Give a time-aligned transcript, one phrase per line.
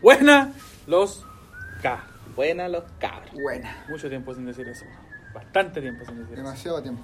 [0.00, 0.52] Buena
[0.86, 1.24] los
[1.82, 2.00] K.
[2.36, 3.32] Buena los cabros.
[3.32, 3.84] Buena.
[3.88, 4.84] Mucho tiempo sin decir eso.
[5.34, 6.42] Bastante tiempo sin decir eso.
[6.42, 7.02] Demasiado tiempo.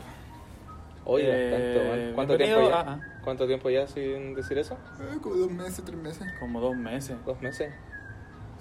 [1.05, 2.13] Oye, Eh, bastante.
[2.15, 2.81] ¿Cuánto tiempo ya?
[2.81, 4.75] a- ¿Cuánto tiempo ya sin decir eso?
[5.01, 6.27] Eh, como dos meses, tres meses.
[6.41, 7.17] Como dos meses.
[7.25, 7.73] ¿Dos meses?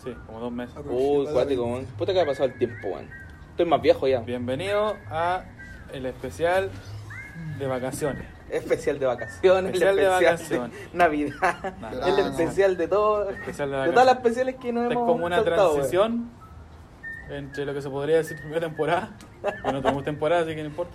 [0.03, 0.75] Sí, como dos meses.
[0.75, 1.33] Uy, Aproximadamente.
[1.33, 1.85] cuático, man.
[1.97, 3.09] Puta que ha pasado el tiempo, man.
[3.51, 4.19] Estoy más viejo ya.
[4.19, 5.43] Bienvenido a
[5.93, 6.69] el especial
[7.57, 8.25] de vacaciones.
[8.49, 10.71] Especial de vacaciones, Especial el de vacaciones.
[10.91, 12.07] de Navidad, Nada.
[12.09, 15.25] el especial de todo, Especial de todas las especiales que nos Esta es hemos como
[15.25, 16.29] una saltado, transición
[17.29, 19.09] entre lo que se podría decir primera temporada.
[19.41, 20.93] Que no tenemos temporada, así que no importa.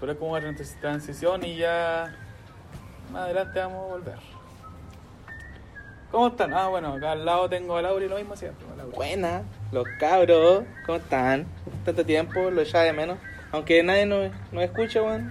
[0.00, 2.14] Pero es como una trans- transición y ya
[3.12, 4.14] más adelante vamos a volver.
[6.10, 6.52] ¿Cómo están?
[6.54, 8.66] Ah, bueno, acá al lado tengo a Laura y lo mismo siempre.
[8.76, 8.96] Laura.
[8.96, 11.46] Buena, los cabros, ¿cómo están?
[11.84, 13.18] Tanto tiempo, lo echaba de menos.
[13.52, 15.30] Aunque nadie nos, nos escucha, weón.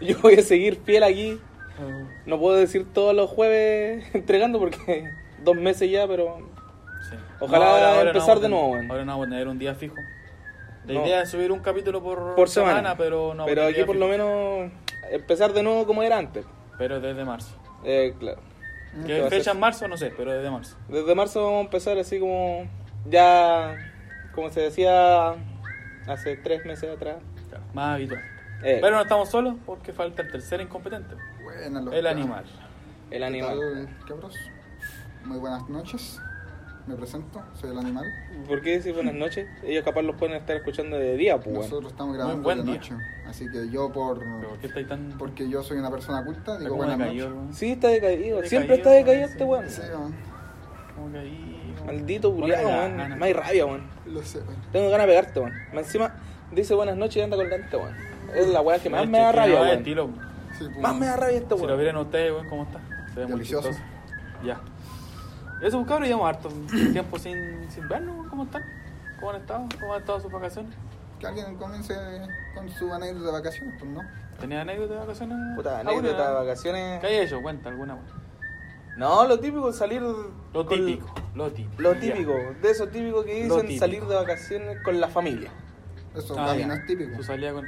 [0.00, 1.40] Yo voy a seguir fiel aquí.
[1.78, 5.10] Ah, No puedo decir todos los jueves entregando porque
[5.42, 6.38] dos meses ya, pero
[7.10, 7.16] sí.
[7.40, 7.64] Ojalá
[8.04, 8.90] no empezar vamos a de nuevo, tener-.
[8.90, 9.94] Ahora no vamos a tener un día fijo.
[10.86, 11.06] La No.
[11.06, 12.94] idea es subir un capítulo por, por semana.
[12.96, 14.06] pero no pero aquí por fijo.
[14.06, 14.70] lo menos
[15.10, 16.44] empezar de nuevo como era antes.
[16.78, 17.56] Pero desde marzo.
[17.84, 18.40] Eh, claro.
[19.06, 19.88] ¿Qué fecha en marzo?
[19.88, 20.76] No sé, pero desde marzo.
[20.88, 22.68] Desde marzo vamos a empezar así como
[23.06, 23.76] ya,
[24.34, 25.34] como se decía
[26.06, 27.16] hace tres meses atrás.
[27.48, 28.22] Claro, más habitual.
[28.62, 31.14] Eh, Pero no estamos solos porque falta el tercer incompetente.
[31.42, 32.44] Buena, El animal.
[33.10, 33.58] el ¿Qué animal.
[33.60, 34.36] tal, cabros?
[35.24, 36.20] Muy buenas noches.
[36.86, 38.04] Me presento, soy el animal.
[38.46, 39.48] ¿Por qué decir buenas noches?
[39.62, 41.62] Ellos capaz los pueden estar escuchando de día, pues bueno.
[41.62, 42.74] Nosotros estamos grabando buen de día.
[42.74, 42.94] noche.
[43.26, 45.14] Así que yo por ¿Pero por qué estáis tan.?
[45.18, 47.24] porque yo soy una persona culta, digo buenas noches.
[47.24, 47.54] weón?
[47.54, 48.18] Sí, está decaído.
[48.36, 49.68] Decaído, Siempre está decaído este weón.
[49.70, 50.10] Sí, decaído.
[51.86, 53.18] Maldito culiado, weón.
[53.18, 53.86] Me hay rabia, weón.
[54.06, 54.56] lo sé, man.
[54.72, 55.52] Tengo ganas de pegarte, weón.
[55.72, 56.14] Encima
[56.52, 57.94] dice buenas noches y anda con lente, weón.
[58.34, 60.14] Es la weá que más me da rabia, weón.
[60.58, 61.78] pues, Más me da rabia este Si lo weón.
[61.78, 62.80] vieran ustedes, weón, ¿cómo está?
[63.14, 63.70] Se ve muy chistoso.
[64.44, 64.60] Ya.
[65.62, 66.48] Eso, pues, cabrón, llevamos harto
[66.92, 68.28] tiempo sin, sin vernos, weón.
[68.28, 68.62] ¿Cómo están?
[69.20, 69.64] ¿Cómo han estado?
[69.80, 70.74] ¿Cómo han estado sus vacaciones?
[71.20, 71.94] Que alguien comience
[72.54, 74.00] con su anécdota de vacaciones, pues no.
[74.40, 75.38] ¿Tenías anécdotas de vacaciones?
[75.56, 77.00] Puta, anécdota de vacaciones.
[77.00, 77.40] ¿Qué hay hecho?
[77.40, 78.24] Cuenta alguna, weón.
[78.96, 80.02] No, lo típico es salir.
[80.02, 81.82] Lo con- típico, lo típico.
[81.82, 82.00] Lo Ya.
[82.00, 82.32] típico,
[82.62, 83.80] de eso típico que dicen típico.
[83.80, 85.50] salir de vacaciones con la familia.
[86.14, 87.16] Eso Ah, no es típico.
[87.16, 87.64] Tú salías con...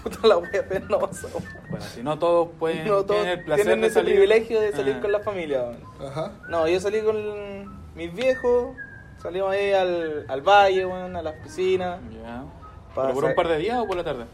[0.02, 1.44] Puta la wea penosa, weón.
[1.70, 4.12] Bueno, si no todos pueden No todos tienen el placer tienen de ese salir.
[4.14, 5.00] privilegio de salir Ah.
[5.00, 5.72] con la familia.
[6.00, 6.32] Ajá.
[6.48, 7.16] No, yo salí con
[7.94, 8.76] mis viejos,
[9.22, 12.00] salimos ahí al, al valle, a las piscinas.
[12.12, 12.44] Ya.
[12.94, 14.24] Para ¿Pero por un par de días o por la tarde?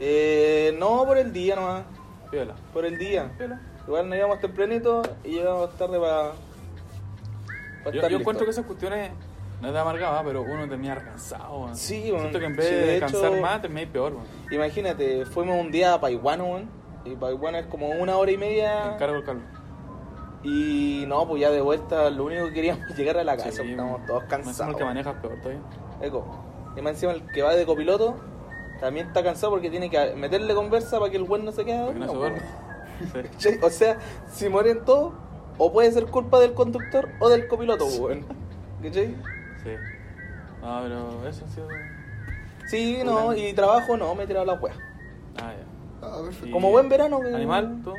[0.00, 1.84] Eh, no, por el día nomás,
[2.30, 2.54] Piola.
[2.72, 3.30] por el día.
[3.38, 3.60] Piola.
[3.86, 6.32] Igual nos íbamos tempranito y llegamos tarde para...
[7.92, 9.10] Yo, yo encuentro que esas cuestiones
[9.64, 11.68] no es de amargada, pero uno termina cansado.
[11.74, 12.20] Sí, weón.
[12.20, 14.12] Siento que en vez Sí, de, de descansar hecho- más, termináis peor.
[14.50, 16.68] Imagínate, fuimos un día a Paihuano, weón.
[17.04, 18.94] Y Paihuano es como una hora y Te media.
[18.94, 19.42] encargo el calvo.
[20.42, 23.50] Y no, pues ya de vuelta lo único que queríamos es llegar a la casa,
[23.50, 24.72] Sí, porque estábamos todos cansados.
[24.72, 25.60] el que manejas peor todavía.
[26.02, 26.24] Eco.
[26.76, 28.16] Y más encima el que va de copiloto
[28.80, 31.94] también está cansado porque tiene que meterle conversa para que el buen no se quede
[31.94, 32.12] no.
[33.62, 33.98] O sea,
[34.32, 35.14] si mueren todos,
[35.58, 38.24] o puede ser culpa del conductor o del copiloto, weón.
[38.82, 39.14] ¿Cachai?
[39.64, 39.70] Sí.
[40.62, 41.68] No, pero eso ha sido.
[42.66, 44.74] Sí, no, y trabajo no, me he tirado la wea.
[45.42, 46.06] Ah, ya.
[46.06, 46.50] Ah, perfecto.
[46.52, 47.94] Como buen verano, que- Animal, tú.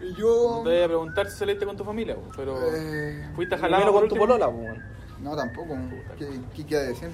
[0.00, 0.56] Y yo.
[0.58, 2.58] No te voy a preguntar si saliste con tu familia, weón, pero.
[2.74, 4.82] Eh, ¿Fuiste a Primero jalar con tu polola, weón.
[5.20, 5.76] no, tampoco.
[6.18, 7.10] ¿Qué, qué quiere decir?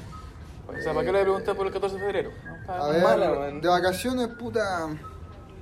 [0.66, 2.30] O sea, ¿para qué le preguntas por el 14 de febrero?
[2.46, 3.60] No, está- A ver, mala, weón.
[3.60, 4.88] de vacaciones, puta.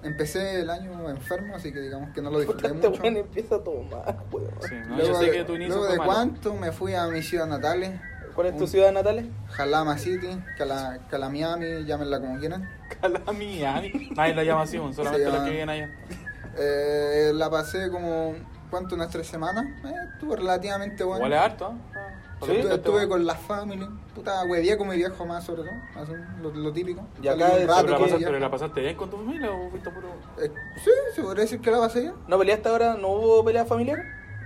[0.02, 3.02] Empecé el año enfermo, así que digamos que no lo disfruté este mucho.
[3.02, 4.50] weón empieza a tomar, weón.
[4.68, 7.06] Sí, no, luego yo sé de, que tu inicio luego de cuánto me fui a
[7.06, 8.00] mi ciudad natal,
[8.34, 9.28] ¿Cuál es tu ciudad natal?
[9.48, 12.70] Jalama City, Cala, Calamiami, llámenla como quieran.
[13.00, 14.10] Calamiami.
[14.14, 15.90] Nadie la llama así, solamente Se los llama- que viven allá.
[16.60, 18.34] Eh, la pasé como,
[18.68, 18.96] ¿cuánto?
[18.96, 19.64] Unas tres semanas.
[19.84, 21.26] Eh, estuvo relativamente bueno.
[21.26, 21.97] Igual es harto, ¿ah?
[22.46, 26.50] Sí, Estuve, con la familia, puta, hueveé con mi viejo más sobre todo, así, lo,
[26.52, 27.02] lo típico.
[27.20, 29.70] Y acá de- rato, ¿Pero la, pasaste, ¿Pero la pasaste bien con tu familia o
[29.70, 30.08] fuiste puro.?
[30.40, 30.50] Eh,
[30.82, 32.14] sí, se podría decir que la pasé bien.
[32.28, 32.94] ¿No peleaste ahora?
[32.94, 34.04] ¿No hubo pelea familiar?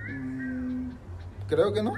[0.09, 0.91] Mm,
[1.47, 1.93] creo que no.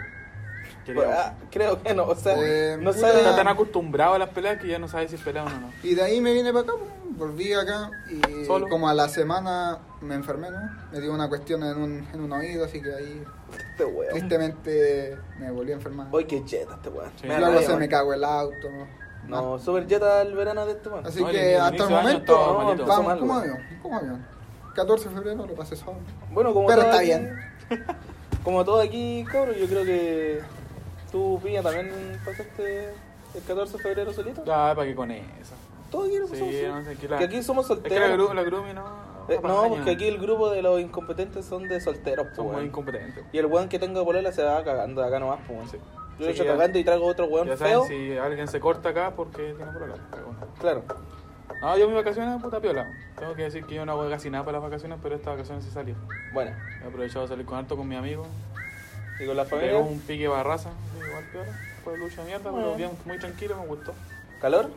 [0.86, 1.10] Creo.
[1.10, 4.60] Ah, creo que no, o sea, Eh, no sabe Está tan acostumbrado a las peleas
[4.62, 5.72] que ya no sabes si es pelea o no.
[5.82, 8.68] Y de ahí me vine para acá, pues, volví acá y ¿Solo?
[8.70, 10.60] como a la semana me enfermé, ¿no?
[10.92, 13.24] Me dio una cuestión en un, en un oído, así que ahí
[13.58, 14.12] este weón.
[14.14, 16.08] tristemente me volví a enfermar.
[16.12, 17.12] Hoy que jeta este weón.
[17.22, 17.28] Sí.
[17.28, 18.68] Me Luego se me cagó el auto.
[19.28, 21.06] No, super jeta el verano de este weón.
[21.06, 22.34] Así No, el que inicio hasta el de año momento
[22.84, 23.42] estaba vamos Mal, como weón.
[23.44, 24.26] avión, como avión.
[24.76, 25.98] 14 de febrero lo pasé solo.
[26.32, 27.40] Bueno, como Pero todo está aquí- bien.
[28.44, 30.40] Como todo aquí, cabrón, yo creo que
[31.12, 31.92] tú, Piña, también
[32.24, 32.90] pasaste
[33.34, 34.46] el 14 de febrero solito.
[34.46, 35.56] Ya, ¿para qué con eso?
[35.90, 37.96] Todo aquí lo Sí, pasamos no sé, que la- Que aquí somos Es que la,
[38.06, 38.28] solteros.
[38.28, 38.84] gru, la Grumi no.
[39.28, 43.24] Eh, no, porque aquí el grupo de los incompetentes son de solteros, Son muy incompetentes.
[43.34, 45.72] Y el weón que tenga polola se va cagando de acá nomás, pues.
[45.72, 45.78] Sí.
[46.20, 47.84] Yo lo echo cagando y traigo otro weón Ya feo.
[47.84, 50.04] saben, si alguien se corta acá porque tiene problema.
[50.60, 50.84] Claro.
[51.62, 52.88] No, yo mis vacaciones, puta piola.
[53.18, 55.64] Tengo que decir que yo no hago casi nada para las vacaciones, pero estas vacaciones
[55.66, 55.96] sí salió.
[56.34, 56.52] Bueno,
[56.84, 58.26] He aprovechado de salir con harto con mi amigo.
[59.20, 59.78] y con la familia.
[59.78, 61.52] un pique barraza, igual piola.
[61.84, 63.94] Fue lucha de mierda, pero bien, muy tranquilo, me gustó.
[64.42, 64.70] ¿Calor?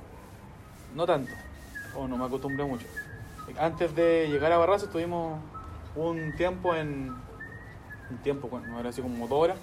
[0.95, 1.33] No tanto,
[1.97, 2.87] o no me acostumbré mucho.
[3.59, 5.41] Antes de llegar a Barraza estuvimos
[5.97, 7.15] un tiempo en...
[8.11, 9.59] Un tiempo, bueno, ahora así como dos horas,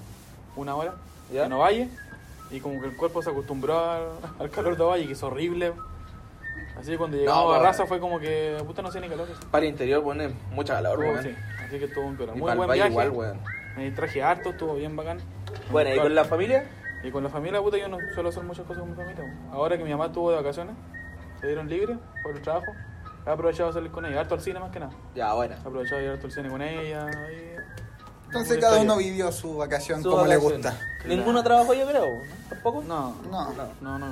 [0.55, 0.93] una hora,
[1.33, 1.45] ¿Ya?
[1.45, 1.89] en Ovalle.
[2.51, 4.03] Y como que el cuerpo se acostumbró al,
[4.39, 5.73] al calor de Ovalle, que es horrible.
[6.77, 7.57] Así que cuando llegamos No, a.
[7.57, 9.27] Barraza fue como que, puta, no sé ni calor.
[9.49, 11.23] Para el interior pone mucha calor, Estuvo- weón.
[11.23, 11.35] sí,
[11.65, 12.13] así que estuvo un.
[12.13, 12.89] Y Muy el buen viaje.
[12.91, 13.39] igual, weón.
[13.77, 15.17] Me traje harto, estuvo bien bacán.
[15.71, 16.65] Bueno, ¿y con la familia?
[17.03, 19.23] Y con la familia, puta, yo no suelo hacer muchas cosas con mi familia.
[19.51, 20.75] Ahora que mi mamá estuvo de vacaciones,
[21.41, 22.71] se dieron libre por el trabajo,
[23.25, 24.92] he aprovechado de salir con ella, harto al cine más que nada.
[25.16, 25.56] Ya, bueno.
[25.56, 27.07] He aprovechado de ir harto al cine con ella.
[27.31, 27.56] Y...
[28.27, 30.77] Entonces cada uno vivió su vacación Su como le gusta.
[31.06, 32.22] Ninguno trabajó, yo creo, ¿no?
[32.50, 32.83] ¿Tampoco?
[32.83, 33.54] No, No.
[33.54, 33.68] No.
[33.81, 34.07] no, no.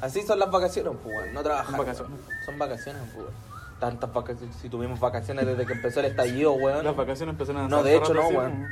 [0.00, 1.32] Así son las vacaciones, pues, weón.
[1.32, 1.66] No trabajar.
[1.70, 2.12] Son vacaciones.
[2.26, 2.44] weón.
[2.44, 3.34] Son vacaciones, pues, weón.
[3.78, 4.56] Tantas vacaciones.
[4.56, 6.84] Si tuvimos vacaciones desde que empezó el estallido, weón.
[6.84, 8.68] Las vacaciones empezaron a No, de hecho, no, weón.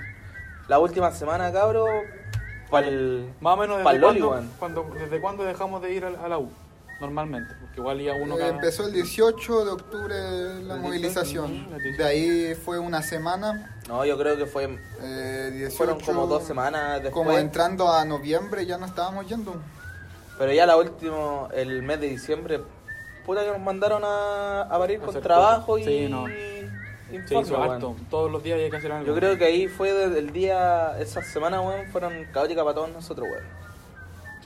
[0.69, 1.87] La última semana, cabro,
[2.71, 3.33] para el...
[3.41, 4.51] Más o menos desde Pa'l Loli, cuándo, weón.
[4.59, 6.51] cuando- desde cuándo dejamos de ir a, a la U,
[7.01, 7.55] normalmente.
[7.61, 8.51] Porque igual ya uno Eh, cada...
[8.51, 10.15] empezó el 18 de octubre
[10.65, 11.51] la El movilización.
[11.53, 12.03] 18, el 18.
[12.03, 13.77] De ahí fue una semana.
[13.89, 14.79] No, yo creo que fue...
[15.01, 17.13] eh, 18, Fueron como dos semanas después.
[17.13, 19.55] Como entrando a noviembre ya no estábamos yendo.
[20.39, 22.61] Pero ya la última, el mes de diciembre,
[23.27, 25.87] puta que nos mandaron a, a parir con trabajo cosas.
[25.89, 26.05] y...
[26.05, 26.27] Sí, no.
[27.13, 27.71] informe, hizo weón.
[27.73, 27.97] harto.
[28.09, 29.07] Todos los días hay que hacer algo.
[29.07, 32.91] Yo creo que ahí fue desde el día, esas semanas, weón, fueron caóticas para todos
[32.91, 33.60] nosotros, weón.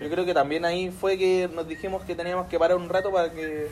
[0.01, 3.13] Yo creo que también ahí fue que nos dijimos que teníamos que parar un rato
[3.13, 3.69] para que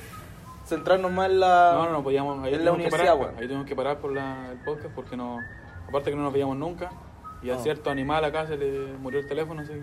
[0.67, 1.73] centrarnos más en la...
[1.75, 2.43] No, no, no podíamos.
[2.45, 3.35] Ahí en la universidad, parar.
[3.39, 5.39] Ahí tuvimos que parar por la, el podcast porque no.
[5.89, 6.91] Aparte que no nos veíamos nunca.
[7.43, 7.63] Y a No.
[7.63, 9.81] cierto animal acá se le murió el teléfono, así que.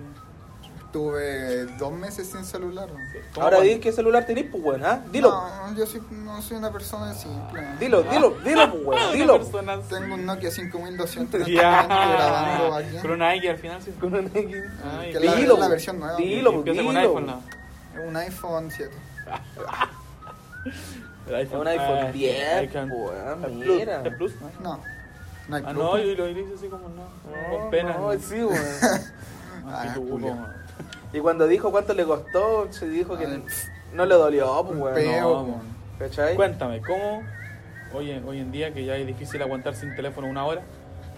[0.91, 2.89] Tuve dos meses sin celular.
[3.35, 5.03] ¿Cómo Ahora di qué celular tenés, pues, weón, ¿ah?
[5.11, 5.29] Dilo.
[5.29, 7.63] No, yo soy- no soy una persona simple.
[7.79, 9.39] Dilo, dilo, dilo, pues, weón, Una dilo.
[9.87, 11.83] Tengo un Nokia 5200 en este Ya.
[11.83, 12.97] momento grabando aquí.
[13.03, 13.91] Con una Nike al final, sí.
[13.99, 14.57] Con un X.
[14.99, 16.15] Ay, Que la- Dilo, es la versión nueva.
[16.17, 16.89] Dilo, pues, dilo.
[16.99, 17.43] iPhone, no.
[18.07, 18.95] Un iPhone 7.
[21.27, 24.01] El Es un iPhone ah, 10, iPhone- weón, mira.
[24.03, 24.49] el Plus, ¿no?
[24.61, 24.79] No.
[25.47, 25.83] No hay Ah, Plus.
[25.83, 27.59] no, y lo dice así como no.
[27.59, 27.93] con pena.
[27.93, 28.57] No, sí, weón.
[29.71, 29.93] Ah,
[31.11, 33.43] Y cuando dijo cuánto le costó, se dijo que Ay,
[33.93, 34.95] no le dolió, pues, weón.
[34.95, 35.61] peo.
[35.99, 36.35] No.
[36.35, 37.23] Cuéntame, ¿cómo
[37.93, 40.61] hoy en, hoy en día que ya es difícil aguantar sin teléfono una hora?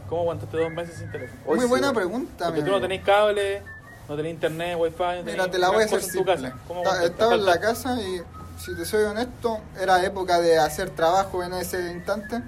[0.10, 1.40] ¿Cómo aguantaste dos meses sin teléfono?
[1.46, 1.96] Hoy Muy sí, buena weón.
[1.96, 2.46] pregunta.
[2.48, 3.62] Porque tú no tenés cable,
[4.08, 6.00] no tenés internet, wifi, no tenés Mira, te la voy a hacer.
[6.00, 8.22] Estaba en la casa y,
[8.58, 12.42] si te soy honesto, era época de hacer trabajo en ese instante.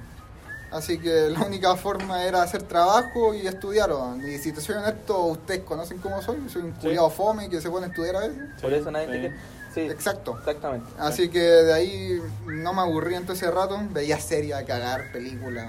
[0.74, 3.92] Así que la única forma era hacer trabajo y estudiar.
[4.28, 6.38] Y si te soy honesto, ustedes conocen cómo soy.
[6.50, 8.38] Soy un culiado fome que se pone a estudiar a veces.
[8.62, 9.12] Por eso nadie Sí.
[9.12, 9.36] te quiere.
[9.74, 10.36] Sí, Exacto.
[10.38, 10.86] exactamente.
[11.00, 15.12] Así que de ahí no me aburrí en todo ese rato, veía series a cagar,
[15.12, 15.66] películas.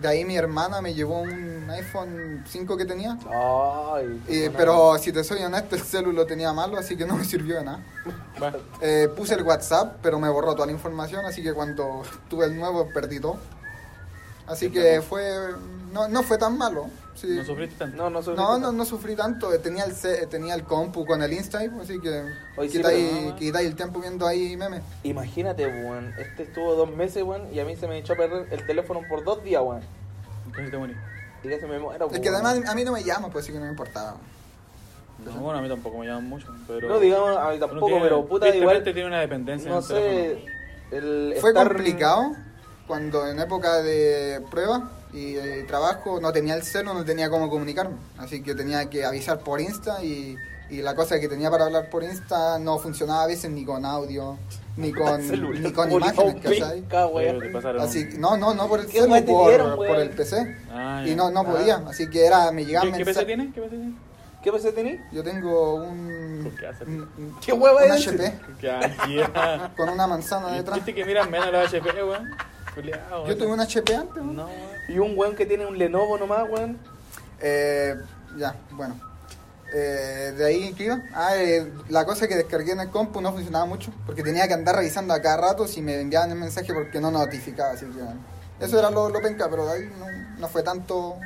[0.00, 3.18] De ahí mi hermana me llevó un iPhone 5 que tenía.
[3.28, 7.16] Ay, Y- pero si te soy honesto, el celu lo tenía malo, así que no
[7.16, 7.80] me sirvió de nada.
[8.38, 12.44] Bueno, Eh, puse el WhatsApp, pero me borró toda la información, así que cuando tuve
[12.46, 13.38] el nuevo perdí todo.
[14.48, 15.22] Así que fue
[15.92, 16.86] no, no fue tan malo.
[17.14, 17.28] sí.
[17.28, 17.96] no sufriste tanto.
[17.96, 19.94] No, no, No, no, no sufrí tanto, tenía el,
[20.28, 22.22] tenía el compu con el Insta, ahí, así que
[22.62, 24.82] sí, quitáis quitáis el tiempo viendo ahí memes.
[25.02, 26.12] Imagínate, weón.
[26.18, 29.00] Este estuvo dos meses, weón, y a mí se me echó a perder el teléfono
[29.08, 29.80] por dos días, weón.
[30.52, 30.94] Casi te morí.
[31.42, 31.76] Y que se me
[32.10, 34.16] Es que además a mí no me llama, pues así que no me importaba.
[35.24, 36.46] No, bueno, a mí tampoco me llaman mucho.
[36.66, 38.82] Pero No digamos a mí tampoco, tiene- pero puta, igual.
[38.84, 39.68] tiene una dependencia.
[39.70, 40.40] No en el teléfono.
[40.90, 40.96] sé.
[40.96, 42.32] El Fue estar- complicado
[42.88, 47.48] cuando en época de prueba y eh, trabajo no tenía el celo, no tenía cómo
[47.48, 47.94] comunicarme.
[48.18, 50.36] Así que tenía que avisar por Insta y,
[50.70, 53.84] y la cosa que tenía para hablar por Insta no funcionaba a veces ni con
[53.84, 54.36] audio,
[54.76, 55.20] ni con,
[55.62, 56.84] ni con imágenes, ¿cachai?
[57.82, 60.56] Así que- no, no, no por el ¿Qué celu, por, por el PC.
[60.72, 61.44] Ah, Y no, no Ah.
[61.44, 63.52] podía, así que era, me llegaban ¿Qué, qué PC tiene?
[63.52, 63.94] ¿Qué PC tiene?
[64.42, 65.00] ¿Qué PC tení?
[65.10, 66.84] Yo tengo un, ¿Qué hace?
[66.84, 68.10] un, un- ¿Qué hueva un es ese?
[68.26, 69.72] HP ¿Qué hacía?
[69.76, 70.76] con una manzana detrás.
[70.76, 72.30] ¿Viste que miran menos los HP, weón?
[72.80, 74.32] Culeado, Yo tuve un HP antes, ¿no?
[74.32, 74.58] No, weón.
[74.88, 76.78] Y un weón que tiene un Lenovo nomás, weón.
[77.40, 77.94] Eh,
[78.36, 78.98] ya, bueno.
[79.74, 81.02] Eh, de ahí, ¿qué iba?
[81.12, 84.54] Ah, eh, la cosa que descargué en el compu no funcionaba mucho, porque tenía que
[84.54, 88.64] andar revisando a cada rato si me enviaban el mensaje porque no notificaba, así que...
[88.64, 90.06] Eso era lo, lo penca, pero de ahí no,
[90.38, 91.16] no fue tanto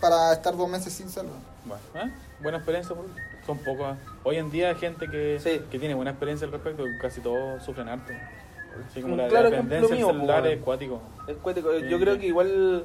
[0.00, 1.38] para estar dos meses sin celular.
[1.64, 2.12] Bueno, ¿eh?
[2.40, 3.06] Buena experiencia, por
[3.46, 3.96] son pocos.
[4.24, 5.64] Hoy en día hay gente que, Sí.
[5.70, 8.12] que tiene buena experiencia al respecto, casi todos sufren harto.
[8.92, 11.00] Sí, como la, claro la ejemplo dependencia mío, del celular es cuático.
[11.28, 11.72] Es cuático.
[11.72, 12.02] Yo Sí.
[12.02, 12.84] creo que igual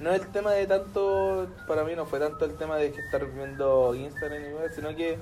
[0.00, 3.00] no es el tema de tanto, para mí no fue tanto el tema de que
[3.00, 5.18] estar viendo Instagram y weá, sino que,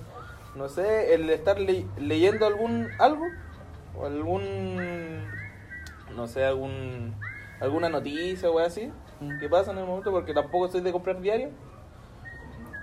[0.54, 3.24] no sé, el estar le- leyendo algún algo,
[3.98, 5.22] o algún,
[6.14, 7.14] no sé, algún
[7.60, 9.38] alguna noticia o así, Mm.
[9.40, 11.48] que pasa en el momento, porque tampoco soy de comprar diario.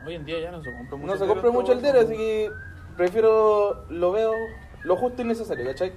[0.05, 1.13] Hoy en día ya no se compra mucho.
[1.13, 2.50] No se compra mucho el diario, así que
[2.97, 4.33] prefiero, lo veo
[4.83, 5.93] lo justo y necesario, ¿cachai?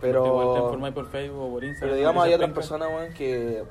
[0.00, 1.88] Pero- Igual te informáis por Facebook o por Instagram.
[1.90, 3.64] Pero digamos, hay otras personas, weón, que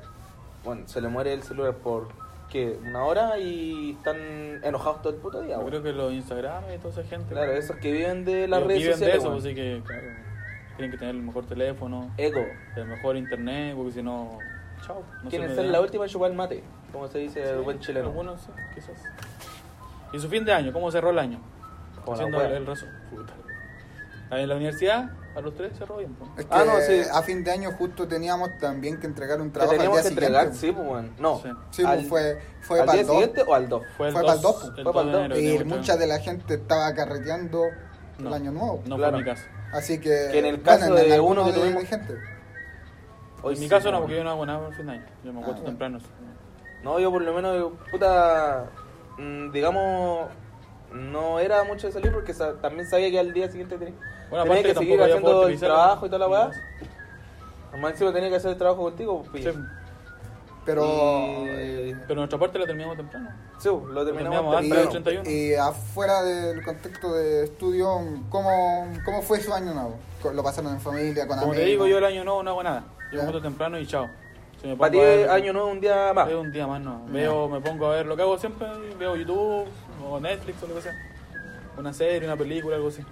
[0.64, 2.08] bueno, se le muere el celular por
[2.50, 2.78] ¿qué?
[2.84, 4.16] una hora y están
[4.64, 5.52] enojados todo el puto día.
[5.52, 5.70] Yo weón.
[5.70, 7.32] creo que los Instagram y toda esa gente.
[7.32, 9.14] Claro, esos que viven de las ellos redes viven sociales.
[9.14, 9.42] de eso, weón.
[9.42, 10.06] pues, así que, claro,
[10.76, 12.40] tienen que tener el mejor teléfono, Eco.
[12.76, 14.38] el mejor internet, porque si no,
[14.84, 15.02] chao.
[15.22, 17.78] No Quieren se ser la última en chupar el mate, como se dice el buen
[17.80, 18.08] chileno.
[18.08, 19.00] Algunos sí, quizás.
[20.12, 20.72] ¿Y su fin de año?
[20.72, 21.38] ¿Cómo cerró el año?
[22.06, 22.94] Haciendo el, el resumen.
[24.30, 26.14] En la universidad, a los tres cerró bien.
[26.14, 26.30] pues.
[26.38, 27.02] Es que Ah, no, sí.
[27.12, 30.02] a fin de año justo teníamos también que entregar un Que trabajo al teníamos día
[30.02, 30.66] que entregar, siguiente.
[30.66, 31.12] sí, pues, weón.
[31.18, 31.38] No.
[31.42, 31.48] Sí.
[31.70, 33.16] Sí, al, fue, fue ¿al para día el 2.
[33.16, 33.82] siguiente o al 2?
[33.96, 35.20] Fue el Fue 2, pa'l dos, el fue 2 pa'l de dos.
[35.20, 35.34] enero.
[35.34, 37.62] que Y mucha de la gente estaba carreteando
[38.18, 38.28] No.
[38.28, 38.82] el año nuevo.
[38.86, 39.12] No Claro.
[39.12, 39.42] fue mi caso.
[39.72, 40.08] Así que.
[40.32, 42.14] Que en el caso de algunos uno que tuvimos- gente.
[43.42, 45.04] Hoy en mi caso no, porque yo no hago nada por el fin de año.
[45.22, 45.78] Yo me acuesto bueno.
[45.78, 45.98] temprano.
[46.82, 48.70] No, yo por lo menos, puta,
[49.18, 50.28] mm, digamos,
[50.92, 53.94] no era mucho de salir porque sa- también sabía que al día siguiente tenía,
[54.30, 56.50] Bueno, tenía aparte que que seguir haciendo el trabajo y toda la weá.
[57.72, 59.50] Al máximo tenía que hacer el trabajo contigo, pues, Sí,
[60.64, 60.84] Pero.
[61.46, 63.30] Y- pero nuestra parte la terminamos temprano.
[63.58, 64.92] Sí, lo terminamos terminamos Y, antes temprano.
[64.92, 65.30] del 31.
[65.30, 67.88] y afuera del contexto de estudio,
[68.30, 69.96] ¿cómo, cómo fue su año nuevo?
[70.34, 71.56] ¿Lo pasaron en familia, con Como amigos?
[71.56, 72.84] te digo, yo el año nuevo no hago nada.
[73.12, 74.08] Yo me temprano y chao.
[74.60, 76.28] Si Para ti ver- año nuevo un día más.
[76.28, 77.00] Es un día más, no.
[77.06, 78.66] Veo, me pongo a ver lo que hago siempre,
[78.98, 79.66] veo YouTube
[80.04, 80.94] o Netflix o lo que sea.
[81.78, 83.02] Una serie, una película, algo así.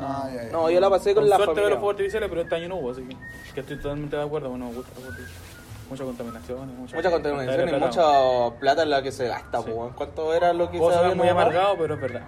[0.00, 0.50] Ah, ya, ya.
[0.52, 1.70] No, yo la pasé con, Con la suerte veo familia.
[1.70, 3.16] los fuegos artificiales, pero este año no hubo, así que,
[3.54, 4.92] que estoy totalmente de acuerdo, bueno, me gusta.
[5.90, 7.86] Mucha contaminación, mucha, Mucha contaminación y plata.
[7.86, 9.70] mucha plata en la que se gasta, Sí.
[9.74, 9.92] pues.
[9.94, 12.22] ¿Cuánto era lo que se había muy amargado, pero es verdad.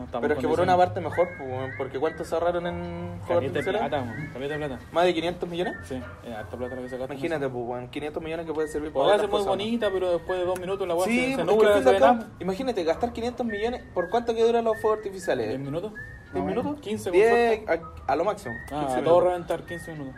[0.00, 1.28] No Pero es que por una parte mejor,
[1.76, 3.80] porque ¿cuánto se ahorraron en de artificiales?
[3.82, 4.04] plata,
[4.34, 4.78] de plata.
[4.92, 5.74] ¿Más de 500 millones?
[5.84, 7.14] Sí, es harta plata la que se gasta.
[7.14, 10.38] Imagínate, pues, weón, 500 millones que puede servir para otras ser muy bonita, pero después
[10.38, 11.00] de dos minutos la ¿no?
[11.00, 14.80] weá Sí, se, nubla, al se imagínate, gastar 500 millones, ¿por cuánto que duran los
[14.80, 15.54] fuegos artificiales?
[15.54, 15.92] ¿10 minutos?
[16.32, 16.80] ¿10 minutos?
[16.80, 17.92] 15 con 10 suerte.
[18.06, 18.54] a, a lo máximo.
[18.72, 19.24] Ah, 15 a todo minutos.
[19.24, 20.14] reventar 15 minutos.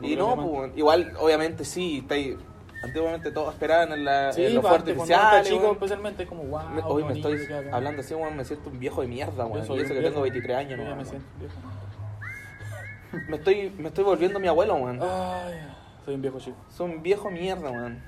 [0.00, 2.36] Y no, que pues, igual, obviamente sí, está ahí.
[2.82, 5.38] Antiguamente todos esperaban en, la, Sí, en los artificiales.
[5.38, 6.68] está chico, especialmente, es como wow.
[6.70, 9.58] Me- hoy me estoy bonito, hablando así, weón, me siento un viejo de mierda, weón.
[9.58, 10.02] Y eso que viejo.
[10.02, 11.54] tengo 23 años, no, ya me siento viejo.
[13.28, 15.00] Me estoy, me estoy volviendo mi abuelo, weón.
[16.04, 16.56] Soy un viejo chico.
[16.68, 18.02] Soy un viejo mierda, weón.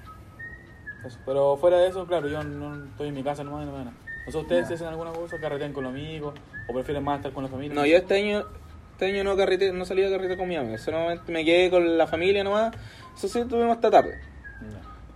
[1.04, 1.18] Eso.
[1.24, 3.84] Pero fuera de eso, claro, yo no estoy en mi casa nomás y no me
[3.84, 3.96] nada.
[4.26, 6.34] O sea, ustedes si hacen alguna cosa, carretean con los amigos,
[6.68, 7.74] o prefieren más estar con la familia.
[7.74, 8.44] No, yo este año,
[8.92, 10.76] este año no carrete, no salí a carrete con mi amigo.
[10.76, 12.74] Solamente me quedé con la familia nomás.
[13.16, 14.20] Eso sí, tuvimos hasta tarde.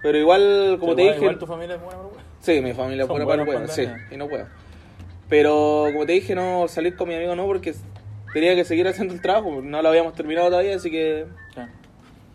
[0.02, 0.08] No.
[0.08, 1.24] Pero igual, como te igual, dije.
[1.24, 2.00] igual tu familia es buena.
[2.40, 4.46] Sí, mi familia es buena para huevo, sí, y no puedo.
[5.28, 7.74] Pero como te dije, no salir con mi amigo no, porque
[8.32, 11.70] tenía que seguir haciendo el trabajo, no lo habíamos terminado todavía, así que Claro.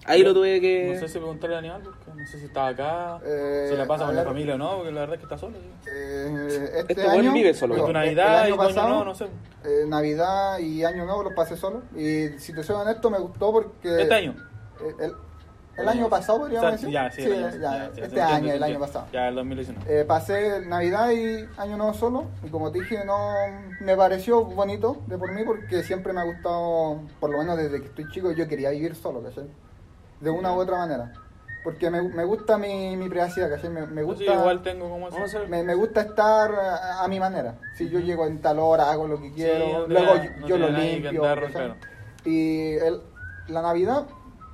[0.06, 0.94] ahí lo tuve que...
[0.94, 3.86] No sé si preguntarle al animal, porque no sé si estaba acá, Eh, si la
[3.86, 5.58] pasa a con la familia o no, porque la verdad es que está solo.
[5.58, 5.90] ¿sí?
[5.94, 7.76] Eh, este Este año, vive solo.
[7.76, 9.26] Tu el Navidad año y tu año pasado, nuevo, no sé.
[9.66, 11.84] eh, Navidad y Año Nuevo los pasé solo.
[11.96, 14.02] Y si te soy honesto, me gustó porque.
[14.02, 14.36] Este año.
[15.00, 15.12] El,
[15.78, 16.90] el año pasado, podríamos O sea, decir.
[16.90, 19.06] Ya, sí, Sí, el año- ya, ya, sí, este año, el año pasado.
[19.14, 20.02] Ya, el 2019.
[20.02, 23.34] Eh, pasé Navidad y Año Nuevo solo y como te dije no
[23.80, 27.80] me pareció bonito de por mí porque siempre me ha gustado, por lo menos desde
[27.82, 29.46] que estoy chico yo quería vivir solo, ¿cachai?
[30.20, 31.14] De una u otra manera.
[31.64, 33.70] Porque me, me gusta mi, mi privacidad, ¿cachai?
[33.70, 35.40] Me, me gusta, Sí, igual tengo como eso.
[35.50, 37.56] me, me gusta estar a, a mi manera.
[37.78, 40.70] Si yo llego en tal hora, hago lo que quiero, luego yo, no yo lo
[40.70, 41.24] limpio.
[41.24, 41.52] andar, ¿cachai?
[41.54, 41.76] claro.
[42.24, 43.02] Y el,
[43.50, 44.06] la Navidad,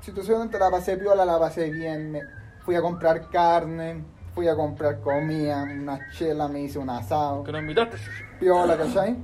[0.03, 2.11] si te soy honesto, la pasé piola, la pasé bien.
[2.11, 2.21] Me,
[2.63, 4.03] fui a comprar carne,
[4.35, 7.43] fui a comprar comida, una chela, me hice un asado.
[7.43, 7.97] Que nos invitaste.
[8.39, 9.15] Piola, ¿cachai?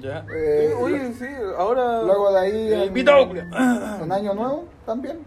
[0.00, 0.24] Ya.
[0.34, 1.26] Eh, Sí, oye, sí,
[1.58, 2.02] ahora...
[2.02, 5.20] luego de ahí, Eh, invitado, en Año Nuevo también.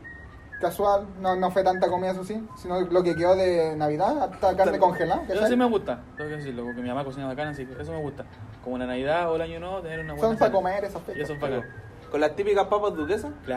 [0.59, 4.55] Casual, no, no fue tanta comida, eso sí, sino lo que quedó de Navidad, hasta
[4.55, 5.21] carne congelada.
[5.29, 7.91] Eso sí me gusta, tengo que decirlo, porque mi mamá cocina bacana, así que eso
[7.91, 8.23] me gusta.
[8.63, 11.05] Como la Navidad o el Año Nuevo, tener una buena Son para comer esas Y
[11.05, 11.23] fechas.
[11.23, 11.63] eso es bacán.
[12.11, 13.31] Con las típicas papas duquesas.
[13.45, 13.51] Sí.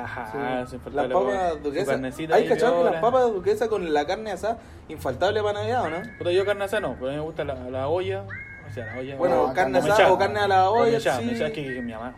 [0.71, 2.01] sin Las papas duquesas.
[2.33, 5.97] Hay cachado que las papas duquesas con la carne asada, infaltable para Navidad, ¿o no?
[6.19, 8.25] Puta, yo carne asada no, pero a mí me gusta la, la olla.
[8.69, 9.17] O sea, la olla.
[9.17, 10.13] Bueno, No, carne asada mechada.
[10.13, 11.25] o carne a la olla, mechada, sí.
[11.27, 12.15] mechada, es que, que mi mamá.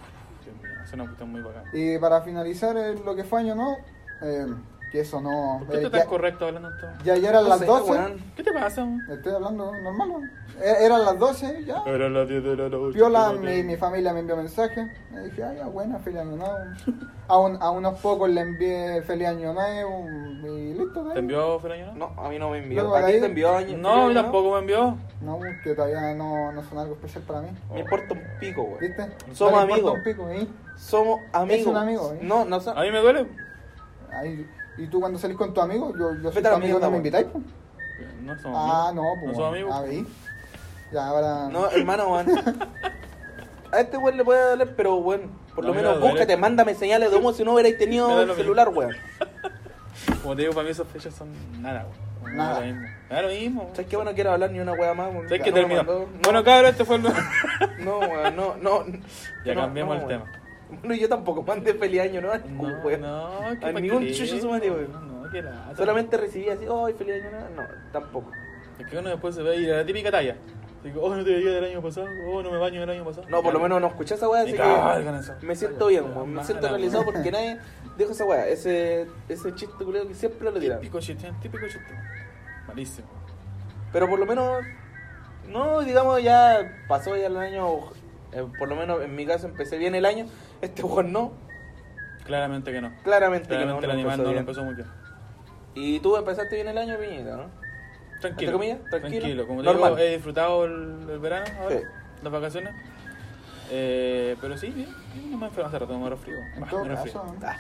[0.85, 1.71] Es una cuestión muy bacana.
[1.73, 3.77] Y para finalizar eh, lo que fue Año Nuevo,
[4.23, 4.47] eh,
[4.91, 5.59] que eso no.
[5.61, 6.87] ¿Por qué eh, estás tan ya, correcto hablando esto?
[7.05, 7.91] ya, ya eran No las sé, 12.
[7.93, 8.25] weón.
[8.37, 8.83] ¿Qué te pasa?
[8.85, 9.01] weón?
[9.11, 10.31] Estoy hablando normal, weón.
[10.61, 11.83] E- Eran las 12, ya.
[11.87, 12.95] Eran las 10 de la noche.
[12.99, 14.91] Viola, mi, mi familia me envió mensaje.
[15.11, 16.55] Me dije, ay, ya, buena, feliz año nuevo.
[17.31, 20.05] A, un- a unos pocos le envié feliz año nuevo
[20.43, 21.07] y listo.
[21.07, 21.13] ahí.
[21.13, 21.95] ¿Te envió Feraño?
[21.95, 22.81] No, a mí no me envió.
[22.83, 23.79] Luego ¿A ti ahí- te envió año?
[23.79, 24.97] No, a mí feliz año tampoco me envió.
[25.21, 27.51] No, que todavía no, no son algo especial para mí.
[27.53, 27.75] nuevo?
[27.75, 28.81] Me importa un pico, güey.
[28.81, 29.13] ¿Viste?
[29.33, 29.95] Somos No le importa amigos.
[29.95, 30.49] un pico, ¿eh?
[30.77, 31.67] Somos amigos.
[31.69, 32.19] un amigo, ¿eh?
[32.21, 32.77] No, no son.
[32.77, 33.27] A mí me duele.
[34.13, 34.45] Ay,
[34.81, 35.93] ¿Y tú cuando salís con tu amigo?
[35.97, 37.27] Yo, yo soy tu amigo, mierda, ¿no me invitáis?
[37.31, 37.45] pues?
[38.23, 38.95] No somos Ah, amigos.
[38.95, 39.27] no, pues.
[39.27, 39.75] No somos amigos.
[39.75, 40.05] A ver.
[40.93, 41.49] Ya, ahora.
[41.51, 42.27] No, hermano, weón.
[43.73, 46.75] A este weón le puede doler, pero weón, por lo No, me menos búscate, mándame
[46.75, 48.97] señales de humo si no hubierais tenido el celular, weón.
[50.23, 51.29] Como te digo, para mí esas fechas son
[51.63, 51.87] nada,
[52.23, 52.37] weón.
[52.37, 52.55] Nada.
[52.55, 52.89] Da lo mismo.
[53.11, 53.71] Da lo mismo.
[53.73, 53.97] ¿Sabes qué?
[53.97, 55.13] Bueno, quiero hablar ni una weá más.
[55.13, 55.85] ¿Sabes me terminó?
[55.85, 57.03] Bueno, cabrón, este fue el.
[57.85, 58.85] No, weón, no, no.
[59.45, 60.25] Ya No, cambiamos no, el tema.
[60.81, 62.31] Bueno, yo tampoco mandé feliz año, ¿no?
[62.49, 63.01] No, weón.
[63.01, 64.91] no, que A ningún qué, chucho su madre, weón.
[64.91, 65.23] weón.
[65.23, 65.77] No, qué lata.
[65.77, 67.31] Solamente recibí así, ¡ay, feliz año!
[67.55, 68.31] No, no, tampoco.
[68.79, 70.37] Es que uno después se ve y la típica talla.
[70.83, 73.27] Digo, oh, no te veía del año pasado, oh, no me baño del año pasado.
[73.29, 76.05] No, por lo menos no escuché esa weá, así que me siento bien.
[76.33, 77.59] Me siento realizado porque nadie
[77.99, 78.49] dijo esa weá.
[78.49, 80.81] Ese, ese chiste culero que siempre lo tiran.
[80.81, 81.95] Típico chiste, típico chiste.
[82.67, 83.09] Malísimo.
[83.93, 84.63] Pero por lo menos,
[85.49, 87.81] no, digamos, ya pasó ya el año.
[88.33, 90.25] eh, por lo menos en mi caso empecé bien el año.
[90.61, 91.33] Este weón no.
[92.25, 92.93] Claramente que no.
[93.03, 94.89] Claramente, Claramente que el no, no animal no lo empezó muy bien.
[95.75, 97.45] Y tú empezaste bien el año, Piñita, ¿no?
[98.21, 98.53] Tranquilo.
[98.53, 98.79] ¿Entre comillas?
[98.91, 99.47] Tranquilo.
[99.47, 99.91] Como te Normal.
[99.97, 101.85] digo, he disfrutado el, el verano ahora, Sí.
[102.23, 102.75] las vacaciones.
[103.71, 104.89] Eh, pero sí, bien.
[105.15, 106.37] bien, No me enfermo hace rato, me resfrío.
[106.55, 107.57] En Bah, todo me caso, Ah,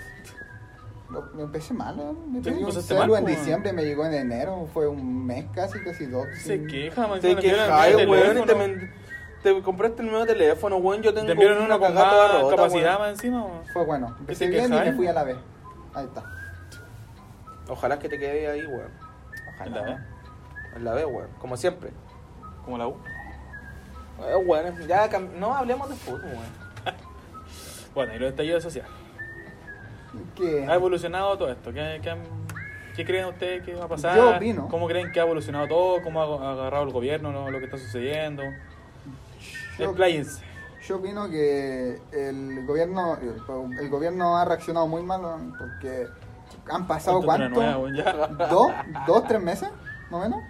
[1.34, 2.12] me empecé mal, ¿no?
[2.12, 3.38] Me Sí, pedí un celu mal, en pues.
[3.38, 6.26] diciembre, me llegó en enero, fue un mes casi, casi dos.
[6.36, 7.20] Se sin- queja, man.
[7.22, 8.90] Me quejas, el weón, y te.
[9.42, 11.02] Te compraste el nuevo teléfono, weón.
[11.02, 13.00] Yo tengo Te enviaron uno con más rota, capacidad weón.
[13.00, 13.44] más encima.
[13.44, 13.64] weón.
[13.72, 14.16] Fue bueno.
[14.20, 15.36] Empecé bien y me fui a la vez.
[15.94, 16.22] Ahí está.
[17.68, 18.90] Ojalá que te quede ahí, weón.
[19.64, 19.96] En la B,
[20.76, 21.28] En la B, weón.
[21.38, 21.90] Como siempre.
[22.64, 22.96] Como la U.
[24.28, 26.60] Eh, weón, ya cam- no hablemos de fútbol, weón.
[27.94, 28.90] Bueno, y los estallidos sociales.
[30.36, 31.72] Que ¿Ha evolucionado todo esto?
[31.72, 32.22] ¿Qué, qué, han-
[32.96, 34.16] qué creen ustedes que va a pasar?
[34.16, 34.68] Yo opino.
[34.68, 36.02] ¿Cómo creen que ha evolucionado todo?
[36.02, 38.42] ¿Cómo ha agarrado el gobierno lo, lo que está sucediendo?
[39.80, 40.44] Yo- Expláyense.
[40.86, 43.16] Yo opino que el gobierno
[43.80, 45.52] el gobierno ha reaccionado muy mal ¿no?
[45.58, 46.06] porque
[46.70, 47.60] han pasado ¿Cuánto
[48.50, 48.72] dos,
[49.06, 49.68] dos, tres meses,
[50.10, 50.40] más o menos.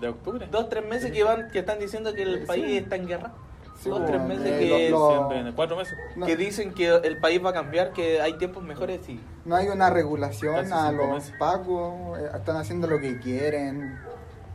[0.00, 0.46] ¿De octubre?
[0.50, 2.46] Dos, tres meses que van, que están diciendo que el Sí.
[2.46, 3.32] país está en guerra.
[3.78, 5.98] Sí, Dos, tres meses eh, que, lo- Siempre, en cuatro meses.
[6.16, 9.20] No, que dicen que el país va a cambiar, que hay tiempos mejores, sí.
[9.44, 11.34] no hay una regulación Casi a los meses.
[11.38, 13.98] pagos, eh, están haciendo lo que quieren.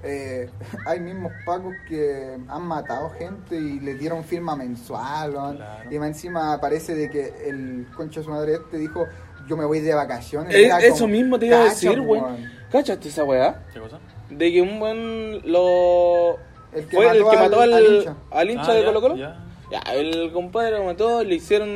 [0.04, 0.50] Eh,
[0.86, 5.34] hay mismos pagos que han matado gente y le dieron firma mensual.
[5.34, 5.56] ¿no?
[5.56, 5.92] Claro.
[5.94, 9.06] Y más encima parece de que el concha de su madre este dijo:
[9.48, 10.54] Yo me voy de vacaciones.
[10.56, 12.22] Eso como, mismo te iba a "Cacha, decir, güey.
[12.22, 12.52] weón".
[12.72, 13.64] ¿Cachaste esa weá?
[13.74, 14.00] ¿Qué cosa?
[14.30, 16.38] De que un buen lo.
[16.74, 18.16] El que fue el mató que al- mató al, al hincha.
[18.32, 19.16] al hincha Ah, de ya, Colo Colo.
[19.18, 19.46] ya.
[19.72, 21.70] Ya, el compadre lo mató, le hicieron,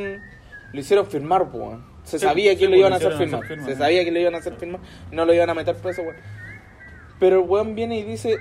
[0.73, 1.63] le hicieron firmar, pues.
[1.63, 1.95] weón.
[2.03, 3.65] Se Sí, sabía sí, que lo pues, iban le a hacer firmar.
[3.65, 4.79] Se sabía que le iban a hacer firmar.
[5.11, 6.15] No lo iban a meter preso, weón.
[7.19, 8.37] Pero el weón viene y dice,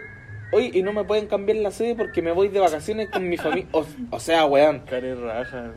[0.53, 3.37] oye, y no me pueden cambiar la sede porque me voy de vacaciones con mi
[3.37, 3.67] familia.
[3.73, 4.81] O, o sea, weón.
[4.81, 5.71] Care raja.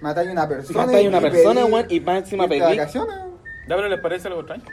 [0.00, 0.86] Matáis a una persona.
[0.86, 2.60] Matáis a una y persona, pedí- weón, y más encima pedí.
[2.60, 3.16] vacaciones.
[3.68, 4.64] ¿Ya pero les parece algo extraño?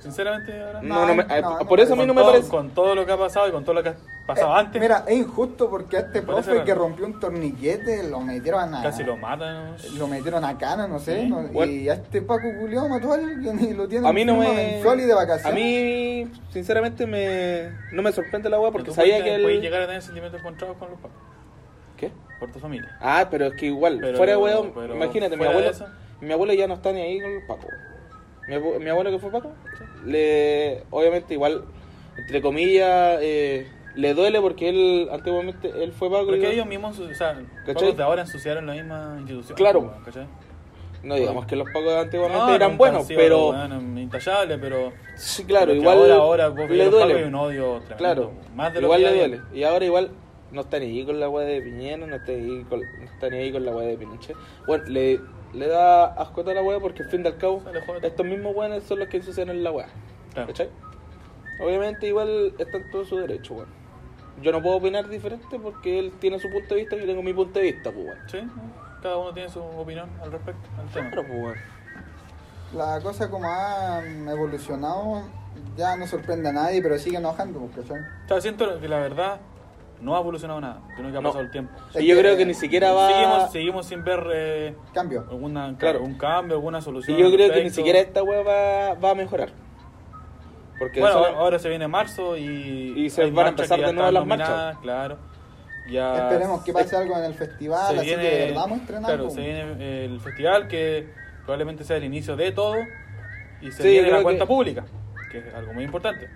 [0.00, 0.80] Sinceramente, ahora.
[0.82, 2.48] No, no me- No, eh, no, por no, eso a mí no me todo, parece.
[2.48, 3.94] con todo lo que ha pasado y con todo lo que ha
[4.26, 6.64] pasado Eh, antes, Mira, es injusto porque a este Me profe raro.
[6.64, 8.82] que rompió un torniquete lo metieron a.
[8.82, 9.76] casi lo matan.
[9.98, 11.20] Lo metieron a cana, no sé.
[11.22, 11.70] Sí, no- bueno.
[11.70, 14.78] Y a este Paco Culiao mató a alguien y lo tienen A mí no me.
[14.80, 15.54] y de A vacaciones.
[15.54, 19.62] mí, sinceramente, me, no me sorprende la weá porque sabía puedes- que puedes él.
[19.62, 21.18] llegar a tener sentimientos encontrados con los papás,
[21.98, 22.10] ¿Qué?
[22.38, 22.96] por tu familia.
[23.00, 25.86] Ah, pero es que igual, Pero- fuera de weón, imagínate, mi fuera abuelo,
[26.22, 27.70] mi abuelo ya no está ni ahí con los pacos.
[28.48, 29.52] Mi, abu- mi abuelo que fue paco,
[30.04, 31.64] le, obviamente igual,
[32.16, 36.26] entre comillas, eh, le duele porque él, antiguamente, él fue paco.
[36.26, 39.56] Porque ellos mismos, o sea, de ahora ensuciaron la misma institución.
[39.56, 39.94] Claro.
[41.02, 43.54] No digamos que los pacos de antiguamente No, eran buenos, pero
[43.96, 44.92] intachables, pero.
[45.16, 47.24] sí, claro, igual Ahora, ahora vos le duele.
[47.24, 47.96] un odio tremendo.
[47.96, 49.40] Claro, Más de lo igual que le duele.
[49.54, 50.10] Y ahora igual
[50.52, 53.04] no está ni ahí con la weá de Piñera, no está, ni ahí con, no
[53.04, 54.36] está ni ahí con la weá de Pinochet.
[54.66, 55.20] Bueno, le,
[55.52, 57.62] le da asco a la weá porque al fin y al cabo
[58.02, 59.88] estos mismos weones son los que ensucian la weá.
[60.32, 60.48] Claro.
[60.48, 60.68] ¿Cachai?
[61.60, 63.68] Obviamente igual está en todo su derecho, weón.
[64.40, 67.22] Yo no puedo opinar diferente porque él tiene su punto de vista y yo tengo
[67.22, 68.18] mi punto de vista, pues weón.
[68.28, 68.38] Sí,
[69.02, 71.10] cada uno tiene su opinión al respecto al tema.
[71.10, 71.58] Claro, pues weón.
[72.72, 75.24] La cosa como ha evolucionado
[75.76, 78.00] ya no sorprende a nadie, pero sigue enojando, pues, ¿cachai?
[78.00, 79.40] O sea, siento que la verdad,
[80.00, 81.28] no ha evolucionado nada, sino que ha No.
[81.28, 81.72] pasado el tiempo.
[81.98, 83.08] Y yo creo que ni siquiera va...
[83.08, 85.26] Seguimos, seguimos sin ver eh, Cambio.
[85.30, 86.02] alguna, Claro.
[86.02, 87.16] un cambio, alguna Y solución.
[87.18, 89.50] yo al creo que ni siquiera esta wea va, va a mejorar.
[90.78, 92.94] Porque Bueno, ahora, se viene marzo y.
[92.96, 94.78] Y se van a empezar de nuevo las marchas.
[94.78, 95.18] Claro.
[95.90, 98.98] Ya Esperemos que pase algo en el se festival, así viene, que de verdad muestren
[99.00, 99.30] claro, algo.
[99.30, 101.08] se viene eh, el festival que
[101.42, 102.76] probablemente sea el inicio de todo
[103.60, 104.84] y se Sí, viene la cuenta que- pública,
[105.32, 106.30] que es algo muy importante.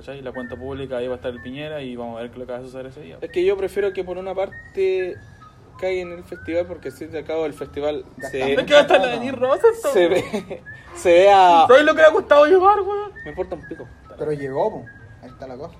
[0.00, 0.22] ¿Cachai?
[0.22, 2.38] La cuenta pública ahí va a estar el Piñera y vamos a ver qué es
[2.38, 3.18] lo que va a suceder ese día.
[3.20, 5.18] Es que yo prefiero que por una parte
[5.78, 8.54] caiga en el festival porque al fin y al cabo el festival se.
[8.54, 9.92] Es que va a estar la Denis Rosenthal.
[9.92, 10.62] se ve
[10.94, 13.12] se vea ¿Sabes lo que le ha costado llegar, weón?
[13.24, 13.86] me importa un pico
[14.18, 14.86] Pero llegó, po.
[15.22, 15.76] ahí está la cosa.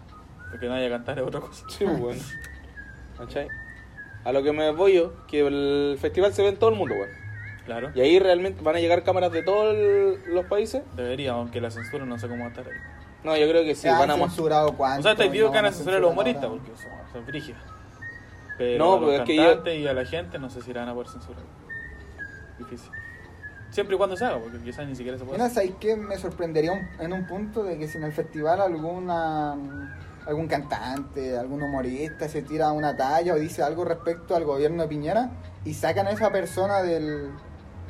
[0.50, 1.64] Porque nadie a cantar es otra cosa.
[1.70, 2.20] sí pues, bueno
[3.16, 3.48] ¿Cachai?
[4.24, 6.94] a lo que me voy yo que el festival se ve en todo el mundo
[6.94, 7.14] bueno.
[7.64, 7.90] Claro.
[7.94, 9.74] y ahí realmente van a llegar cámaras de todos
[10.26, 12.74] los países Debería, aunque la censura no sé cómo va a estar ahí.
[13.24, 14.64] No yo creo que sí van a mostrar.
[14.66, 16.54] O sea, te digo no que van a han censurar a los humoristas nada.
[16.54, 16.90] porque son,
[17.24, 17.54] son.
[18.58, 20.80] Pero No, a los es que yo- y a la gente no sé si la
[20.80, 21.42] van a poder censurar.
[22.58, 22.90] Difícil.
[23.70, 25.38] Siempre y cuando se haga, porque quizás ni siquiera se puede.
[25.38, 25.48] Mira.
[25.48, 25.96] ¿sabes qué?
[25.96, 29.56] Me sorprendería un- en un punto de que si en el festival alguna
[30.26, 34.88] algún cantante, algún humorista se tira una talla o dice algo respecto al gobierno de
[34.88, 35.30] Piñera
[35.64, 37.30] y sacan a esa persona del,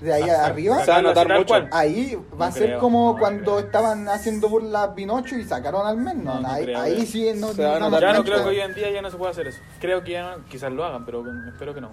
[0.01, 1.49] de ahí Ah, arriba, se va a notar tal mucho.
[1.49, 1.69] cual.
[1.73, 3.59] ahí va a No ser creo, como no cuando creo.
[3.61, 6.25] estaban haciendo burla a Pinocho y sacaron al menos.
[6.25, 7.07] No, no ahí, creo, ahí creo.
[7.07, 9.03] sí no, Se va a no notar Ya no creo que hoy en día ya
[9.03, 9.61] no se puede hacer eso.
[9.81, 11.91] Creo que ya no, quizás lo hagan, pero espero que no.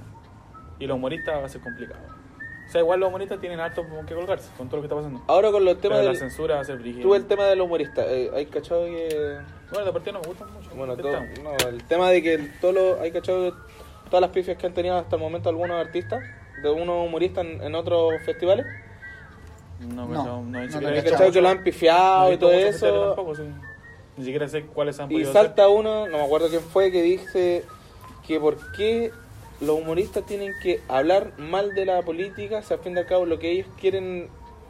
[0.79, 1.99] Y los humoristas va a ser complicado.
[2.67, 5.23] O sea, igual los humoristas tienen harto que colgarse con todo lo que está pasando.
[5.27, 7.01] ahora con los temas la del censura va a ser brígida.
[7.01, 9.37] tú el tema del humorista eh, hay cachado que
[9.71, 10.69] Bueno, de partida no me gustan mucho.
[10.75, 13.53] Bueno, ¿Qué todo, no, el tema de que todos los, hay cachado
[14.09, 16.21] todas las pifias que han tenido hasta el momento algunos artistas,
[16.61, 18.65] de unos humoristas en, en otros festivales,
[19.79, 21.11] No, No, no, no, no ni siquiera cachado.
[21.11, 23.05] cachado que lo han pifiado no y todo eso.
[23.15, 23.43] tampoco, sí.
[24.17, 27.63] Ni siquiera sé cuáles han Y salta uno, no me acuerdo quién fue, que dice
[28.25, 29.11] que por qué
[29.61, 33.25] los humoristas tienen que hablar mal de la política si al fin y al cabo
[33.25, 34.29] lo que ellos quieren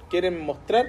[0.09, 0.87] quieren mostrar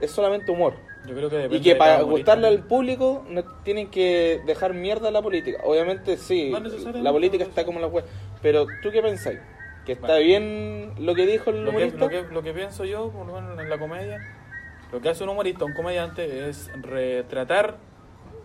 [0.00, 0.74] es solamente humor.
[0.74, 1.10] hacer.
[1.10, 5.08] Yo creo que depende Y que para gustarle al público no tienen que dejar mierda
[5.08, 5.60] a la política.
[5.64, 8.04] Obviamente sí, No la política no está como la web.
[8.40, 9.38] Pero ¿tú qué pensáis?
[9.84, 10.22] ¿Que está Bueno.
[10.24, 11.98] bien lo que dijo el Lo que, humorista?
[11.98, 14.18] lo, que, lo que pienso yo, por lo menos en la comedia,
[14.92, 17.76] lo que hace un humorista, un comediante, es retratar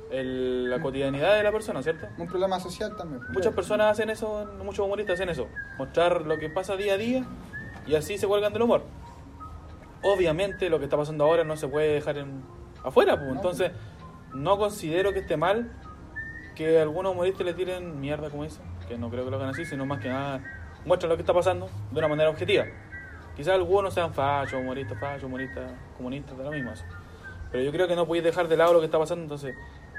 [0.09, 2.07] el- la cotidianidad de la persona, ¿cierto?
[2.17, 3.21] Un problema social también.
[3.33, 5.47] Muchas personas hacen eso, muchos humoristas hacen eso,
[5.77, 7.23] mostrar lo que pasa día a día
[7.85, 8.83] y así se cuelgan del humor.
[10.01, 12.41] Obviamente lo que está pasando ahora no se puede dejar en,
[12.83, 13.27] afuera, pues.
[13.27, 13.71] No, entonces
[14.33, 15.71] no considero que esté mal
[16.55, 19.65] que algunos humoristas le tiren mierda como eso, que no creo que lo hagan así,
[19.65, 20.41] sino más que nada
[20.85, 22.65] muestran lo que está pasando de una manera objetiva.
[23.35, 26.83] Quizás algunos sean fachos, humoristas, fachos, humoristas, comunistas, de lo mismo eso.
[27.51, 29.55] Pero yo creo que no podéis dejar de lado lo que está pasando, entonces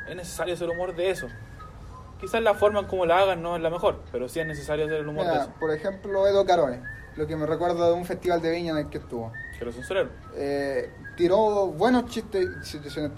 [0.08, 1.28] es necesario hacer humor de eso.
[2.20, 4.86] Quizás la forma en cómo la hagan no es la mejor, pero sí es necesario
[4.86, 5.52] hacer el humor de eso.
[5.60, 6.80] por ejemplo, Edo Caroe,
[7.18, 9.32] lo que me recuerda de un festival de viña en el que estuvo.
[9.58, 10.10] Que lo censuraron.
[10.36, 12.46] Eh, tiró buenos chistes,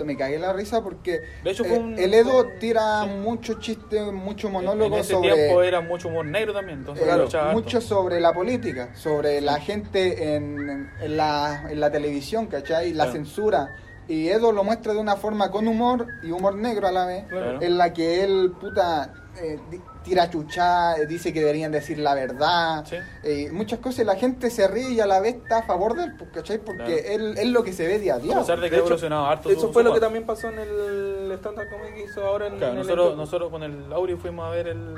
[0.07, 3.11] me cagué la risa porque De hecho, fue eh, un- el Edo tira sí.
[3.11, 7.11] muchos chistes, muchos en monólogos ese sobre tiempo era mucho humor negro también, entonces eh,
[7.11, 7.53] harto.
[7.53, 12.95] mucho sobre la política, sobre la gente en, en la, en la televisión, ¿cachai?
[12.95, 13.13] La Claro.
[13.13, 13.69] censura.
[14.09, 17.27] Y Edo lo muestra de una forma con humor y humor negro a la vez,
[17.29, 17.61] Claro.
[17.63, 19.59] en la que él, puta, eh,
[20.03, 22.97] tira chuchá, eh, dice que deberían decir la verdad, Sí.
[23.23, 25.95] eh, muchas cosas, y la gente se ríe y a la vez está a favor
[25.97, 26.59] de él, pues, ¿cachai?
[26.59, 27.15] Porque Claro.
[27.15, 28.37] él es lo que se ve día a día.
[28.37, 29.51] A pesar de que De ha hecho, evolucionado harto.
[29.51, 32.47] Eso su- fue su lo que también pasó en el stand-up comedy que hizo ahora
[32.47, 34.95] en, Claro, en nosotros, nosotros con el Audio fuimos a ver el,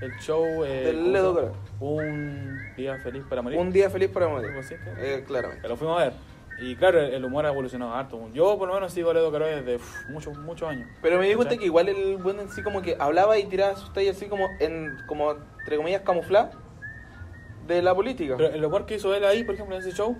[0.00, 1.52] el show eh, Del ¿cómo se Ledo.
[1.80, 3.58] Un día feliz para morir.
[3.58, 4.50] Un día feliz para morir.
[4.98, 5.68] Eh, claramente.
[5.68, 6.12] lo fuimos a ver.
[6.58, 8.28] Y claro, el, humor ha evolucionado harto.
[8.32, 10.88] Yo por lo menos sigo a Ledo Caroe desde muchos, muchos años.
[11.02, 13.76] Pero me di cuenta que igual el buen en sí como que hablaba y tiraba
[13.76, 16.56] sus tallas así como en como entre comillas camufladas
[17.66, 18.34] de la política.
[18.36, 20.16] Pero el humor que hizo él ahí, por ejemplo, en ese show,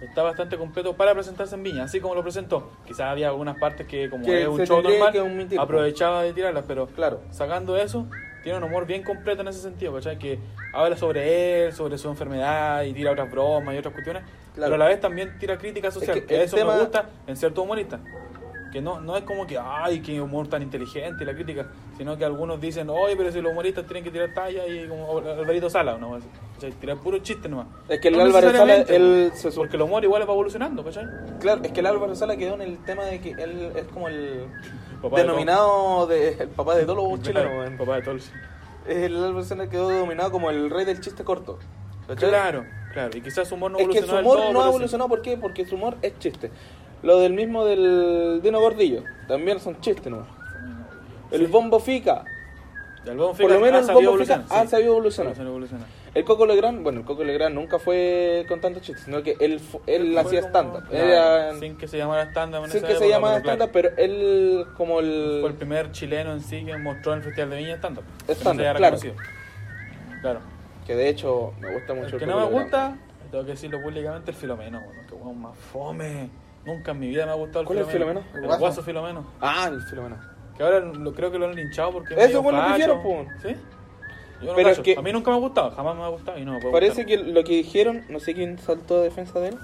[0.00, 2.70] está bastante completo para presentarse en Viña, así como lo presentó.
[2.86, 6.32] Quizás había algunas partes que, como Que es un show normal, que omitir, aprovechaba de
[6.32, 7.20] tirarlas, pero Claro.
[7.30, 8.06] sacando eso,
[8.42, 10.18] tiene un humor bien completo en ese sentido, ¿cachai?
[10.18, 10.38] Que
[10.72, 14.22] habla sobre él, sobre su enfermedad y tira otras bromas y otras cuestiones,
[14.56, 14.72] Claro.
[14.72, 17.36] pero a la vez también tira crítica social, Es que eso tema- me gusta en
[17.36, 18.00] ciertos humoristas.
[18.72, 22.24] Que no, no es como que, ay, qué humor tan inteligente la crítica, sino que
[22.24, 25.96] algunos dicen, oye, pero si los humoristas tienen que tirar talla y como Alvarito Sala,
[25.98, 26.16] ¿no?
[26.16, 26.72] Así, ¿cachai?
[26.72, 27.68] Tirar puro chiste nomás.
[27.88, 31.06] Es que el No Álvaro Sala, él se Porque el humor igual va evolucionando, ¿cachai?
[31.40, 34.08] Claro, es que el Álvaro Sala quedó en el tema de que él es como
[34.08, 34.46] el
[35.00, 37.70] Papá denominado de, el papá de todos los chilenos.
[37.78, 38.30] Papá de todos.
[38.86, 41.58] El Álvaro Sala quedó dominado como el rey del chiste corto.
[42.06, 42.28] ¿Cachai?
[42.28, 43.16] Claro, claro.
[43.16, 44.68] Y quizás su humor no es que su humor todo, no ha sí.
[44.70, 45.36] evolucionado, ¿por qué?
[45.36, 46.50] Porque su humor es chiste.
[47.02, 50.26] Lo del mismo del Dino Gordillo, también son chistes, ¿no?
[51.30, 52.24] El Bombo Fica,
[53.04, 54.68] El por lo menos ha el sabido Bombo Fica evolucionar, ha sí.
[54.68, 55.34] sabido evolucionar.
[55.34, 56.06] Ha.
[56.16, 59.60] El Coco Legrand, bueno, el Coco Legrand nunca fue con tantos chistes, sino que él,
[59.86, 60.88] él hacía stand-up.
[60.88, 63.90] claro, Sin que se llamara stand-up en sin esa que se llamara claro, stand-up, pero
[63.98, 65.38] él como el...
[65.42, 68.04] Fue el primer chileno en sí que mostró en el Festival de Viña stand-up.
[68.28, 68.96] Stand-up, claro.
[70.22, 70.55] Claro.
[70.86, 72.96] Que de hecho me gusta mucho El el que no me gusta,
[73.30, 74.80] tengo que decirlo públicamente, el Filomeno.
[74.84, 76.30] bueno, que weón más fome.
[76.64, 78.20] Nunca en mi vida me ha gustado el ¿Cuál es el Filomeno.
[78.20, 78.36] Filomeno?
[78.38, 78.60] El El guaso.
[78.60, 79.26] guaso Filomeno.
[79.40, 80.16] Ah, el Filomeno.
[80.56, 82.14] Que ahora lo, creo que lo han linchado porque.
[82.14, 83.24] es Eso fue lo que dijeron, po.
[83.42, 83.54] ¿Sí?
[84.42, 86.38] Yo no Pero es que- A mí nunca me ha gustado, jamás me ha gustado
[86.38, 87.24] y no me puede Parece gustar.
[87.24, 89.58] que lo que dijeron, no sé quién saltó a defensa de él,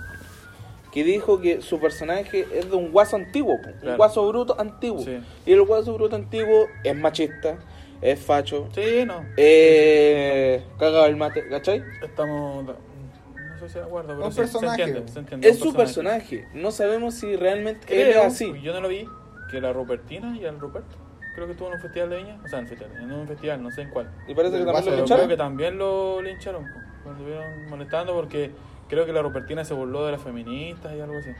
[0.93, 5.03] que dijo que su personaje es de un guaso antiguo, un guaso bruto antiguo.
[5.03, 5.19] Sí.
[5.47, 7.57] Y el guaso bruto antiguo es machista,
[8.03, 9.25] es facho, Sí, no.
[9.37, 11.83] eh, cagado el mate, ¿cachai?
[12.03, 12.65] Estamos.
[12.67, 14.77] No sé si de acuerdo, pero Un sí, personaje.
[14.77, 18.25] Se entiende, se entiende, Es un su personaje, no sabemos si realmente él es Creo,
[18.27, 18.61] así.
[18.61, 19.07] Yo no lo vi,
[19.51, 20.97] que la Rupertina y el Ruperto.
[21.35, 22.39] Creo que estuvo en un festival de Viña.
[22.45, 24.11] O sea, en, un festival, en un festival, no sé en cuál.
[24.29, 25.29] Y parece que también lo de creo lincharon.
[25.29, 26.65] que también lo lincharon.
[27.05, 28.51] Lo estuvieron molestando porque
[28.89, 31.31] creo que la Rupertina se burló de las feministas y algo así.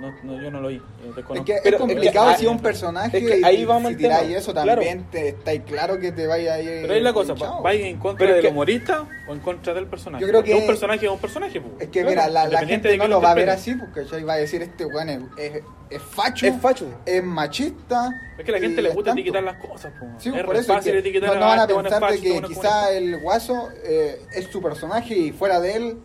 [0.00, 0.76] No, no, yo no lo vi.
[0.76, 3.44] eh, Es que Pero es es que complicado ahí- si es un personaje es que
[3.44, 4.68] ahí y vamos si al tema, tiráis eso claro.
[4.68, 7.62] también te, está ahí claro que te vaya a ir Pero ahí la cosa, hinchado.
[7.62, 10.22] ¿va en contra Pero es del que- humorista o en contra del personaje?
[10.22, 11.60] Yo creo que- un personaje es un personaje.
[11.60, 11.68] po.
[11.78, 14.02] Es que Claro, mira, la, la gente de no lo va a ver así porque
[14.04, 14.24] ¿cachai?
[14.24, 16.86] va a decir este weón es, es, es facho, Es facho.
[17.04, 18.08] es machista.
[18.38, 19.92] Es que a la gente le es gusta estequitar las cosas.
[20.00, 20.06] Po.
[20.18, 21.88] Sí, es por re eso es fácil que etiquetar no, no van a este bueno
[21.88, 25.60] es pensar que este bueno es quizá el guaso eh, es su personaje y fuera
[25.60, 25.96] de él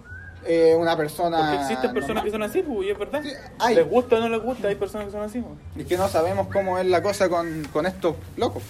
[0.46, 1.38] eh, una persona.
[1.38, 3.22] Porque existen personas que son así, pues, y es verdad.
[3.24, 3.76] Sí, hay.
[3.76, 5.42] Les gusta o no les gusta, hay personas que son así.
[5.42, 5.56] po.
[5.76, 8.64] Y que no sabemos cómo es la cosa con, con estos locos.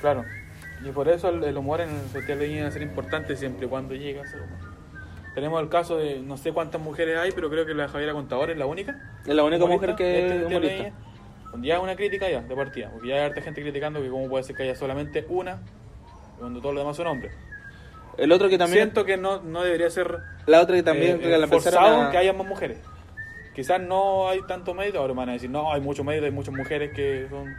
[0.00, 0.24] Claro.
[0.84, 3.36] Y por eso el, el humor en el Festival de Viña va a ser importante
[3.36, 4.58] siempre y cuando llegue a ser humor.
[5.34, 8.50] Tenemos el caso de no sé cuántas mujeres hay, pero creo que la Javiera Contador
[8.50, 8.98] es la única.
[9.24, 10.92] Es la única mujer que este es humorista.
[11.60, 12.90] Ya una crítica ya, de partida.
[12.90, 15.60] Porque ya hay harta gente criticando que cómo puede ser que haya solamente una,
[16.38, 17.32] cuando todos los demás son hombres.
[18.18, 21.20] El otro que también, Siento que no, no debería ser la otra que también eh,
[21.20, 22.78] que la forzado empezaron a- que haya más mujeres.
[23.54, 26.54] Quizás no hay tanto mérito, ahora van a decir, no, hay mucho mérito, hay muchas
[26.54, 27.54] mujeres que son...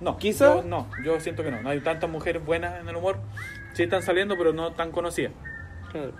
[0.00, 2.96] No, Quizá- yo- no, yo siento que no, no hay tantas mujeres buenas en el
[2.96, 3.18] humor.
[3.74, 5.32] Sí están saliendo, pero no tan conocidas.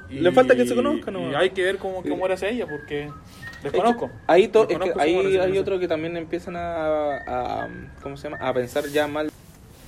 [0.09, 1.39] Y- Le falta que se conozcan, Y ¿no?
[1.39, 4.09] hay que ver cómo, cómo era ella, porque Es desconozco.
[4.09, 7.17] que ahí to- es que ahí que hay otro que también empiezan a,
[7.65, 7.69] a-
[8.03, 8.47] ¿cómo se llama?
[8.47, 9.31] a pensar ya mal.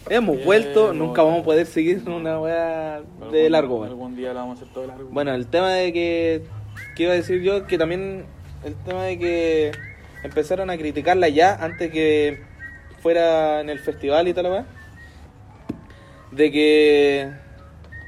[0.09, 3.77] Hemos vuelto, nunca vamos a poder seguir una weá de largo.
[3.77, 3.88] weón.
[3.88, 5.09] Algún día la vamos a hacer todo largo.
[5.11, 6.43] Bueno, el tema de que,
[6.97, 8.25] que iba a decir yo, que también
[8.65, 9.73] el tema de que
[10.23, 12.43] empezaron a criticarla ya antes que
[13.01, 14.67] fuera en el festival y tal, weá.
[16.31, 17.31] De que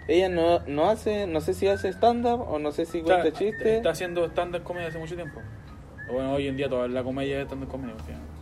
[0.08, 3.38] ella no, no hace, no sé si hace stand-up o no sé si está, cuenta
[3.38, 3.66] chistes.
[3.66, 5.40] está haciendo stand-up comedy hace mucho tiempo.
[6.10, 7.70] Bueno, hoy en día toda la comedia es stand-up
[8.06, 8.33] sea.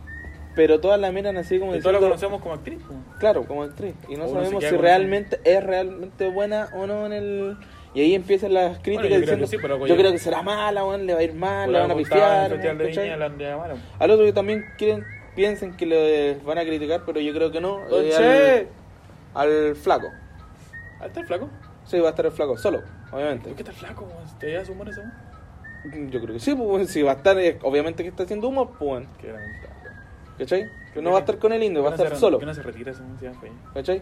[0.55, 2.79] Pero todas la miran así como Y todos la diciendo, conocemos como actriz.
[3.19, 3.95] Claro, como actriz.
[4.07, 7.57] Y no uno sabemos si realmente es realmente buena o no en el...
[7.95, 10.41] Y ahí empiezan las críticas yo creo diciendo, que sí, pero, yo creo que será
[10.41, 12.51] mala, weón, le va a ir mal, le van a pifiar.
[13.99, 17.61] Al otro que también quieren, piensen que le van a criticar, pero yo creo que
[17.61, 17.81] no.
[17.91, 18.67] Eh,
[19.35, 20.07] al, al flaco.
[20.99, 21.49] ¿Ah, está el flaco?
[21.85, 23.49] Sí, va a estar el flaco, solo, obviamente.
[23.49, 24.07] ¿Por qué está el flaco?
[24.39, 24.89] ¿Te llevas humor?
[26.09, 28.47] Yo creo que sí, pues bueno, si va a estar, eh, obviamente que está haciendo
[28.47, 29.72] humor, pues bueno, Qué lamentable.
[30.37, 30.69] ¿Cachai?
[30.93, 32.37] Que no va a estar con el indio, va a ¿Por qué no estar solo,
[32.37, 32.91] ¿Por qué no se retira
[33.21, 33.55] ya fue ahí.
[33.73, 34.01] ¿cachai?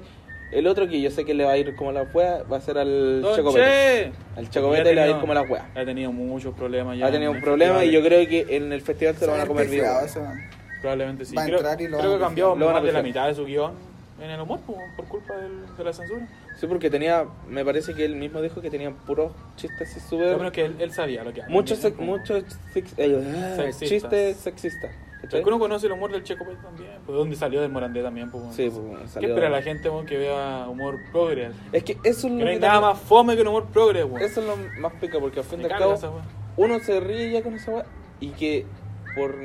[0.52, 2.62] El otro que yo sé que le va a ir como la wea va a
[2.62, 4.12] ser al Chocopete.
[4.36, 5.72] Al Chocopete le va a ir como la wea.
[5.74, 7.08] Ha tenido muchos problemas ya.
[7.08, 9.42] Ha tenido en un problema y yo creo que en el festival se lo van
[9.42, 9.86] a comer vivo.
[10.82, 11.36] Probablemente sí.
[11.36, 13.46] Va a creo entrar y lo creo que a más de la mitad de su
[13.46, 13.92] guion
[14.22, 16.28] en el humor pues, por culpa de la censura.
[16.60, 20.32] Sí, porque tenía, me parece que él mismo dijo que tenían puros chistes así súper...
[20.32, 21.52] Yo creo que él, sabía lo que hacía.
[21.52, 22.44] Muchos, muchos
[23.80, 24.92] chistes sexistas.
[25.22, 25.40] ¿Cachai?
[25.40, 27.72] Es que uno conoce el humor del Checo Pérez también, pues de dónde salió del
[27.72, 28.30] Morandé también.
[28.32, 31.54] Pues, Sí, pues, ¿Qué salió- espera la gente que vea humor progres?
[31.72, 33.48] Es que eso es Que lo no hay que nada también- más fome que el
[33.48, 34.22] humor progres, weón.
[34.22, 36.24] Eso es lo más pica, porque al fin y al cabo esa weón.
[36.58, 37.86] uno se ríe ya con esa weá
[38.20, 38.66] y que
[39.16, 39.36] por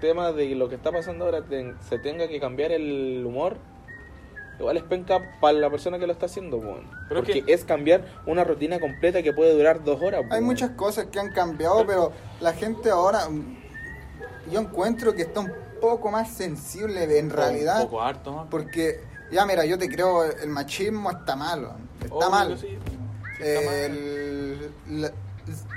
[0.00, 1.42] tema de lo que está pasando ahora
[1.80, 3.56] se tenga que cambiar el humor.
[4.58, 6.84] Igual es penca para la persona que lo está haciendo, weón.
[7.08, 10.20] Pero es Porque que- es cambiar una rutina completa que puede durar dos horas.
[10.24, 10.44] Hay weón.
[10.44, 13.20] muchas cosas que han cambiado, pero la gente ahora,
[14.50, 18.46] yo encuentro que está un poco más sensible en realidad, Un poco harto, ¿no?
[18.50, 19.00] porque
[19.32, 22.48] ya mira, yo te creo, el machismo está malo, está Obvio mal.
[22.54, 22.78] que sí,
[23.38, 25.00] sí está mal.
[25.00, 25.12] La-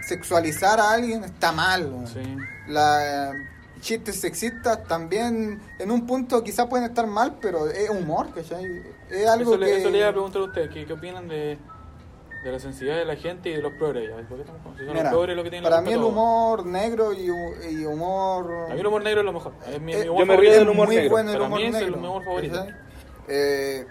[0.05, 2.05] sexualizar a alguien está mal.
[2.11, 2.21] Sí.
[2.67, 3.33] La,
[3.79, 8.81] chistes sexistas también en un punto quizás pueden estar mal, pero es humor, ¿cachai?
[9.09, 9.77] Es algo eso, le, que...
[9.79, 11.57] eso le iba a preguntar a ustedes, ¿qué, qué opinan de,
[12.43, 14.11] de la sensibilidad de la gente y de los progres?
[14.77, 18.67] si Mira, los progres los que tienen para mí el humor negro y, y humor...
[18.69, 19.53] A mí el humor negro es lo mejor.
[19.65, 21.11] Es mi, Eh, mi humor yo me río del humor muy negro.
[21.11, 22.65] bueno el Para humor mí es el negro, humor favorito.
[23.27, 23.85] Eh,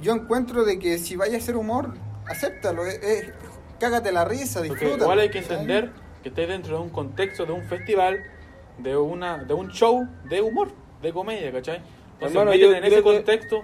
[0.00, 1.92] yo encuentro de que si vaya a hacer humor,
[2.26, 3.32] acéptalo, es, es-
[3.78, 4.96] cágate la risa, disfruta.
[5.02, 5.90] igual hay que entender
[6.22, 8.22] que estáis dentro de un contexto, de un festival,
[8.78, 10.68] de una de un show de humor,
[11.02, 11.82] de comedia, ¿cachai?
[12.14, 13.62] Entonces Hermano, yo en ese que- contexto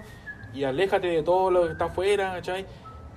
[0.53, 2.65] y aléjate de todo lo que está afuera, ¿cachai?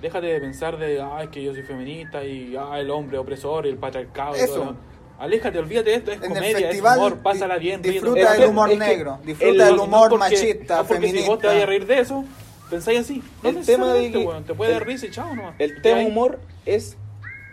[0.03, 3.69] Déjate de pensar de, ay, que yo soy feminista y ah, el hombre opresor y
[3.69, 4.35] el patriarcado.
[4.35, 4.53] y Eso.
[4.53, 7.81] todo lo- Aléjate, olvídate de esto, es En el comedia, festival, es humor, pásala bien,
[7.81, 10.93] disfruta Es del humor es que negro, disfruta del No humor porque- machista, ah, porque
[10.95, 11.21] feminista.
[11.23, 12.25] si vos te vayas a reír de eso,
[12.69, 13.23] pensáis así.
[13.41, 15.55] No El tema de weón, te puede dar risa y chao nomás.
[15.59, 16.97] El Y tema humor es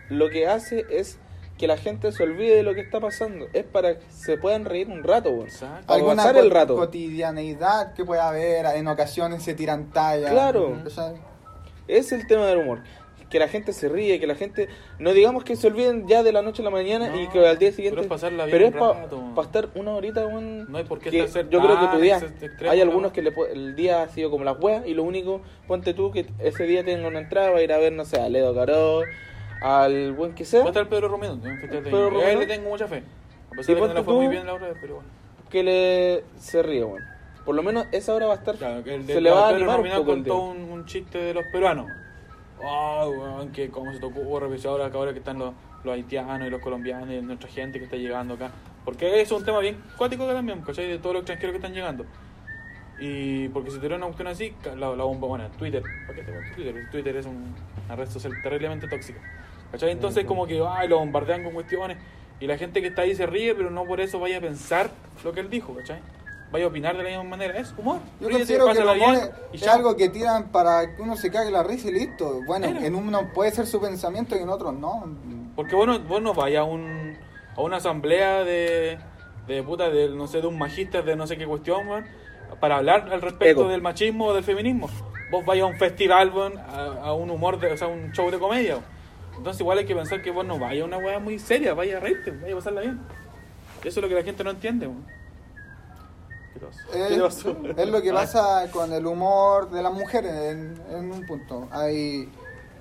[0.09, 1.19] lo que hace es
[1.59, 3.47] que la gente se olvide de lo que está pasando.
[3.53, 5.31] Es para que se puedan reír un rato.
[5.61, 6.75] Para Alguna pasar el rato.
[6.75, 10.33] cotidianeidad que pueda haber, en ocasiones se tiran tallas.
[10.33, 10.77] Claro.
[11.99, 12.81] Es el tema del humor.
[13.29, 14.69] Que la gente se ríe, que la gente.
[14.99, 17.47] No digamos que se olviden ya de la noche a la mañana y No, que
[17.47, 17.91] al día siguiente.
[17.95, 19.43] pero es pasarla bien pero es un para rato.
[19.43, 20.71] estar una horita, weón.
[20.71, 22.17] No hay por qué ser yo creo que tu día.
[22.19, 22.85] ex- extremo, Hay ¿no?
[22.87, 26.11] algunos que le el día ha sido como las weas y lo único, ponte tú
[26.11, 28.53] que ese día tenga una entrada, va a ir a ver, no sé, a Ledo
[28.53, 29.03] Caro,
[29.63, 30.61] al buen que sea.
[30.61, 31.85] Va a estar Pedro Romero un Pedro niños.
[31.85, 32.41] A él Romero.
[32.41, 32.97] le tengo mucha fe.
[32.97, 35.09] A Y pesar de que no le fue muy bien la otra vez, pero bueno.
[35.51, 37.03] que le se ríe, weón.
[37.45, 38.57] Por lo menos esa hora va a estar.
[38.57, 41.19] Claro, que el de se le va a animar un poco contó un, un chiste
[41.19, 41.87] de los peruanos.
[42.63, 46.47] Oh, weón, que cómo se te ocurre, ahora que ahora que están los, los haitianos
[46.47, 48.51] y los colombianos y nuestra gente que está llegando acá.
[48.85, 50.87] Porque es un tema bien cuático también, ¿cachai?
[50.89, 52.05] De todos los extranjeros que están llegando.
[52.99, 56.55] Y porque si te una cuestión así, la, la bomba, bueno, Twitter, ¿para qué te
[56.55, 56.91] Twitter?
[56.91, 57.55] Twitter es un-
[57.87, 59.21] una red social terriblemente tóxica.
[59.73, 59.91] ¿Cachai?
[59.93, 61.97] Entonces como que, ay, lo bombardean con cuestiones
[62.41, 64.91] y la gente que está ahí se ríe, pero no por eso vaya a pensar
[65.25, 66.01] lo que él dijo, ¿cachai?
[66.53, 67.99] Vaya a opinar de la misma manera, es humor.
[68.21, 71.31] Yo Ríete, considero que el humor bien es, algo que tiran para que uno se
[71.31, 72.41] cague la risa y listo.
[72.45, 72.85] Bueno, Claro.
[72.85, 75.05] en uno puede ser su pensamiento y en otros no.
[75.55, 77.17] Porque vos no, vos no vayas a, un,
[77.57, 78.99] a una asamblea de,
[79.47, 81.87] de puta, de, no sé, de un magíster de no sé qué cuestión,
[82.59, 83.69] para hablar al respecto Ego.
[83.69, 84.91] del machismo o del feminismo.
[85.31, 86.33] Vos vayas a un festival,
[86.69, 88.79] a, a un humor, de, o sea, un show de comedia.
[89.37, 91.99] Entonces igual hay que pensar que vos no vayas a una weá muy seria, vaya
[91.99, 93.01] a reírte, vaya a pasarla bien.
[93.85, 95.07] Eso es lo que la gente no entiende, weón.
[96.61, 97.57] ¿Qué pasó?
[97.63, 101.27] ¿Qué Es, es lo que pasa con el humor de las mujeres en, en un
[101.27, 101.69] punto.
[101.71, 102.29] Hay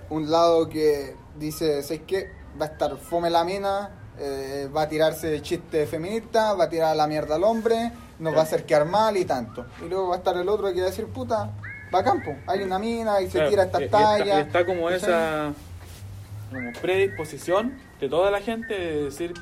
[0.10, 2.30] un lado que dice, ¿sabes qué?
[2.60, 6.96] Va a estar fome la mina, eh, va a tirarse chiste feminista, va a tirar
[6.96, 9.66] la mierda al hombre, nos va a hacer quedar mal y tanto.
[9.86, 11.52] Y luego va a estar el otro que va a decir, puta,
[11.94, 14.38] va a campo, hay una mina y se Claro, tira esta y está- talla.
[14.40, 15.54] y está como esa
[16.52, 19.34] como predisposición de toda la gente de decir,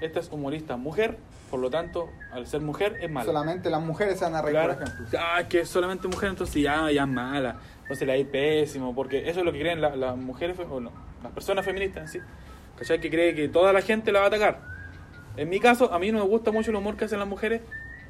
[0.00, 1.18] esta es humorista mujer,
[1.54, 3.26] por lo tanto, al ser mujer es mala.
[3.26, 4.74] Solamente las mujeres se van a reír, Claro.
[4.74, 5.18] por ejemplo.
[5.20, 7.58] Ah, que es solamente mujer, entonces ya, ya es mala.
[7.82, 10.90] Entonces la hay pésimo, porque eso es lo que creen la- las mujeres, o no,
[11.22, 12.28] las personas feministas en sí.
[12.76, 13.00] ¿Cachai?
[13.00, 14.62] Que cree que toda la gente la va a atacar.
[15.36, 17.60] En mi caso, a mí no me gusta mucho el humor que hacen las mujeres,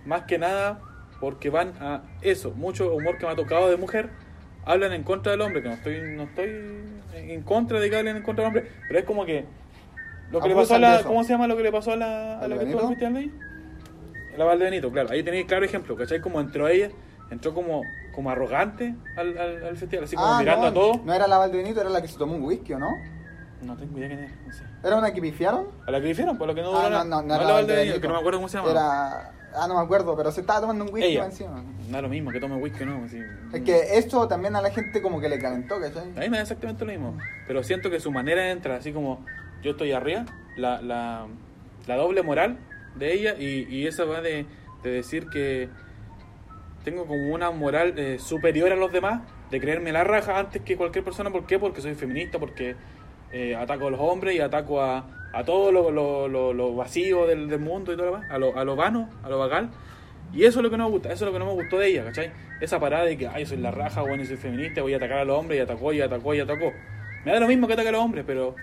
[0.07, 0.81] más que nada
[1.21, 4.09] porque van a eso, mucho humor que me ha tocado de mujer,
[4.65, 6.49] hablan en contra del hombre, que no estoy, no estoy
[7.15, 9.45] en contra de que hablen en contra del hombre, pero es como que
[10.35, 11.03] lo que le pasó a la.
[11.03, 13.33] ¿cómo se llama lo que le pasó a la, a ¿Al la que ahí?
[14.37, 15.11] La Valdebenito, claro.
[15.11, 16.21] Ahí tenéis claro ejemplo, ¿cachai?
[16.21, 16.91] Como entró ella,
[17.31, 17.83] entró como,
[18.15, 21.01] como arrogante al, al, al festival, así como Ah, mirando no, a todo.
[21.05, 22.89] no era la Valdenito, era la que se tomó un whisky, ¿o no?
[23.63, 24.65] No tengo idea quién es, no sé.
[24.83, 25.69] ¿Era una que pifiaron?
[25.87, 27.05] A la que dijeron, por lo que no Ah, duró nada.
[27.05, 28.01] no, no, no No era la Valdebenito, Valdebenito.
[28.01, 28.71] que no me acuerdo cómo se llama.
[28.71, 29.31] Era...
[29.57, 31.27] Ah, no me acuerdo, pero se estaba tomando un whisky Ella.
[31.27, 31.63] encima.
[31.89, 33.05] Da lo mismo, que tome whisky no.
[33.05, 33.21] así.
[33.53, 36.11] Es que esto también a la gente como que le calentó, ¿cachai?
[36.17, 37.17] A mí me da exactamente lo mismo.
[37.47, 39.25] Pero siento que su manera de entrar, así como
[39.65, 41.27] yo estoy arriba, la, la,
[41.97, 42.59] doble moral
[42.95, 44.47] de ella y, y esa va de,
[44.83, 45.69] de decir que
[46.85, 50.77] tengo como una moral eh, superior a los demás, de creerme la raja antes que
[50.77, 51.31] cualquier persona.
[51.31, 51.59] ¿Por qué?
[51.59, 52.77] Porque soy feminista, porque
[53.33, 57.59] eh, ataco a los hombres y ataco a, a todo lo, lo, lo, del, del
[57.59, 59.71] mundo y todo lo demás, a lo, a lo vano, a lo vagal.
[60.33, 61.79] Y eso es lo que no me gusta, eso es lo que no me gustó
[61.79, 62.33] de ella, ¿cachai?
[62.61, 65.25] Esa parada de que, ay, soy la raja, bueno, soy feminista, voy a atacar a
[65.25, 66.73] los hombres, y atacó, y atacó, y atacó.
[67.25, 68.55] Me da lo mismo que ataque a los hombres, pero.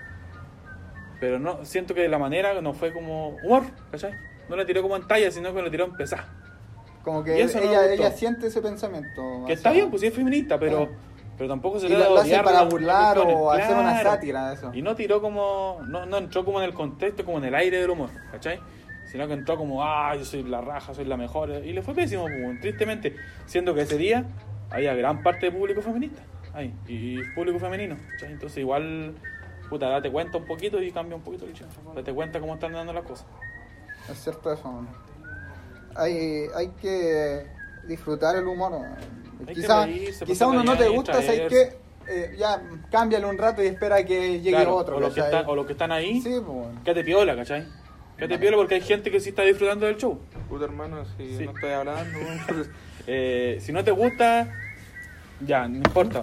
[1.22, 4.12] Pero no, siento que la manera no fue como humor, ¿cachai?
[4.50, 6.26] No la tiró como en talla, sino que la tiró en pesar.
[7.04, 9.46] Como que eso no ella, ella siente ese pensamiento.
[9.46, 10.88] Que está bien, pues sí es feminista, pero.
[10.88, 11.12] Claro.
[11.38, 14.12] Pero tampoco se hace odiar para burlar o cuestiones, hacer una claro.
[14.12, 14.72] sátira de eso.
[14.74, 15.80] Y no tiró como.
[15.88, 18.60] No, no entró como en el contexto, como en el aire del humor, ¿cachai?
[19.06, 21.50] Sino que entró como, ah, yo soy la raja, soy la mejor.
[21.64, 23.16] Y le fue pésimo, pues, tristemente.
[23.46, 24.26] Siendo que ese día
[24.70, 26.22] había gran parte de público feminista.
[26.54, 28.32] Ahí, y público femenino, ¿cachai?
[28.32, 29.16] Entonces igual,
[29.72, 31.70] puta, date cuenta un poquito y cambia un poquito el chino.
[31.96, 33.26] Date cuenta cómo están dando las cosas.
[34.12, 34.70] Es cierto eso.
[34.70, 34.88] man.
[35.96, 37.48] Hay, hay que
[37.88, 38.74] disfrutar el humor.
[39.48, 41.78] Hay Quizá, que uno no te gusta, ¿sabes qué?
[42.10, 44.98] Eh, ya, cámbiale un rato y espera que llegue Claro, otro.
[44.98, 46.82] o, los que están, o los que están ahí, Sí, pues bueno.
[46.84, 47.66] quédate piola, ¿cachai?
[48.18, 50.20] Quédate piola porque hay gente que sí está disfrutando del show.
[50.50, 51.46] Puta hermano, si Sí.
[51.46, 52.20] no estoy hablando.
[53.08, 54.54] Eh, si no te gusta,
[55.44, 56.22] Ya, no importa.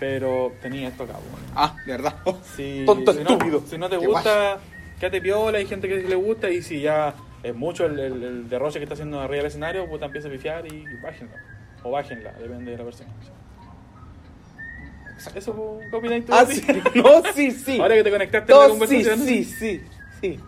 [0.00, 1.44] Pero tenía esto acá, weón.
[1.54, 2.14] Ah, de verdad.
[2.56, 3.60] Si, Tonto si estúpido.
[3.60, 4.58] No, si no te Qué gusta,
[4.98, 8.48] quédate piola, hay gente que le gusta y si ya es mucho el, el, el
[8.48, 11.34] derroche que está haciendo arriba del escenario, pues te empieza a pifiar y, y bájenla.
[11.82, 13.10] O bájenla, depende de la persona.
[15.34, 16.32] Eso, pues, ¿qué opináis tú?
[16.34, 16.62] Ah, sí.
[16.96, 17.80] No, sí, sí.
[17.80, 19.82] Ahora que te conectaste a la No, sí, sí, sí,
[20.20, 20.40] sí.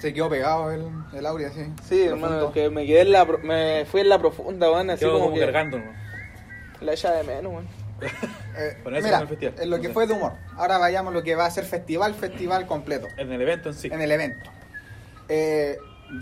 [0.00, 0.82] Se quedó pegado el,
[1.14, 1.60] el así.
[1.88, 2.26] Sí, Profundo.
[2.26, 5.12] hermano, que me quedé en la, pro- me fui en la profunda, weón, así Quedo
[5.12, 5.92] como, como que cargando, ¿no?
[6.80, 7.66] la echa de menos, weón.
[8.56, 9.54] Eh, Bueno, eso mira, festival.
[9.60, 10.32] en lo que fue de humor.
[10.56, 13.08] Ahora vayamos a lo que va a ser festival, festival completo.
[13.16, 13.88] En el evento en sí.
[13.92, 14.50] En el evento.
[15.28, 15.78] Eh,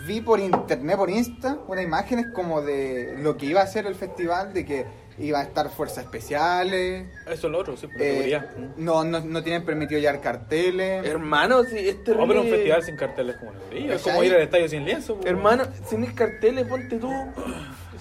[0.07, 3.95] vi por internet, por Insta, unas imágenes como de lo que iba a ser el
[3.95, 4.87] festival, de que
[5.19, 7.07] iba a estar fuerzas especiales.
[7.27, 8.51] Eso es lo otro, sí, por eh, seguridad.
[8.79, 11.07] no, no, no tienen permitido llevar carteles.
[11.07, 12.27] Hermano, sí, es No, terrible.
[12.29, 13.53] pero un festival sin carteles como.
[13.73, 15.17] Es como ir al estadio sin lienzo.
[15.17, 15.27] pues.
[15.27, 17.13] Hermano, sin carteles, ponte tú.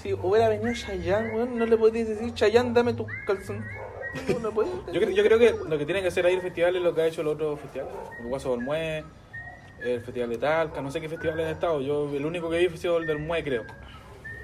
[0.01, 3.63] Si hubiera venido Chayanne, weón, no le podías decir, Chayanne, dame tu calzón.
[4.41, 4.51] No
[4.93, 6.93] Yo, creo- yo creo que lo que tiene que hacer ahí el festival es lo
[6.93, 7.87] que ha hecho el otro festival.
[8.19, 9.03] El Guaso del Mue,
[9.83, 11.81] el Festival de Talca, no sé qué festivales han estado.
[11.81, 13.63] Yo el único que vi fue el del Mue, creo.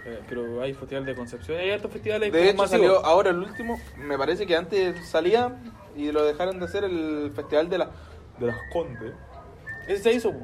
[0.06, 2.70] Eh, pero hay festival de Concepción, hay hartos festivales De hecho, masivos.
[2.88, 3.80] salió ahora el último.
[3.98, 5.56] Me parece que antes salía
[5.96, 7.92] y lo dejaron de hacer el festival de, la,
[8.40, 9.14] de las Condes.
[9.88, 10.40] Ese se hizo, po.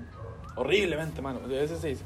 [0.58, 1.40] horriblemente, mano.
[1.50, 2.04] Ese se hizo.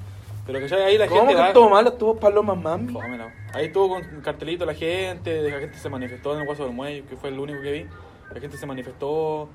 [0.52, 1.48] Pero que ahí la ¿Cómo gente que va...
[1.50, 1.90] estuvo malo?
[1.90, 2.92] Estuvo Paloma Mami.
[2.92, 3.32] Fómela.
[3.54, 7.04] Ahí estuvo con cartelito la gente, la gente se manifestó en el Guaso del Muelle,
[7.04, 7.86] que fue el único que vi.
[8.34, 9.48] La gente se manifestó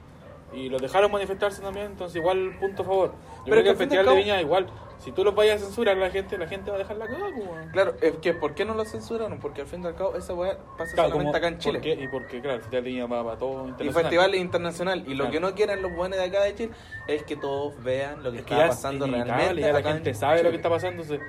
[0.55, 3.09] y los dejaron manifestarse también, entonces igual punto a favor.
[3.11, 4.67] Yo Pero creo que el Festival al de Viña igual,
[4.99, 7.07] si tú los vayas a censurar a la gente, la gente va a dejar la
[7.07, 7.73] cagada, pues.
[7.73, 9.39] Claro, es que ¿por qué no lo censuraron?
[9.39, 11.73] Porque al fin y al cabo esa weá pasa Claro, solamente como- acá en Chile.
[11.79, 11.93] ¿por qué?
[12.05, 15.01] Y porque, claro, el Festival de Viña va para todo Y festivales internacional.
[15.07, 15.31] Y lo Claro.
[15.33, 16.73] que no quieren los buenos de acá de Chile
[17.07, 19.61] es que todos vean lo que Es que está pasando realmente.
[19.61, 21.03] ya la en gente sabe lo que está pasando.
[21.05, 21.21] se-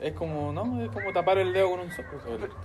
[0.00, 0.82] es como, ¿no?
[0.84, 2.04] Es como tapar el dedo con un sol.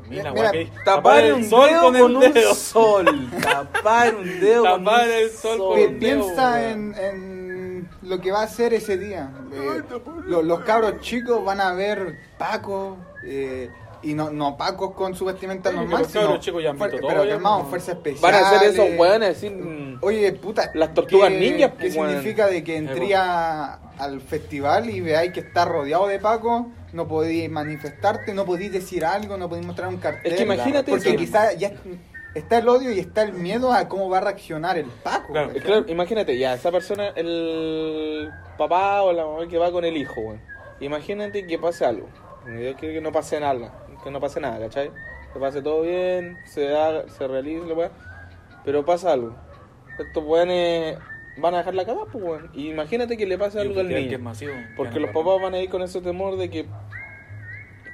[0.09, 2.49] Mira, Mira, weón, que- Tapar un sol dedo con con, el dedo.
[2.51, 3.29] un sol.
[3.41, 6.95] Tapar un dedo con Tapar un el sol con un dedo, piensa weón.
[6.95, 9.29] en, en lo que va a ser ese día.
[9.53, 9.81] Eh,
[10.25, 13.69] lo- los cabros chicos van a ver Paco eh,
[14.03, 16.69] y no, no Pacos con su vestimenta Sí, que normal, los cabros sino chicos ya
[16.71, 17.69] han visto pero todo ya, calmado, pues.
[17.69, 18.31] fuerza especial.
[18.33, 19.51] Van a hacer esos weones decir.
[19.51, 20.71] mm, Oye, puta.
[20.73, 22.09] Las tortugas ¿qué- ninjas, ¿Qué pues, weón.
[22.09, 26.67] significa de que entré a- al festival y veáis que está rodeado de Paco?
[26.93, 30.31] No podéis manifestarte, no podéis decir algo, no podéis mostrar un cartel.
[30.31, 31.73] Es que imagínate Porque quizás ya
[32.35, 35.33] está el odio y está el miedo a cómo va a reaccionar el Paco.
[35.33, 35.51] Claro.
[35.53, 40.21] Claro, imagínate, ya, esa persona, el papá o la mamá que va con el hijo,
[40.21, 40.41] weón.
[40.79, 42.07] Imagínate que pase algo.
[42.45, 44.91] Yo quiero que no pase nada, que no pase nada, ¿cachai?
[45.31, 47.91] Que pase todo bien, se haga, se realice weá.
[48.65, 49.35] Pero pasa algo.
[49.99, 50.97] Estos weones
[51.41, 52.49] van a dejar la cagada, pues weón.
[52.53, 54.15] Y imagínate que le pase Y algo al que niño.
[54.17, 56.65] es masivo, Porque que los papás van a ir con ese temor de que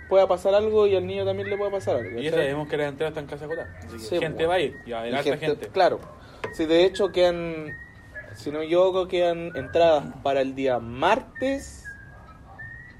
[0.09, 2.11] pueda pasar algo y al niño también le pueda pasar algo.
[2.19, 2.31] Y ¿cachai?
[2.31, 3.69] sabemos que las entradas están casi agotadas.
[3.85, 4.49] Así que Sí, gente pues.
[4.49, 4.75] va a ir.
[4.85, 5.67] Y Y harta gente- gente.
[5.69, 5.99] Claro.
[6.53, 7.67] Sí, de hecho quedan,
[8.35, 11.83] si no me equivoco, quedan entradas para el día martes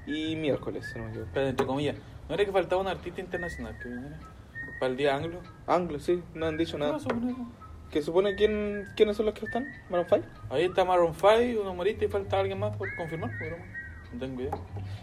[0.06, 1.30] y miércoles, si no me equivoco.
[1.34, 1.96] Pero entre comillas,
[2.28, 4.18] ¿no era que faltaba un artista internacional que viniera?
[4.78, 5.40] Para el día anglo.
[5.66, 6.92] Anglo, sí, no han dicho nada.
[6.92, 7.52] No.
[7.90, 9.66] ¿Que supone quién, quiénes son los que están?
[9.88, 10.26] ¿Maroon 5?
[10.50, 13.30] Ahí está Maroon 5, un humorista y falta alguien más por confirmar.
[13.38, 13.56] Pero
[14.12, 14.52] no tengo idea.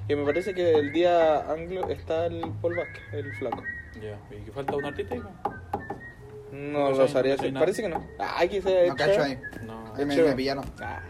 [0.07, 3.63] Y me parece que el día anglo está el Paul Vázquez, el flaco.
[4.01, 5.15] Ya, y que falta un artista.
[5.15, 5.31] ¿no?
[6.51, 7.59] No No lo sabría no.
[7.59, 8.05] Parece que no.
[8.19, 9.39] Ah, hay que ser No cacho ahí.
[9.65, 10.29] No, Ahí me, Chévere.
[10.31, 10.65] me pillaron.
[10.79, 11.01] Ah,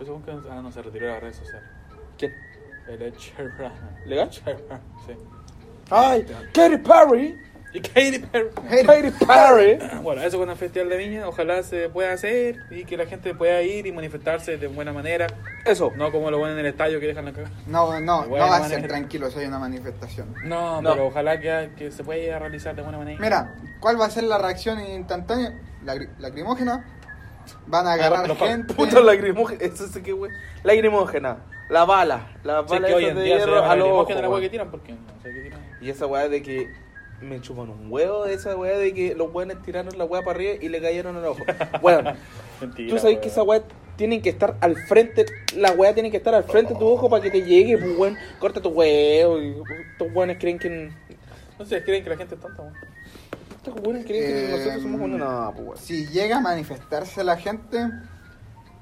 [0.00, 1.68] eso es que ah, no se retiró de las redes sociales.
[2.16, 2.34] ¿Quién?
[2.88, 3.72] El Ed Sheeran.
[4.06, 4.30] ¿Legal?
[4.30, 5.12] Sheeran, sí.
[5.90, 6.24] ¡Ay!
[6.52, 7.38] ¡Katy Perry!
[7.74, 8.48] Y Katy Perry.
[8.84, 9.78] ¡Katy Perry!
[10.02, 13.32] Bueno, eso con el Festival de Viña, ojalá se pueda hacer y que la gente
[13.34, 15.28] pueda ir y manifestarse de buena manera,
[15.64, 15.92] Eso.
[15.94, 17.54] no como lo ponen en el estadio que dejan la cagada.
[17.68, 20.34] No, no, no va a ser tranquilo, soy una manifestación.
[20.44, 20.90] No, No.
[20.94, 23.18] pero ojalá que, que se pueda realizar de buena manera.
[23.20, 25.56] Mira, ¿cuál va a ser la reacción instantánea?
[25.84, 26.84] Lagri- lacrimógena.
[27.66, 28.74] Van a agarrar Los pa- gente.
[28.74, 30.30] Puta lacrimógena, eso sí que wey.
[30.64, 34.40] Lacrimógena, la bala, la Sí, bala que hoy en de día hierro a los la
[34.40, 35.60] que tiran porque no sé qué tiran.
[35.80, 36.72] Y esa weá de que
[37.20, 40.54] me chupan un huevo, esa weá de que los weones tiraron la weá para arriba
[40.60, 41.40] y le cayeron al ojo.
[41.82, 42.14] Bueno,
[42.60, 42.90] Mentira.
[42.90, 43.62] tú sabes que esa weá
[43.96, 47.10] tienen que estar al frente, la weá tiene que estar al frente de tu ojo
[47.10, 49.38] para que te llegue, pues weón, corta tu huevo.
[49.40, 49.54] Y
[49.92, 50.90] estos weones creen que.
[51.58, 52.74] No sé, creen que la gente es tonta, weón.
[53.56, 55.18] Estos weones creen que Eh, nosotros somos unos.
[55.18, 55.78] No, pues weón.
[55.78, 57.90] Si llega a manifestarse la gente,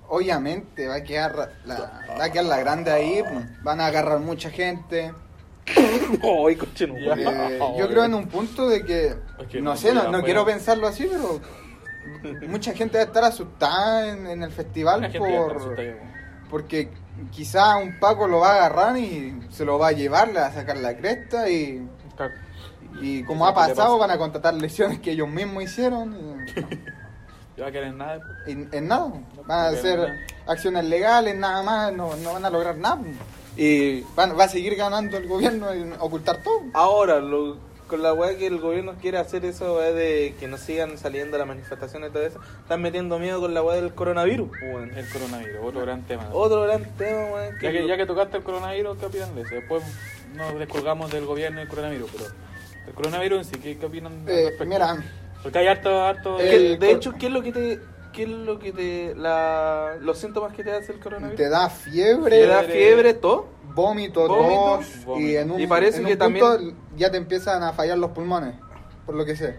[0.08, 3.22] obviamente va a quedar la, va a quedar la grande ahí.
[3.28, 3.62] pues.
[3.64, 5.12] Van a agarrar mucha gente.
[6.46, 7.14] Ay, coche, no, Ya.
[7.14, 7.52] weón.
[7.52, 9.14] Eh, yo creo en un punto de que,
[9.54, 11.40] no no sé, no, no quiero pensarlo así, pero
[12.48, 15.76] mucha gente va a estar asustada en, en el festival por,
[16.50, 16.90] porque
[17.30, 20.46] quizá un Paco lo va a agarrar y se lo va a llevar, le va
[20.46, 21.86] a sacar la cresta y.
[23.00, 24.06] Y como ha ¿Qué le pasado, pasa?
[24.08, 26.46] van a contratar lesiones que ellos mismos hicieron.
[27.56, 28.20] ¿Y va a querer nada?
[28.46, 29.12] En nada.
[29.46, 30.16] Van a hacer
[30.46, 31.92] acciones legales, nada más.
[31.92, 32.98] No, no van a lograr nada.
[33.58, 36.62] Y Van- va a seguir ganando el gobierno y ocultar todo.
[36.74, 37.56] ahora, lo-
[37.88, 41.38] con la weá que el gobierno quiere hacer eso, weá, de que no sigan saliendo
[41.38, 44.96] las manifestaciones y todo eso, están metiendo miedo con la weá del coronavirus, weón.
[44.96, 46.28] El coronavirus, otro gran tema.
[46.32, 47.54] Otro gran tema, weón.
[47.62, 49.54] Ya que, ya que tocaste el coronavirus, ¿qué opinan de eso?
[49.54, 49.82] Después
[50.36, 52.24] nos descolgamos del gobierno y del coronavirus, pero
[52.88, 54.22] el coronavirus en sí, ¿qué, qué opinan?
[54.28, 55.02] Eh, mira,
[55.42, 56.38] Porque hay harto, harto...
[56.40, 57.80] El de hecho, ¿qué es lo que te...
[58.18, 59.14] ¿Qué es lo que te...
[59.14, 61.36] La, los síntomas que te hace el coronavirus?
[61.36, 63.46] te da fiebre, Te da fiebre, todo.
[63.76, 64.86] vómito, tos.
[65.20, 67.96] Y, en un, Y parece en que un punto también- ya te empiezan a fallar
[67.96, 68.56] los pulmones.
[69.06, 69.54] Por lo que sé.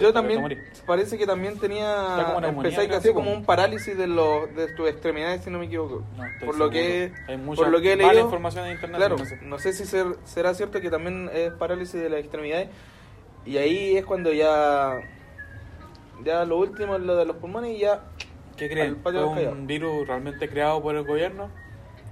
[0.00, 0.42] Yo también,
[0.86, 4.88] parece que también tenía, empecé así Sí, como como- un parálisis de, los de tus
[4.88, 6.02] extremidades, si no me equivoco.
[6.16, 8.96] No, por lo que, Hay mucha por lo que he leído, información en internet.
[8.98, 9.38] claro, no sé.
[9.42, 12.70] no sé si ser- será cierto que también es parálisis de las extremidades.
[13.46, 15.00] Y ahí es cuando ya,
[16.24, 18.00] ya lo último es lo de los pulmones y ya
[18.56, 18.88] ¿Qué creen?
[18.90, 19.52] Al patio ¿Fue del Callao.
[19.60, 21.48] un virus realmente creado por el gobierno?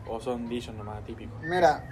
[0.06, 1.34] ¿O son dichos nomás típicos?
[1.42, 1.84] Mira,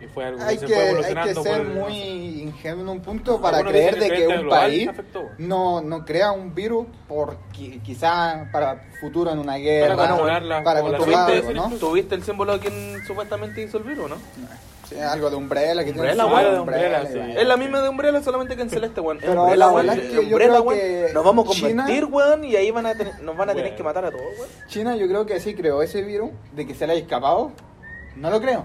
[0.00, 1.94] Y fue algo hay que que, se fue hay evolucionando que ser por- muy
[2.42, 5.28] ingenuo en un punto para creer de que un país afectó.
[5.38, 10.42] no, no crea un virus por qui- quizá para futuro en una guerra, Para controlar
[10.42, 11.10] la para población.
[11.10, 11.76] controlar ¿Tuviste, algo, ¿no?
[11.78, 14.16] tuviste el símbolo de quien supuestamente hizo el virus, ¿no?
[14.88, 17.18] Sí, algo de Umbrella que Umbrella, tiene de Umbrella, y sí.
[17.36, 19.18] Es la misma de Umbrella, solamente que en celeste, weón.
[19.20, 21.50] Pero Umbrella, la weón, verdad es que yo Umbrella, creo weón, que nos vamos a
[21.52, 24.10] China- convertir, weón, y ahí van a tener, nos van a tener que matar a
[24.10, 24.48] todos, weón.
[24.68, 27.52] China yo creo que sí creó ese virus, de que se le haya escapado,
[28.16, 28.64] no lo creo.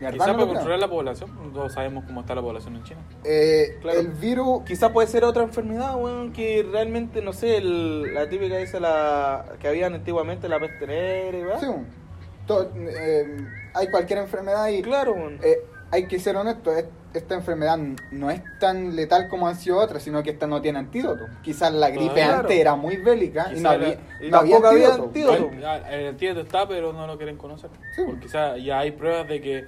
[0.00, 0.54] Verdad Quizás no para creo.
[0.54, 1.52] controlar la población.
[1.52, 3.00] Todos sabemos cómo está la población en China.
[3.24, 3.98] Eh, Claro.
[3.98, 8.60] El virus, Quizás puede ser otra enfermedad, weón, que realmente, no sé, el- la típica
[8.60, 11.58] esa la, que habían antiguamente, la peste negra y weón.
[11.60, 11.66] sí,
[12.46, 13.38] to- eh,
[13.78, 15.58] hay cualquier enfermedad y Claro, eh,
[15.90, 17.78] hay que ser honesto, es- esta enfermedad
[18.10, 21.24] no es tan letal como han sido otras, sino que esta no tiene antídoto.
[21.42, 22.40] Quizás la gripe Claro.
[22.40, 25.32] antes era muy bélica y no había, y no había tampoco había antídoto.
[25.32, 25.50] antídoto.
[25.56, 27.70] El, ah, el antídoto está, pero no lo quieren conocer.
[27.96, 28.02] Sí.
[28.04, 29.64] Porque quizás ya hay pruebas de que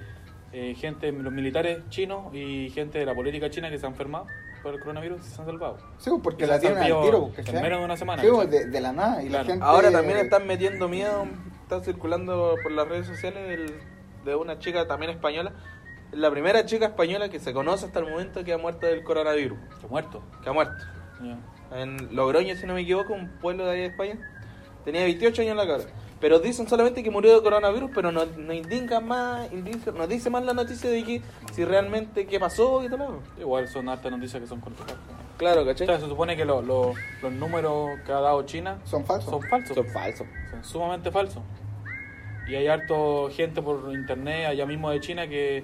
[0.52, 4.26] eh, gente, los militares chinos y gente de la política china que se han enfermado
[4.64, 5.78] por el coronavirus se han salvado.
[5.98, 7.30] Sí, porque Quizás la tienen al tiro.
[7.36, 8.46] en menos de una semana, Sí, ¿cachai?
[8.48, 9.22] de, de la nada.
[9.22, 11.24] Y la gente, Ahora también están metiendo miedo,
[11.62, 13.89] está circulando por las redes sociales el-
[14.24, 15.52] de una chica también española,
[16.12, 19.58] la primera chica española que se conoce hasta el momento que ha muerto del coronavirus,
[19.74, 20.22] Está muerto.
[20.42, 20.74] que ha muerto.
[21.22, 21.38] Ya.
[21.80, 24.18] En Logroño, si no me equivoco, un pueblo de ahí de España.
[24.84, 25.84] Tenía 28 años la cara.
[26.20, 30.28] Pero dicen solamente que murió de coronavirus, pero no, no indican más, indica- no dice
[30.30, 34.42] más la noticia de que si realmente qué pasó y todo Igual son hartas noticias
[34.42, 34.98] que son controladas.
[35.38, 35.86] Claro, O ¿cachai?
[35.86, 36.92] sea, se supone que lo- lo-
[37.22, 39.30] los números que ha dado China Son falsos.
[39.30, 39.74] son falsos.
[39.76, 40.26] Son falsos.
[40.50, 41.42] Son sumamente falsos.
[42.51, 45.62] Y hay harto gente por internet, allá mismo de China, que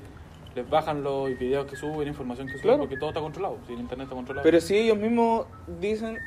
[0.55, 2.78] les bajan los videos que suben, información que suben, Claro.
[2.82, 3.59] porque todo está controlado.
[3.66, 4.45] Si el internet está controlado.
[4.45, 5.47] Pero si ellos mismos
[5.80, 6.18] dicen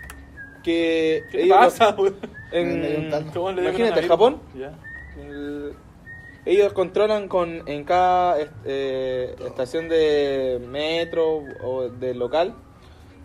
[0.63, 2.11] que ¿Qué ellos pasa, güey?
[2.51, 3.31] en, Me dio un tanto.
[3.33, 4.07] ¿Cómo le dio imagínate?
[4.07, 4.39] Japón,
[5.17, 5.73] el-
[6.45, 12.55] ellos controlan con en cada eh, estación de metro o de local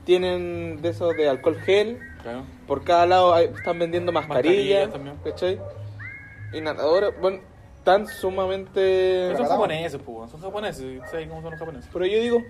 [0.05, 2.43] tienen de esos de alcohol gel Claro.
[2.66, 5.61] por cada lado hay- están vendiendo mascarillas, Mascarillas
[6.55, 6.59] ¿cachai?
[6.61, 7.40] Inhaladores, bueno,
[7.84, 9.55] tan sumamente Pero son Preparado.
[9.62, 11.00] japoneses, pues, son japoneses.
[11.11, 11.90] ¿Sabes cómo son los japoneses?
[11.92, 12.42] Pero yo digo,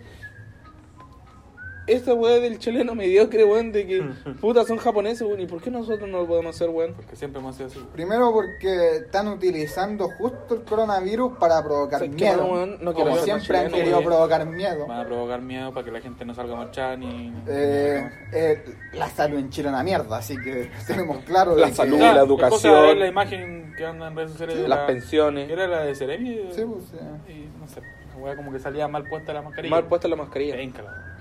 [1.87, 4.03] esta weá del chileno mediocre, weón, de que
[4.41, 6.95] puta son japoneses, weón, ¿y por qué nosotros no lo podemos hacer, weón?
[6.95, 7.79] Porque siempre hemos sido así.
[7.79, 7.93] güey.
[7.93, 12.37] Primero porque están utilizando justo el coronavirus para provocar O sea, que miedo.
[12.43, 14.87] no, weón, no quiero Como ser siempre han querido provocar miedo.
[14.87, 17.33] Van a provocar miedo para que la gente no salga a marchar ni.
[17.47, 18.65] Eh, eh,
[18.95, 22.13] la salud en Chile es una mierda, así que tenemos claro La que- salud, Ya,
[22.15, 22.75] la cosa educación.
[22.75, 25.51] de ver la imagen que anda en redes sociales de Las la- pensiones.
[25.51, 26.37] Era la de Ceremi.
[26.53, 27.33] Sí, pues, sí.
[27.33, 29.75] Y no sé, la weá como que salía mal puesta la mascarilla.
[29.75, 30.57] Mal puesta la mascarilla.
[30.57, 31.14] La.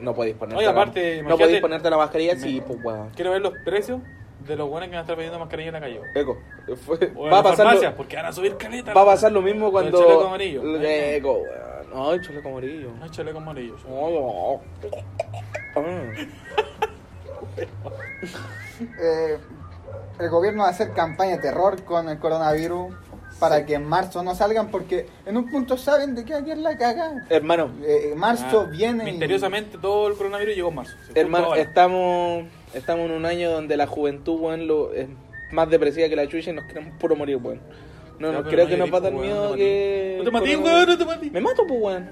[0.00, 3.10] No podéis ponerte Oye, la- aparte, No imagínate- podéis ponerte la mascarilla, Me- pues weón.
[3.10, 4.00] Quiero ver los precios
[4.46, 6.00] de los buenos que van a estar vendiendo mascarilla en la calle.
[6.14, 6.38] Eco,
[7.32, 8.92] va a pasar porque van a subir caleta.
[8.94, 10.62] va a pasar lo mismo Con el cuando chaleco amarillo.
[10.62, 11.90] Lo- Eco, weón.
[11.90, 12.90] No, el chaleco amarillo.
[12.98, 13.76] No, échale como amarillo.
[13.88, 14.60] No, no.
[19.00, 19.38] Eh,
[20.20, 22.94] el gobierno va a hacer campaña de terror con el coronavirus
[23.38, 26.58] para que en marzo no salgan porque en un punto saben de que aquí es
[26.58, 27.24] la caga.
[27.30, 30.96] Hermano, Eh, marzo Ah, viene y- Misteriosamente todo el coronavirus llegó en marzo.
[31.14, 35.08] Hermano, estamos estamos en un año donde la juventud, weón, lo, es
[35.52, 37.60] más depresiva que la chucha y nos queremos puro morir, weón.
[38.18, 40.14] No, Ya, no pero creo no que nos va a dar miedo weón, no que...
[40.18, 41.30] No te matí, weón, no te matí.
[41.30, 42.08] Me mato, pues, weón.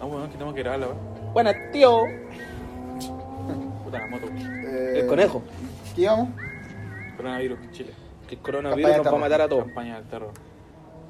[0.00, 1.32] Ah, bueno, que tengo que grabarla, weón.
[1.32, 2.02] Buena, tío.
[3.84, 4.26] Puta la moto.
[4.36, 5.42] eh, El conejo.
[5.94, 6.28] ¿Qué íbamos?
[7.16, 7.92] Coronavirus Chile.
[8.32, 9.64] Que el coronavirus nos va a matar a todos.
[9.64, 10.30] Campaña del terror.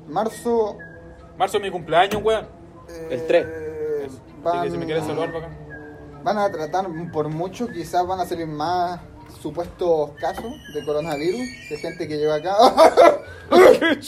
[0.08, 0.76] Marzo.
[1.38, 2.46] Marzo es mi cumpleaños, weón.
[2.88, 3.46] eh, El tres.
[4.44, 5.56] Así que si me quieres saludar, bacán.
[6.24, 9.00] van a tratar, por mucho, quizás van a salir más
[9.40, 12.56] supuestos casos de coronavirus, de gente que llega acá.
[13.50, 13.98] Oye,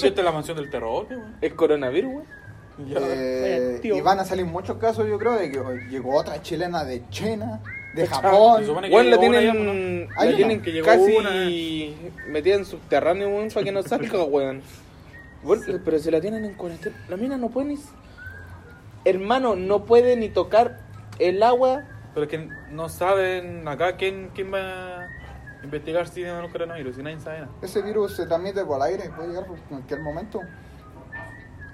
[0.00, 1.36] que esta es la mansión del terror, ¿qué, weón?
[1.40, 2.24] ¿Es coronavirus?
[2.88, 2.98] Ya.
[3.00, 5.58] Eh, y van a salir muchos casos, yo creo, de que
[5.88, 7.60] llegó otra chilena de China,
[7.94, 8.64] de Se Japón.
[8.66, 10.36] supone que Bueno, la una tienen, la una.
[10.36, 11.96] tienen Que llegó casi
[12.28, 14.62] metida en subterráneo, weón, para que no salga, weón.
[15.42, 17.78] Bueno, pero si la tienen en cuarentena, la mina no puede ni...
[19.04, 20.80] Hermano, no puede ni tocar
[21.18, 21.84] el agua.
[22.14, 25.08] Pero es que no saben acá quién, quién va a
[25.62, 27.52] investigar si tienen el coronavirus, si nadie sabe nada.
[27.60, 30.40] Ese virus se transmite por aire, puede llegar en cualquier momento.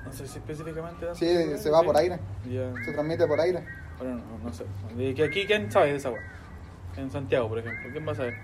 [0.04, 1.06] No sé si específicamente.
[1.14, 2.18] Sí, se va por aire,
[2.50, 2.72] Ya.
[2.84, 3.64] se transmite por aire.
[4.00, 4.64] Bueno, no, no sé.
[4.96, 6.22] De que aquí, ¿quién sabe de esa weá?
[6.96, 7.88] En Santiago, por ejemplo.
[7.92, 8.34] ¿Quién va a saber?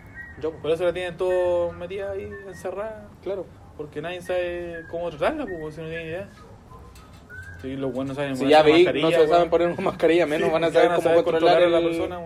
[0.41, 3.09] Yo, Por eso la tienen todo metida ahí, encerrada.
[3.23, 3.47] claro.
[3.77, 6.29] Porque nadie sabe cómo tratarla, pues, si no tiene idea.
[7.61, 10.53] Si los buenos saben Si ya veis, no se saben poner una mascarilla, menos Sí,
[10.53, 12.19] van a ¿qué saber cómo controlar, a la el- persona.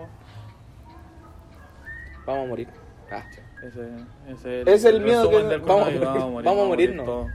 [2.25, 2.67] Vamos a morir.
[3.11, 3.23] Ah,
[3.63, 6.43] Ese, ese Es el miedo resumen que- del vamos- coronavirus.
[6.43, 7.05] vamos a morirnos.
[7.05, 7.27] todos.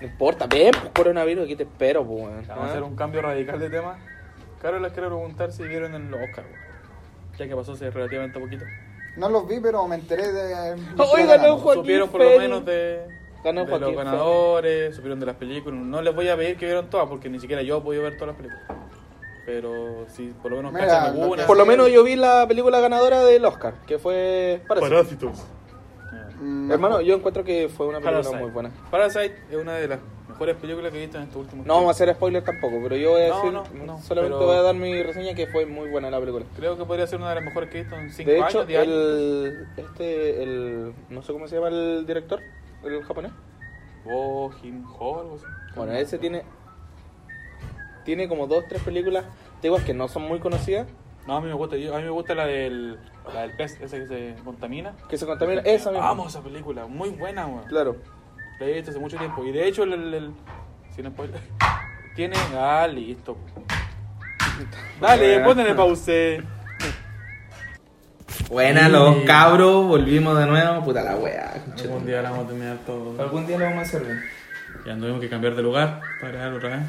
[0.00, 2.48] no importa, ven, pues coronavirus, aquí te espero, pues.
[2.48, 3.98] Vamos a hacer un cambio radical de tema.
[4.60, 6.70] Carol, les quiero preguntar si vieron en los Oscars, weón.
[7.38, 8.64] Ya que pasó hace relativamente poquito.
[9.16, 10.76] No los vi, pero me enteré de.
[10.96, 11.58] No, ganando.
[11.58, 12.42] Joaquín supieron por lo Phoenix.
[12.42, 13.00] menos de,
[13.42, 15.80] Ganó de Joaquín los ganadores, supieron de las películas.
[15.80, 18.14] No les voy a pedir que vieron todas, porque ni siquiera yo he podido ver
[18.18, 18.64] todas las películas.
[19.46, 21.42] Pero si por lo menos Mira, cachan lo alguna.
[21.42, 24.90] que- Por lo menos yo vi la película ganadora del Oscar, que fue Parasite.
[24.94, 25.44] Parásitos.
[26.40, 28.42] Mm, Hermano, yo encuentro que fue una película Parasite.
[28.42, 28.70] muy buena.
[28.90, 29.98] Parasite es una de las
[30.40, 32.96] mejores películas que he visto en estos últimos No vamos a hacer spoiler tampoco, pero
[32.96, 35.66] yo voy a decir, no, no, solamente pero- voy a dar mi reseña que fue
[35.66, 36.46] muy buena la película.
[36.56, 38.48] Creo que podría ser una de las mejores que he visto en 5 De años.
[38.48, 38.94] hecho, 10 años.
[38.94, 42.40] el, este, el, no sé cómo se llama el director,
[42.84, 43.32] el japonés.
[44.04, 45.44] Bo Jin Ho, algo así.
[45.76, 46.42] Bueno, ese tiene,
[48.04, 49.26] tiene como dos, tres películas,
[49.60, 50.86] te digo, que no son muy conocidas,
[51.26, 52.98] No, a mí me gusta, yo- a mí me gusta la del,
[53.34, 54.94] la del pez, ese que se contamina.
[55.06, 56.06] que se contaminan, esa misma.
[56.06, 57.64] Vamos esa película, muy buena, weón.
[57.64, 57.96] Claro.
[58.66, 59.44] Visto hace mucho tiempo.
[59.44, 60.30] Y de hecho, el, el- el-
[60.94, 61.40] sin spoiler,
[62.14, 62.36] tiene.
[62.56, 63.36] Ah, listo.
[65.00, 66.42] Dale, ponle pause.
[68.48, 68.92] Buena, Sí.
[68.92, 71.62] los cabros, volvimos de nuevo, puta la wea.
[71.82, 73.20] Algún día la vamos a terminar todo.
[73.22, 74.20] Algún día lo vamos a hacer bien.
[74.86, 76.80] Ya tuvimos que cambiar de lugar para grabar otra vez.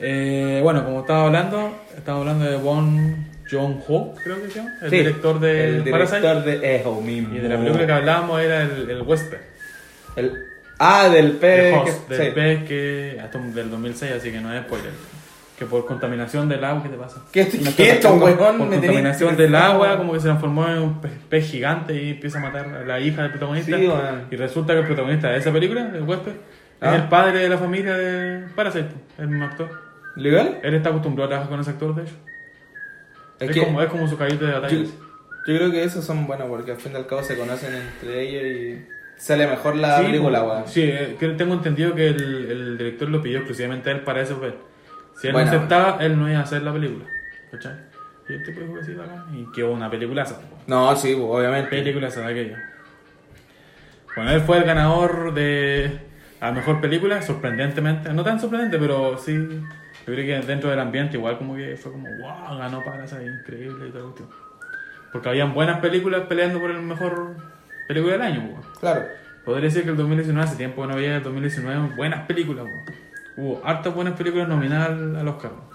[0.00, 4.90] Eh, bueno, como estaba hablando, estaba hablando de Bon Joon-ho, creo que se llama, el
[4.90, 6.20] Sí, director de el Parasite.
[6.20, 7.34] director de Echo mismo.
[7.36, 9.38] Y de la película que hablábamos era el, el Huésped.
[10.16, 10.32] El-
[10.78, 11.74] ah, del El pez.
[11.76, 12.32] host que- del sí.
[12.34, 14.90] pez que hasta del 2006, así que no es spoiler.
[15.58, 17.22] Que por contaminación del agua, ¿qué te pasa?
[17.30, 18.58] ¿Qué Me qué esto, tocó weón?
[18.58, 22.38] Por contaminación del agua, como que se transformó en un pez, pez gigante y empieza
[22.38, 23.76] a matar a la hija del protagonista.
[23.76, 23.88] Sí,
[24.30, 26.32] y resulta que el protagonista de esa película, el huésped,
[26.80, 26.96] Ah.
[26.96, 28.88] es el padre de la familia de Parasite,
[29.18, 29.70] el mismo actor.
[30.16, 30.58] ¿Legal?
[30.64, 32.14] Él está acostumbrado a trabajar con ese actor, de hecho.
[33.38, 34.74] Es Es, que como, es como su caballito de batalla.
[34.74, 37.72] yo, yo creo que esos son buenos porque al fin y al cabo se conocen
[37.74, 38.86] entre ellos y
[39.22, 40.68] sale mejor la Sí, película, pues, weón.
[40.68, 44.20] Sí, eh, que tengo entendido que el, el director lo pidió exclusivamente a él para
[44.22, 44.54] ese papel.
[45.16, 45.50] Si él Bueno.
[45.50, 47.04] no aceptaba, él no iba a hacer la película.
[47.50, 47.74] ¿Cachai?
[48.28, 50.38] Y dijo que sí, bacán, Y quedó una peliculaza.
[50.38, 50.62] pues.
[50.66, 51.70] No, sí, pues, obviamente.
[51.70, 52.56] Peliculaza de aquello.
[54.16, 55.98] Bueno, él fue el ganador de
[56.40, 58.12] la mejor película, sorprendentemente.
[58.12, 59.34] No tan sorprendente, pero sí.
[59.36, 63.88] Yo creo que dentro del ambiente, igual como que fue como, wow, ganó Parasite, increíble
[63.88, 64.04] y todo.
[64.12, 64.28] cuestión.
[65.12, 67.36] Porque habían buenas películas peleando por el mejor
[67.92, 68.78] película del año, pues.
[68.78, 69.02] Claro.
[69.44, 72.64] Podría decir que el 2019, hace tiempo que no veía el 2019, buenas películas.
[72.64, 72.82] weón.
[73.36, 75.50] Hubo hartas buenas películas nominadas al, Oscar.
[75.52, 75.72] weón.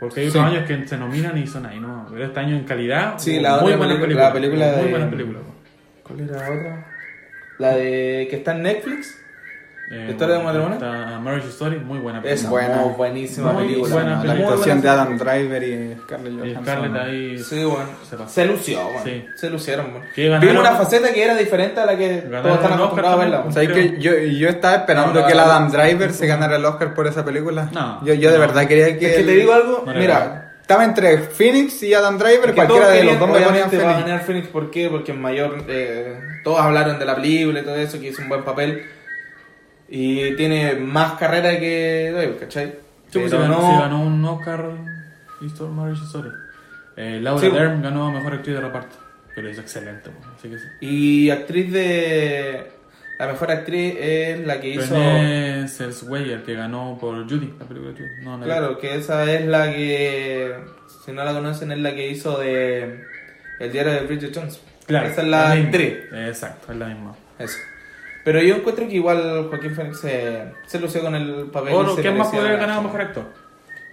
[0.00, 0.56] Porque hay otros Sí.
[0.56, 2.06] años que se nominan y son ahí, ¿no?
[2.10, 4.90] Pero este año en calidad, Sí, la muy otra buenas película- la película Muy de-
[4.90, 5.42] buenas películas.
[5.42, 5.54] weón.
[6.02, 6.86] ¿Cuál era la otra?
[7.58, 9.21] La de que está en Netflix.
[9.94, 10.74] Eh, ¿Historia de matrimonio?
[10.74, 12.50] Está Marriage Story, muy buena Es película.
[12.50, 12.76] Buena.
[12.82, 13.92] muy buenísima Muy película.
[13.94, 14.34] buena la película.
[14.34, 16.62] Muy actuación de buena Adam Driver y Scarlett Y Johansson.
[16.64, 17.86] Scarlett ahí Sí, weón.
[18.08, 18.28] se pasó.
[18.30, 19.04] Se lució, weón.
[19.04, 19.24] Sí.
[19.36, 19.86] Se lucieron,
[20.16, 23.20] ganaron- Vimos una faceta que era diferente a la que Ganaron todos están acostumbrados a
[23.22, 23.44] verla.
[23.52, 25.70] ¿Sabes Creo- que yo, yo estaba esperando No, no, que el no, Adam no.
[25.72, 27.68] Driver se ganara el Oscar por esa película?
[27.72, 28.02] No.
[28.06, 28.40] Yo, yo de No.
[28.40, 29.06] verdad quería que.
[29.06, 32.52] Es que el- te digo algo, No mira, Estaba entre Phoenix y Adam Driver, que
[32.54, 34.88] cualquiera de los dos me ponían obviamente va a ganar Phoenix, ¿por qué?
[34.88, 38.28] Porque en mayor, eh, todos hablaron de la película y todo eso, que hizo un
[38.30, 38.82] buen papel.
[39.94, 42.66] Y tiene más carrera que Driver, ¿cachai?
[43.10, 44.70] Sí, pues, se, ganó, no- se ganó un Oscar
[45.42, 46.30] History Marriage Story.
[46.96, 47.50] Eh, Laura Sí.
[47.50, 48.96] Dern ganó Mejor Actriz de Reparto.
[49.34, 50.64] Pero es excelente, weón, así que sí.
[50.80, 52.70] Y actriz de...
[53.18, 54.94] La mejor actriz es la que hizo...
[54.94, 58.24] Renée Zellweger, que ganó por Judy, la película de Judy.
[58.24, 60.54] No, no, Claro, que esa es la que...
[61.04, 63.04] Si no la conocen, es la que hizo de...
[63.60, 64.60] El diario de Bridget Jones.
[64.86, 65.94] Claro, Esa es la actriz.
[66.12, 67.14] Exacto, es la misma.
[67.38, 67.58] Eso.
[68.24, 71.74] Pero yo encuentro que igual Joaquín Phoenix se, se lució con el papel.
[71.96, 72.68] se ¿quién más podría haber ganar.
[72.68, 73.24] ganado Mejor Actor?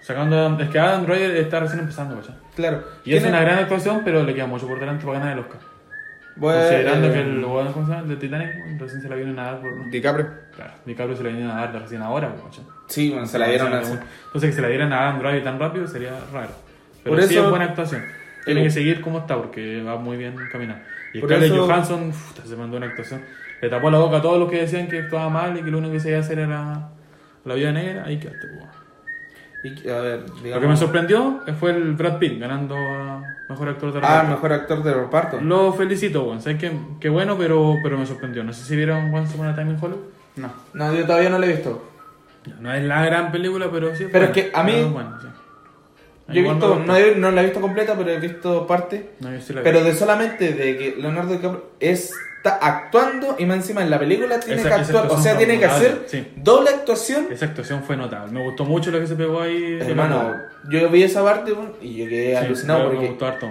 [0.02, 2.34] Sacando, es que Adam Driver está recién empezando, ¿cachai?
[2.56, 2.84] Claro.
[3.04, 5.60] Y es una gran actuación, pero le queda mucho por delante para ganar el Oscar.
[6.36, 8.02] Bueno, Considerando eh, que el weón, ¿cómo se llama?
[8.04, 8.48] El de Titanic,
[8.80, 9.90] recién se la vienen a dar por.
[9.90, 10.28] DiCaprio.
[10.54, 12.64] Claro, DiCaprio se la vienen a dar recién ahora, ¿cachai?
[12.86, 13.92] Sí, bueno, se la dieron así.
[14.26, 16.52] Entonces que se la dieran a Adam Driver tan rápido sería raro.
[17.02, 18.04] Pero Por sí eso- es buena actuación.
[18.46, 20.82] Tiene Eh, que seguir como está porque va muy bien caminando.
[21.12, 23.20] Y Scarlett Johansson uf, se mandó una actuación.
[23.62, 25.78] Le tapó la boca a todos los que decían que actuaba mal y que lo
[25.78, 26.88] único que se iba a hacer era
[27.44, 28.04] la vida negra.
[28.06, 28.70] Ahí quedaste, pues.
[29.84, 30.62] Y, a ver, Lo digamos...
[30.62, 34.30] que me sorprendió fue el Brad Pitt ganando a mejor actor de Ah, reparto.
[34.30, 35.40] mejor actor de reparto.
[35.42, 36.40] Lo felicito, weón.
[36.40, 38.42] Sabes que, que bueno, pero, pero me sorprendió.
[38.42, 40.04] No sé si vieron Once Upon a Time in Hollywood.
[40.36, 40.50] No.
[40.72, 41.86] No, yo todavía no lo he visto.
[42.58, 44.06] No es la gran película, pero sí.
[44.10, 45.26] Pero es que a mí- Es buena, sí.
[46.28, 49.10] Yo he visto, no, no la he visto completa, pero he visto parte.
[49.20, 49.64] No, yo sí la vi.
[49.64, 51.64] Pero de solamente de que Leonardo DiCaprio
[52.42, 55.06] está actuando y más encima en la película tiene Esa- que actuar.
[55.10, 56.26] O sea, tiene que hacer sí.
[56.36, 57.28] doble actuación.
[57.30, 58.32] Esa actuación fue notable.
[58.32, 59.78] Me gustó mucho lo que se pegó ahí.
[59.80, 60.34] Hermano,
[60.70, 63.46] yo vi esa parte y yo quedé Sí, alucinado me- Me porque gustó harto.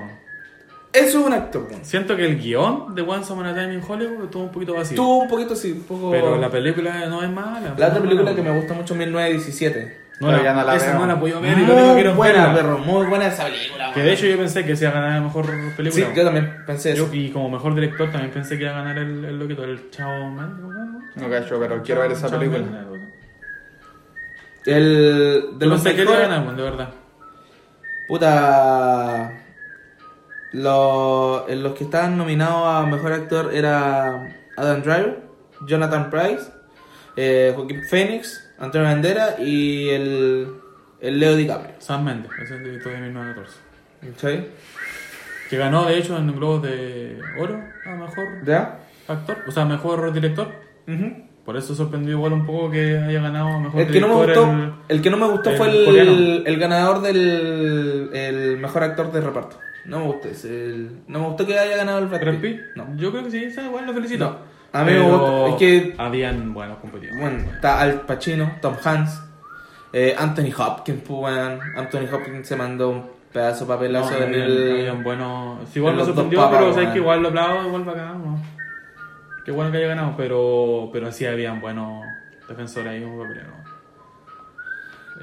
[0.92, 1.68] eso es un actor.
[1.84, 4.96] Siento que el guion de Once Upon a Time in Hollywood estuvo un poquito vacío.
[4.96, 6.10] Estuvo un poquito así, un poco.
[6.12, 7.76] Pero la película no es mala.
[7.78, 10.09] La otra es película mala, que me gusta mucho, 1917.
[10.20, 11.00] No, la, no la esa veo.
[11.00, 12.54] no la puedo ver y lo único que Muy quiero buena, verla.
[12.56, 13.94] perro, muy buena esa película.
[13.94, 15.46] Que de hecho yo pensé que se iba a ganar la mejor
[15.78, 15.92] película.
[15.92, 17.14] Sí, yo también pensé Yo- eso.
[17.16, 20.30] y como mejor director también pensé que iba a ganar el, el loquito, el Chao
[20.30, 21.00] Man.
[21.16, 22.64] No cacho, pero quiero ver esa Chao película.
[22.66, 23.12] Man.
[24.66, 26.90] El de los que iba a mejores- ganar, de verdad.
[28.08, 29.32] Puta.
[30.52, 35.20] Los, los que estaban nominados a mejor actor era Adam Driver,
[35.68, 36.52] Jonathan Price,
[37.16, 40.48] eh, Joaquín Phoenix, Antonio Bandera y el,
[41.00, 41.76] el Leo DiCaprio.
[41.80, 43.58] Sam Mendes, ese es el director de 1914.
[44.18, 44.48] ¿Sí?
[45.50, 48.80] Que ganó, de hecho, en el Globo de Oro a mejor ¿Ya?
[49.08, 50.48] actor, o sea, mejor director.
[50.88, 51.26] Ujú.
[51.46, 54.46] Por eso sorprendió igual un poco que haya ganado mejor El que no me director.
[54.48, 58.84] gustó, el- el, que no me gustó el fue el, el ganador del el mejor
[58.84, 59.58] actor de reparto.
[59.86, 60.28] No me gustó
[61.08, 62.36] no me gustó que haya ganado el Brad.
[62.40, 62.60] Pitt.
[62.76, 62.96] No.
[62.98, 64.26] Yo creo que sí, esa igual lo felicito.
[64.26, 64.38] No.
[64.72, 67.20] A mí me Pero gusta, es que Habían buenos competidores.
[67.20, 69.24] Bueno, está Al Pacino, Tom Hanks,
[69.94, 71.60] eh, Anthony Hopkins, pues, weón.
[71.76, 74.72] Anthony Hopkins se mandó un pedazo de papelazo No, en habían, el.
[74.72, 75.70] habían buenos.
[75.70, 76.94] Sí, igual me sorprendió, papas, pero sabes weón.
[76.94, 78.42] que igual lo aplaudo, igual bacán, ¿no?
[79.46, 82.04] Qué bueno que haya ganado, pero, pero sí habían buenos
[82.48, 83.50] defensores ahí como papelero.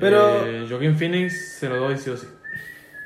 [0.01, 2.26] Pero- Eh, Joaquin Phoenix se lo doy sí o sí.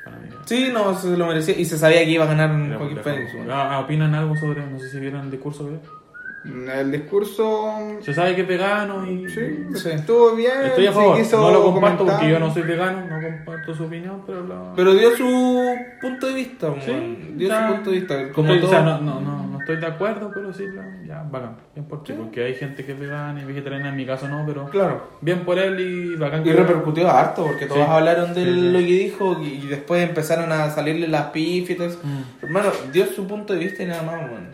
[0.04, 0.28] Para mí.
[0.46, 3.50] Sí, no, se lo merecía y se sabía que iba a ganar por Phoenix, weón.
[3.50, 5.99] Ah, ¿Opinan algo sobre, no sé si vieron el discurso que?
[6.44, 7.98] El discurso.
[8.00, 9.28] Se sabe que es vegano y...
[9.28, 9.40] Sí,
[9.74, 9.90] Sí.
[9.90, 10.52] estuvo bien.
[10.64, 12.16] Estoy a favor, no lo comparto comentar.
[12.16, 14.72] porque yo no soy vegano, no comparto su opinión, pero la...
[14.74, 16.72] Pero dio su punto de vista.
[16.80, 17.68] Sí, dio ya.
[17.68, 18.32] su punto de vista.
[18.32, 18.70] Como Estoy- todo.
[18.70, 21.56] o sea, no, no, no, no estoy de acuerdo, pero sí, la- ya, bacán.
[21.74, 24.42] Bien por ti, porque hay gente que es vegana y vegetariana, en mi caso no,
[24.46, 25.08] pero Claro.
[25.20, 27.86] bien por él y bacán Y que- repercutió harto porque todos Sí.
[27.90, 28.60] hablaron de Sí, sí.
[28.72, 31.98] lo que dijo y y después empezaron a salirle las pífitas.
[32.02, 32.44] Mm.
[32.46, 34.48] Hermano, dio su punto de vista y nada más, weón.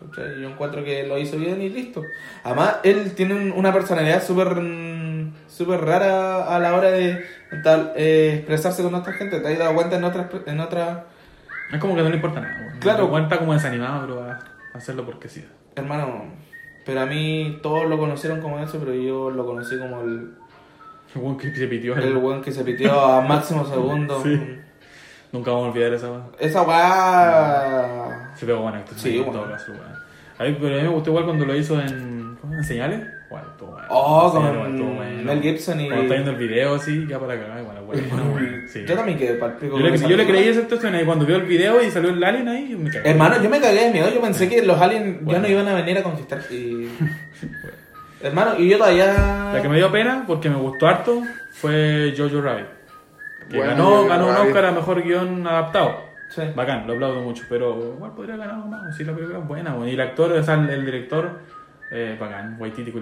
[0.00, 0.40] ¿Cachai?
[0.40, 2.02] Yo encuentro que lo hizo bien y listo.
[2.44, 4.48] Además, él tiene un- una personalidad súper
[5.48, 7.24] súper rara a la hora de
[7.64, 9.40] tal, eh, expresarse con otra gente.
[9.40, 10.26] ¿Te has dado cuenta en otras...
[10.46, 10.98] En otras
[11.72, 12.74] Es como que no le importa nada.
[12.80, 13.04] Claro.
[13.06, 14.38] Igual está como desanimado, pero va
[14.74, 15.44] a hacerlo porque sí.
[15.76, 16.24] hermano,
[16.86, 20.30] pero a mí todos lo conocieron como eso, pero yo lo conocí como el,
[21.14, 21.96] El weón que se pitió.
[21.96, 24.20] el weón que se pitió a máximo segundo.
[24.22, 24.58] Sí.
[25.32, 26.22] Nunca vamos a olvidar esa weá.
[26.38, 28.32] Esa weá...
[28.34, 29.12] Se pegó buena actuación.
[29.12, 29.40] Sí, en bueno.
[29.40, 29.72] todo caso.
[30.38, 32.36] A mí, pero a mí me gustó igual cuando lo hizo en.
[32.40, 32.54] ¿Cómo?
[32.54, 33.00] ¿En señales?
[33.28, 33.86] Bueno, estuvo bueno.
[33.90, 35.24] Oh, con bueno.
[35.24, 35.86] Mel Gibson y...
[35.86, 38.02] Cuando está viendo el video así, ya para cagar, bueno, bueno,
[38.32, 38.68] bueno.
[38.68, 38.84] Sí.
[38.86, 39.78] Yo también quedé palpico.
[39.78, 42.22] Yo le, yo le creí esa actuación ahí cuando vio el video y salió el
[42.22, 43.10] alien ahí, me cagué.
[43.10, 44.08] Hermano, yo me cagué de miedo.
[44.14, 46.40] Yo pensé que los aliens ya no iban a venir a conquistar.
[46.50, 46.88] Y...
[48.22, 49.50] Hermano, y yo todavía.
[49.52, 51.22] La que me dio pena, porque me gustó harto,
[51.52, 52.77] fue Jojo Rabbit.
[53.50, 54.46] Que Bueno, ganó, ganó un.
[54.48, 56.08] Oscar a mejor guion adaptado.
[56.30, 56.42] Sí.
[56.54, 58.94] Bacán, lo aplaudo mucho, pero igual podría ganar más.
[58.96, 59.88] Sí, la película es buena, weón.
[59.88, 61.38] Y el actor, o sea, el, el director,
[61.90, 62.56] eh, bacán.
[62.60, 62.92] Waititi,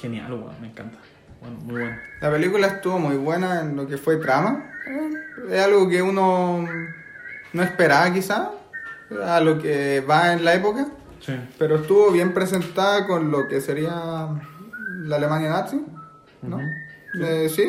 [0.00, 0.98] genial, me encanta.
[1.40, 1.96] Bueno, muy bueno.
[2.20, 4.70] La película estuvo muy buena en lo que fue trama.
[4.86, 5.10] Eh,
[5.54, 6.66] Es algo que uno
[7.54, 8.50] no esperaba quizá,
[9.24, 10.86] a lo que va en la época,
[11.20, 11.34] Sí.
[11.58, 14.28] pero estuvo bien presentada con lo que sería
[15.04, 15.82] la Alemania nazi,
[16.42, 16.56] ¿no?
[16.56, 17.24] Ujú.
[17.24, 17.66] Eh, sí,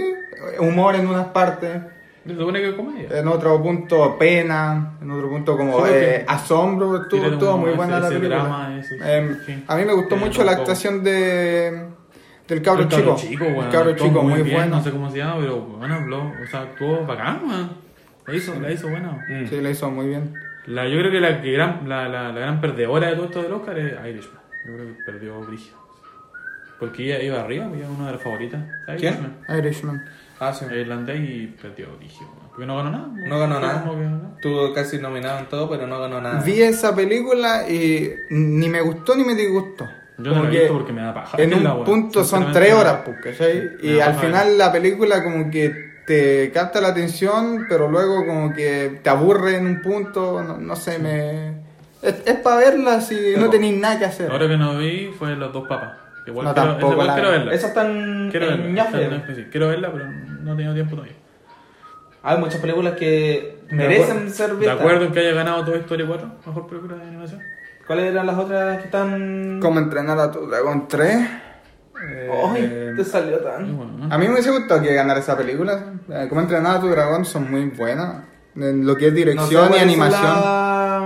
[0.60, 1.82] humor en unas partes,
[2.26, 3.20] Se supone que es comedia.
[3.20, 8.08] en otro punto pena, en otro punto como eh, asombro, estuvo, muy ese- buena la
[8.08, 8.36] ese película.
[8.44, 9.64] drama, ese- Eh, sí.
[9.68, 11.86] A mí me gustó Eh, mucho la actuación de
[12.48, 13.44] del cabro El chico.
[13.46, 14.76] weón, el cabro chico, muy, bien, bueno.
[14.78, 17.70] No sé cómo se llama, pero bueno, habló, o sea, actuó bacán, weón.
[18.28, 19.12] La hizo, la hizo buena.
[19.30, 19.48] Mm.
[19.48, 20.34] Sí, la hizo muy bien.
[20.68, 23.44] La, yo creo que la, que gran, la, la, la gran perdedora de todo esto
[23.44, 24.42] del Oscar es Irishman.
[24.66, 25.74] Yo creo que perdió Brigio.
[26.80, 28.62] Porque ella iba arriba, porque era una de las favoritas.
[28.86, 29.00] ¿Sabes?
[29.02, 29.38] ¿Quién?
[29.60, 30.04] Irishman.
[30.40, 30.66] Ah, sí.
[30.66, 32.50] Irlandés y perdió, dije, weón.
[32.50, 33.08] Porque no ganó nada.
[33.08, 33.82] No ganó nada.
[33.82, 34.36] ¿Cómo que no?
[34.36, 36.42] Estuvo casi nominado en todo, pero no ganó nada.
[36.42, 39.86] Vi esa película y ni me gustó ni me disgustó.
[40.18, 41.38] Yo no la he visto que porque me da paja.
[41.38, 43.72] En un punto son tres horas, pues, ¿cachai?
[43.82, 49.00] Y al final la película como que te capta la atención, pero luego como que
[49.04, 51.66] te aburre en un punto, no, no sé, me...
[52.02, 54.32] Es, para verla si no tenéis nada que hacer.
[54.32, 56.05] Ahora que no vi fue Los Dos Papas.
[56.28, 57.54] Igual No, quiero, tampoco igual la- quiero verla.
[57.54, 58.74] Esas están Quiero en verla.
[58.74, 59.02] Ñafre.
[59.02, 59.46] Esa no es que sí.
[59.52, 61.16] Quiero verla, pero no he tenido tiempo todavía.
[62.24, 64.80] Hay muchas películas que De merecen ser De vistas.
[64.80, 67.42] acuerdo en que haya ganado Toy Story 4, mejor película de animación.
[67.86, 69.60] ¿Cuáles eran las otras que están...?
[69.62, 71.18] ¿Cómo entrenar a tu dragón 3?
[71.96, 72.70] ¡Ay!
[72.70, 73.78] Eh, te salió tan...
[73.78, 74.14] bueno, ¿no?
[74.14, 75.94] a mí me hubiese gustado que ganara esa película.
[76.10, 78.24] Eh, Cómo entrenar a tu dragón son muy buenas.
[78.56, 80.24] En lo que es No sé dirección y animación.
[80.24, 80.98] la-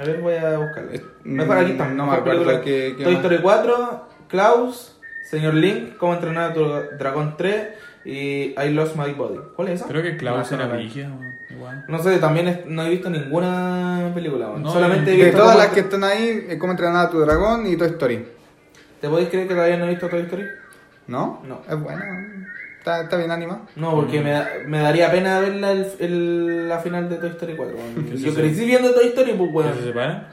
[0.00, 0.92] A ver, voy a buscarla.
[1.24, 1.96] Mejor aquí están.
[1.96, 3.22] no me acuerdo qué- qué Toy más.
[3.24, 6.64] Story 4, Klaus, Señor Link, Cómo entrenar a tu
[6.98, 7.68] dragón 3
[8.04, 9.38] y I Lost My Body.
[9.56, 9.88] ¿Cuál es esa?
[9.88, 11.84] Creo que Klaus No, era weón, igual.
[11.88, 14.50] No sé, también es- no he visto ninguna película.
[14.56, 17.18] No, Solamente he De visto todas cómo las que están ahí, Cómo entrenar a tu
[17.20, 18.26] dragón y Toy Story.
[19.00, 20.44] ¿Te podéis creer que todavía no he visto Toy Story?
[21.06, 21.42] ¿No?
[21.46, 21.60] No.
[21.68, 22.46] Es buena.
[22.78, 23.60] Está, está bien animada.
[23.76, 27.56] No, porque me, da- me daría pena verla el, el- la final de Toy Story
[27.56, 27.76] 4.
[27.76, 28.06] weón.
[28.10, 29.74] ¿Qué Yo crecí viendo Toy Story, pues, ¿Que weón.
[29.74, 30.28] se separan?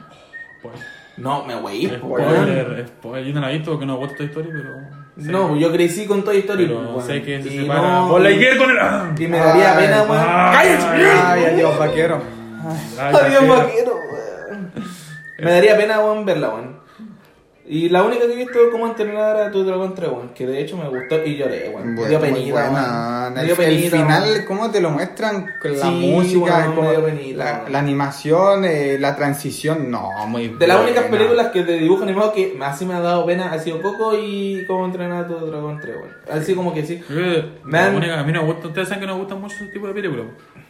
[0.62, 0.74] Pues,
[1.16, 1.96] No, me weón.
[1.98, 3.24] spoiler, spoiler.
[3.26, 4.70] Yo no la he visto porque no me gusta Toy Story, pero.
[5.16, 7.06] No, yo crecí con Toy Story, pero pues, weón.
[7.06, 8.02] sé que se Y separan.
[8.02, 9.22] no- ¡Por la Lightyear con el.
[9.22, 10.24] Y me daría pena, weón.
[10.28, 11.06] ay, ¡Cállate!
[11.24, 12.22] Ay, adiós, vaquero.
[12.98, 13.56] Ay, Adiós, vaquero.
[13.56, 14.70] vaquero, weón.
[15.38, 16.85] Me daría pena, weón, verla, weón.
[17.68, 20.28] Y la única que he visto es cómo entrenar a tu dragón 3, weón.
[20.34, 21.96] Que de hecho me gustó y lloré, weón.
[21.96, 23.30] Bueno, dio muy penita, buena.
[23.34, 23.44] weón.
[23.44, 24.44] Dio el penita, final, weón.
[24.46, 28.98] cómo te lo muestran con la Sí, música, me dio penita, la, la animación, eh,
[29.00, 32.94] la transición, no, muy De las únicas películas que de dibujo animado que así me
[32.94, 36.10] ha dado pena ha sido Coco y cómo entrenar a tu dragón 3, weón.
[36.30, 37.02] Así como que sí.
[37.64, 39.56] Me la única- a mí no me gusta, ustedes saben que no me gustan mucho
[39.56, 40.26] ese tipo de películas,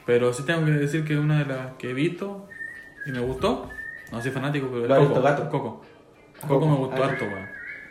[0.07, 2.47] pero sí tengo que decir que una de las que he visto
[3.07, 3.68] y me gustó,
[4.12, 5.51] no soy fanático, pero ¿Lo Coco?
[5.51, 5.82] Coco.
[6.47, 7.47] Coco me gustó harto, weón.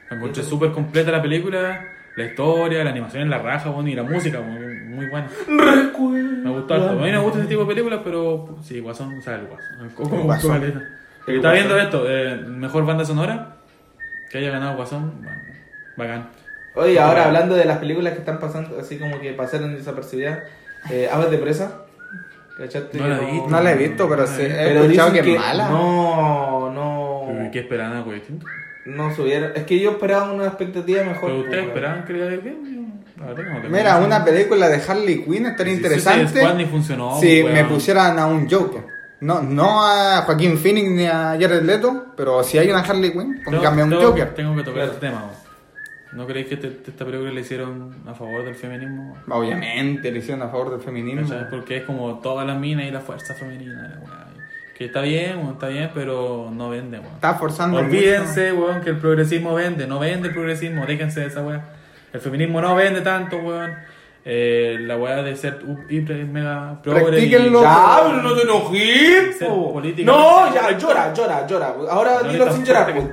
[0.09, 3.95] La encontré súper completa la película, la historia, la animación en la raja, weón, y
[3.95, 5.27] la música, weón, muy buena.
[5.47, 6.89] Me gustó harto.
[6.89, 9.47] A mí no me gusta ese tipo de películas, pero sí, Guasón, o sea, el
[9.47, 9.85] Guasón.
[9.85, 10.51] El Coco me gustó Guasón.
[10.61, 10.79] caleta.
[11.27, 11.67] El Y estaba Guasón.
[11.69, 13.57] viendo esto, eh, mejor banda sonora,
[14.31, 15.41] que haya ganado Guasón, bueno,
[15.97, 16.29] bacán.
[16.75, 20.39] Oye, ahora hablando de las películas que están pasando, así como que pasaron desapercibidas,
[20.91, 21.81] eh, Aves de Presa.
[22.57, 22.97] ¿Cachaste?
[22.99, 23.49] No la he visto.
[23.49, 25.69] No la he visto, pero sí, he Pero escuchado dicen que que es mala.
[25.69, 26.54] no,
[27.35, 28.45] no, ¿Y ¿Qué esperaban algo distinto?
[28.85, 29.51] no subieron.
[29.55, 31.21] Es que yo esperaba una expectativa mejor.
[31.31, 31.69] ¿Pero pues, ustedes weón.
[31.69, 33.03] esperaban que le iba bien?
[33.19, 36.21] La verdad no Mira, una película de Harley Quinn estaría Sí, interesante.
[36.27, 37.53] Suicide Squad ni funcionó, si weón.
[37.53, 38.83] me pusieran a un Joker.
[39.21, 43.41] No, no a Joaquín Phoenix ni a Jared Leto, pero si hay una Harley Quinn,
[43.43, 44.33] Tengo- póngame a un tengo- Joker.
[44.35, 44.91] Tengo que tocar Claro.
[44.91, 45.19] este tema.
[45.23, 45.45] weón.
[46.13, 49.17] ¿No creéis que este- esta película le hicieron a favor del feminismo?
[49.29, 51.27] Obviamente, le hicieron a favor del feminismo.
[51.27, 51.49] ¿Cachai?
[51.49, 53.73] Porque es como todas las minas y la fuerza femenina.
[53.95, 54.24] la weá.
[54.77, 57.13] Que está bien, weón, está bien, pero no vende, weón.
[57.15, 59.87] Está forzando Olvídense, weón, que el progresismo vende.
[59.87, 61.63] No vende el progresismo, déjense de esa weá.
[62.11, 63.73] El feminismo no vende tanto, weón.
[64.27, 67.29] Eh, la weá de ser hiper mega progre y-.
[67.29, 69.39] Ya, pero no te enojes,
[70.03, 71.75] No, ya, llora, llora, llora.
[71.89, 73.09] Ahora No, dilo sin llorar, que.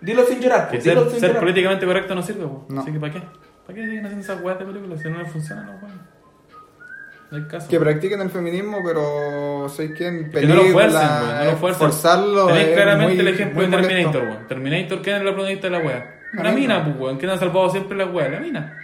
[0.00, 0.68] Dilo sin llorar.
[0.70, 1.40] Que Dilo ser, sin ser llorar.
[1.40, 2.64] políticamente correcto no sirve, po.
[2.68, 2.80] No.
[2.80, 3.22] Así que ¿para qué?
[3.66, 5.85] ¿Para qué siguen haciendo esas weas de películas si no les funcionan weones?
[7.30, 7.68] No hay caso.
[7.68, 11.80] Que practiquen el feminismo, pero soy quien Que no lo fuercen, weón, no lo fuercen.
[11.80, 13.68] Forzarlo Tenéis es claramente muy- el ejemplo de.
[13.68, 14.48] Terminator, weón.
[14.48, 16.14] Terminator, ¿quién es la protagonista de la wea?
[16.34, 16.84] La Una mina.
[16.84, 17.16] pues, weón.
[17.18, 18.28] ¿Quién ha salvado siempre la wea?
[18.28, 18.78] La mina.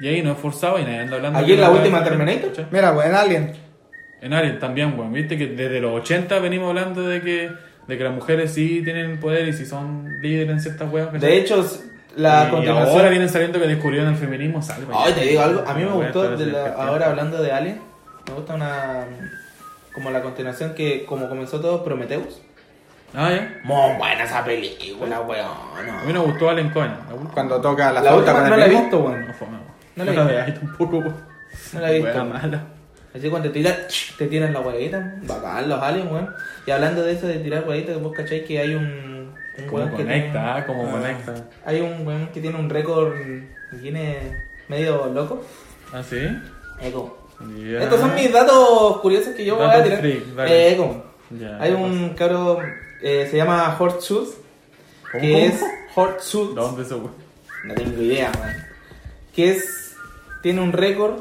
[0.00, 1.38] Y ahí no es forzado y nadie anda hablando.
[1.40, 2.66] ¿Aquí en la última Terminator?
[2.70, 3.52] Mira, pues en Alien.
[4.20, 5.12] En Alien también, weón.
[5.12, 7.50] Viste que desde los 80 venimos hablando de que,
[7.88, 11.12] de que las mujeres sí tienen poder y sí son líderes en ciertas weas.
[11.20, 11.66] De hecho,
[12.16, 14.60] la y ahora vienen saliendo que descubrieron el feminismo.
[14.62, 14.86] Salve.
[14.94, 15.64] Ay, te digo algo.
[15.66, 17.80] A mí me gustó, de la- ahora hablando de Alien,
[18.28, 19.04] me gusta una.
[19.94, 22.40] Como la continuación que, como comenzó todo, Prometheus.
[23.14, 23.60] Ah, ya.
[23.64, 25.46] Muy buena esa película, weón.
[25.46, 26.52] A mí me gustó.
[26.52, 27.06] La última.
[27.32, 29.26] Cuando toca la, La flauta última con no el la he visto, weón.
[29.26, 29.60] No fue weón.
[29.96, 31.16] No No la la he veáis tampoco, weón.
[31.72, 32.24] No la he visto.
[32.24, 32.64] Mala.
[33.14, 33.74] Así cuando te tiran,
[34.18, 36.28] te tiran la huevita, bacán los aliens, weón.
[36.66, 38.84] Y hablando de eso de tirar huevitas, vos cacháis que hay un,
[39.58, 40.90] un Como weón que conecta, tiene- ah, como Ah.
[40.92, 41.34] conecta.
[41.64, 43.14] Hay un weón que tiene un récord,
[43.72, 44.18] viene
[44.68, 45.42] medio loco.
[45.92, 46.18] ¿Ah, sí?
[46.82, 47.17] Eco.
[47.80, 50.00] Estos son mis datos curiosos que yo voy a tirar.
[50.00, 50.22] freak.
[51.30, 52.58] Ya, Hay un cabro,
[53.02, 54.30] eh, se llama Horseshoes,
[55.12, 55.44] ¿Cómo, que cómo?
[55.44, 55.64] es
[55.94, 56.48] Horseshoes.
[56.54, 56.60] pasa.
[56.68, 57.12] ¿Dónde eso, weón?
[57.64, 58.66] No tengo idea, man.
[59.34, 59.94] Que es.
[60.42, 61.14] Tiene un récord.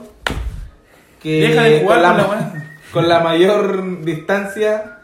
[1.22, 1.42] Que.
[1.42, 2.64] Deja de jugar con la, con la ma- weá.
[2.94, 4.98] con la mayor distancia.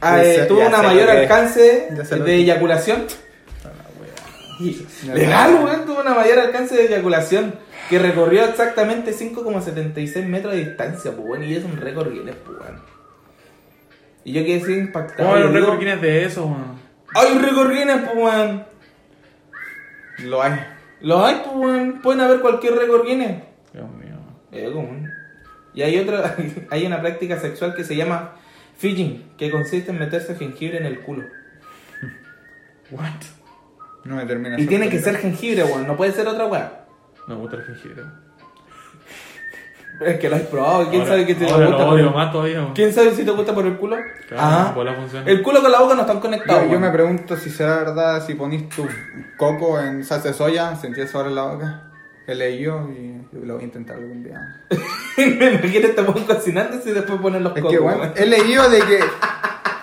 [0.00, 1.88] ah, eh, tuvo una mayor alcance
[2.24, 3.04] de eyaculación.
[5.14, 7.54] Legal, weón, tuvo una mayor alcance de eyaculación
[7.88, 12.58] que recorrió exactamente 5,76 metros de distancia, pues, y es un récord Guinness, pues.
[14.24, 15.28] Y yo quedé así impactado.
[15.28, 16.80] ¿Cómo hay yo los digo, récord Guinness de eso, weón?
[17.14, 18.64] Hay un récord Guinness, pues, weón.
[20.18, 20.52] Lo hay.
[21.00, 22.00] Lo hay, pues, weón.
[22.02, 23.42] Pueden haber cualquier récord Guinness.
[23.72, 24.16] Dios mío.
[24.52, 25.10] Eh, común.
[25.74, 26.36] Y hay otra,
[26.70, 28.36] hay una práctica sexual que se llama
[28.76, 31.24] fidging, que consiste en meterse jengibre en el culo.
[32.90, 33.41] What?
[34.04, 34.58] No me termina.
[34.58, 36.84] Y tiene que ser jengibre, weón, no puede ser otra weá.
[37.28, 38.02] Me gusta el jengibre.
[40.00, 41.70] Es que lo has probado, ¿quién Ahora- sabe que te ahora gusta?
[41.82, 42.72] lo por odio el- más todavía, weón.
[42.72, 43.96] ¿Quién sabe si te gusta por el culo?
[44.26, 45.28] Claro, ah, por la función.
[45.28, 46.62] el culo con la boca no están conectados.
[46.62, 46.82] Yo, yo weón.
[46.82, 48.88] me pregunto si será verdad si ponís tu
[49.36, 51.82] coco en salsa de soya, sentí eso ahora en la boca.
[52.26, 54.40] He leído y lo voy a intentar algún día.
[55.18, 57.76] me imagino weón cocinándose y después ponen los Es cocos.
[57.76, 58.12] que bueno, weón.
[58.16, 58.98] he leído de que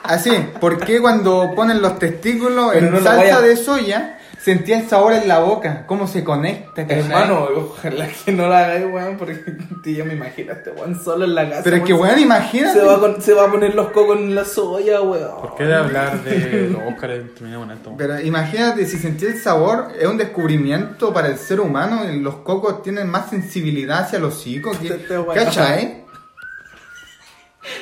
[0.10, 4.80] así, ¿por qué cuando ponen los testículos Pero en no salsa vaya- de soya sentía
[4.80, 5.86] el sabor en la boca?
[5.86, 6.82] ¿Cómo se conecta?
[6.88, 9.36] Hermano, ojalá que no lo hagáis, weón, porque
[9.84, 11.62] tío, yo me imagino a este weón solo en la casa.
[11.64, 12.80] Pero es que weón, imagínate.
[12.80, 15.42] se, va a con- se va a poner los cocos en la soya, weón.
[15.42, 17.96] ¿Por qué de hablar de los Oscars terminamos en esto?
[17.98, 22.82] Pero imagínate si sentí el sabor, es un descubrimiento para el ser humano los cocos
[22.82, 24.72] tienen más sensibilidad hacia los hocico.
[24.80, 25.16] que- Este.
[25.36, 26.06] ¿Cachai?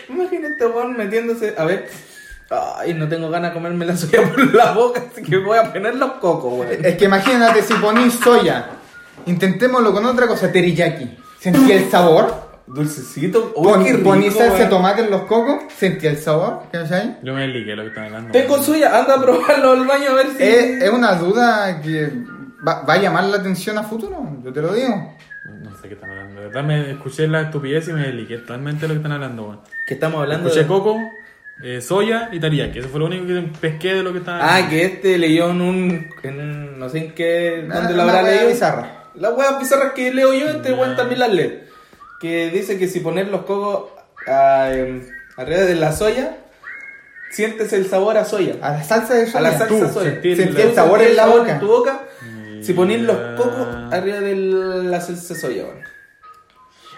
[0.09, 1.53] Imagínate este weón metiéndose.
[1.57, 1.87] A ver.
[2.49, 5.71] Ay, no tengo ganas de comerme la soya por la boca, así que voy a
[5.71, 6.85] poner los cocos, weón.
[6.85, 8.69] Es que imagínate si ponís soya,
[9.25, 11.17] intentémoslo con otra cosa, teriyaki.
[11.39, 12.47] ¿Sentí el sabor?
[12.67, 13.53] Dulcecito.
[13.55, 17.17] Uy, Pon, qué rico, poní salsa de tomate en los cocos, sentí el sabor, ¿cachai?
[17.23, 18.31] Yo me ligué lo que están hablando.
[18.31, 20.43] Tengo suya, anda a probarlo al baño a ver si.
[20.43, 22.11] Es, es una duda que
[22.67, 25.13] va, va a llamar la atención a futuro, yo te lo digo.
[25.63, 26.41] No sé qué están hablando.
[26.41, 29.61] De verdad me escuché la estupidez y me ligué totalmente lo que están hablando, weón.
[29.87, 30.67] Que estamos hablando Escuché de.
[30.67, 30.99] coco,
[31.63, 32.79] eh, soya y teriyaki.
[32.79, 34.43] Eso fue lo único que pesqué de lo que hablando.
[34.43, 36.07] Ah, que este leyó en un.
[36.23, 37.65] En no sé en qué.
[37.67, 38.47] ¿Dónde Una lo habrá leído?
[38.47, 39.05] bizarra.
[39.15, 41.59] Las weas bizarras que leo yo, este weón también las lee.
[42.19, 43.89] Que dice que si poner los cocos
[44.27, 45.01] ah, em,
[45.37, 46.37] arriba de la soya,
[47.31, 48.55] sientes el sabor a soya.
[48.61, 49.39] A la salsa de soya.
[49.39, 50.11] A la salsa tú, soya.
[50.11, 51.53] sentir Sentí la- el sabor en la boca.
[51.53, 52.01] en tu boca.
[52.61, 55.79] Si pones los cocos arriba de la salsa de soya, weón.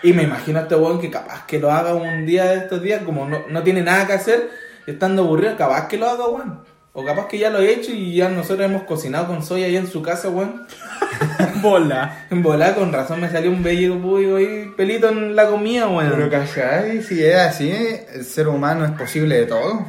[0.02, 2.82] Y me imagino a este weón que capaz que lo haga un día de estos
[2.82, 4.50] días, como no, no tiene nada que hacer,
[4.88, 6.64] estando aburrido, capaz que lo haga, weón.
[6.94, 9.80] O capaz que ya lo he hecho y ya nosotros hemos cocinado con soya allá
[9.80, 10.66] en su casa, weón.
[11.62, 12.28] Bola.
[12.30, 16.12] En volada, con razón me salió un bello público ahí, pelito en la comida, weón.
[16.12, 17.04] Pero ¿cachai?
[17.04, 19.86] Si es así, el ser humano es posible de todo.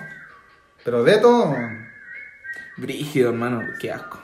[0.84, 1.56] Pero de todo.
[2.76, 4.20] Brígido, hermano, qué asco.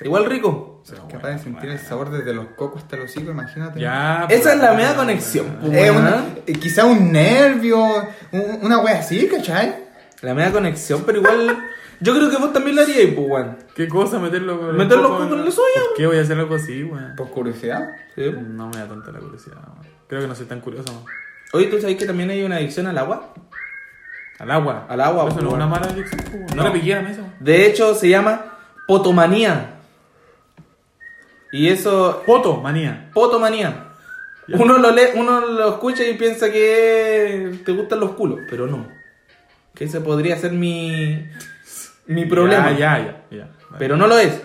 [0.00, 0.75] Igual rico.
[1.10, 3.80] Capaz de sentir el sabor desde los cocos hasta los hocico, imagínate.
[3.80, 4.26] Ya.
[4.28, 7.84] Esa pues, es la media conexión, pues, Eh, una- eh, quizá un nervio,
[8.32, 9.74] un- una wea así, ¿cachai?
[10.22, 11.58] La media conexión, pero igual.
[11.98, 13.56] Yo creo que vos también lo haríais, pues, weón.
[13.74, 16.20] ¿Qué cosa meterlo con Meter los coco cocos en la soya, ¿Por qué voy a
[16.20, 17.14] hacer algo así, weón?
[17.16, 17.80] Por curiosidad.
[18.14, 18.22] Sí.
[18.48, 19.86] No me da tanta la curiosidad, weón.
[20.06, 21.04] Creo que no soy tan curioso, weón.
[21.52, 23.32] Oye, ¿tú sabes que también hay una adicción al agua?
[24.38, 24.86] Al agua.
[24.88, 26.46] Al agua, Eso no es una mala adicción, pues, weón.
[26.48, 26.70] No, No.
[26.70, 27.34] a la mesa, weón.
[27.40, 29.75] De hecho, se llama potomanía.
[31.52, 33.10] Y eso, Poto, manía.
[33.14, 33.84] potomanía.
[34.48, 38.86] Uno lo lee, uno lo escucha y piensa que te gustan los culos, pero no.
[39.74, 41.26] Que ese podría ser mi
[42.06, 42.70] mi problema.
[42.72, 43.48] Ya, ya, ya.
[43.78, 44.40] Pero no lo es.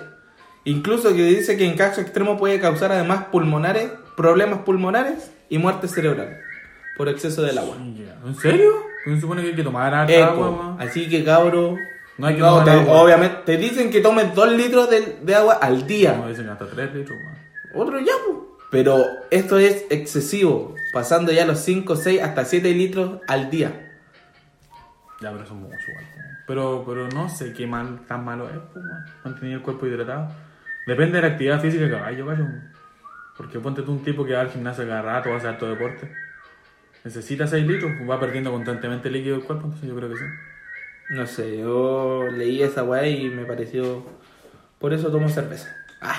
[0.64, 5.88] Incluso que dice que en caso extremo puede causar además pulmonares, problemas pulmonares y muerte
[5.88, 6.38] cerebral
[6.98, 7.78] por exceso del agua.
[7.78, 8.72] ¿En serio?
[9.06, 10.26] ¿No se supone que hay que tomar harta Eco.
[10.44, 10.78] agua?
[10.80, 11.76] Así que cabro,
[12.22, 13.02] No hay que no, tomar te- agua.
[13.02, 16.16] obviamente te dicen que tomes 2 litros de, de agua al día.
[16.18, 17.38] No, dicen hasta 3 litros, weón.
[17.88, 18.14] Otro ya.
[18.70, 23.92] Pero esto es excesivo, pasando ya los 5, 6 hasta 7 litros al día.
[25.20, 25.76] Ya, pero eso es mucho.
[26.48, 28.86] Pero, pero no sé qué mal, tan malo es, pues.
[29.24, 30.30] Mantener el cuerpo hidratado.
[30.88, 32.48] Depende de la actividad física que yo cacho.
[33.38, 35.70] Porque ponte tú un tipo que va al gimnasio cada rato, va a hacer todo
[35.72, 36.12] deporte.
[37.04, 40.24] Necesita 6 litros, va perdiendo constantemente líquido del cuerpo, entonces yo creo que sí.
[41.12, 44.06] No sé, yo leí esa weá y me pareció.
[44.80, 45.76] Por eso tomo cerveza.
[46.02, 46.18] Ah,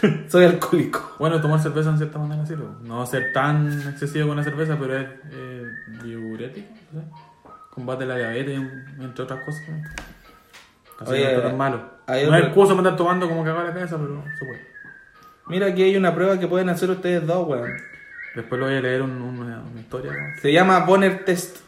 [0.28, 1.16] soy alcohólico.
[1.18, 2.64] Bueno, tomar cerveza en cierta manera sirve.
[2.82, 5.66] No ser tan excesivo con la cerveza, pero es eh,
[6.04, 7.00] diurético, sé.
[7.70, 8.60] Combate la diabetes,
[9.00, 9.62] entre otras cosas.
[9.68, 9.82] ¿no?
[11.00, 11.90] Así Oye, no está tan malo.
[12.06, 14.66] hay no otro- es excusa para estar tomando como cagar la cabeza, pero se puede.
[15.48, 17.72] Mira, aquí hay una prueba que pueden hacer ustedes dos, weón.
[18.36, 20.12] Después lo voy a leer un- una, una historia.
[20.12, 20.40] ¿no?
[20.40, 21.58] Se llama Bonner Test.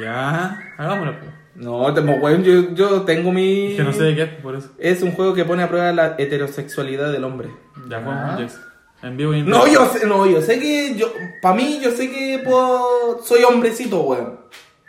[0.00, 1.18] Ya, hagámoslo.
[1.18, 1.30] pues.
[1.56, 3.72] No, temo, weón, yo, yo tengo mi.
[3.72, 4.70] Es que no sé de qué es, por eso.
[4.78, 7.48] Es un juego que pone a prueba la heterosexualidad del hombre.
[7.88, 8.00] Ya Ah.
[8.04, 8.60] jugamos Jax.
[9.02, 11.90] En vivo y en No, yo sé, no, yo sé que yo, para mí, yo
[11.90, 14.40] sé que puedo, soy hombrecito, weón.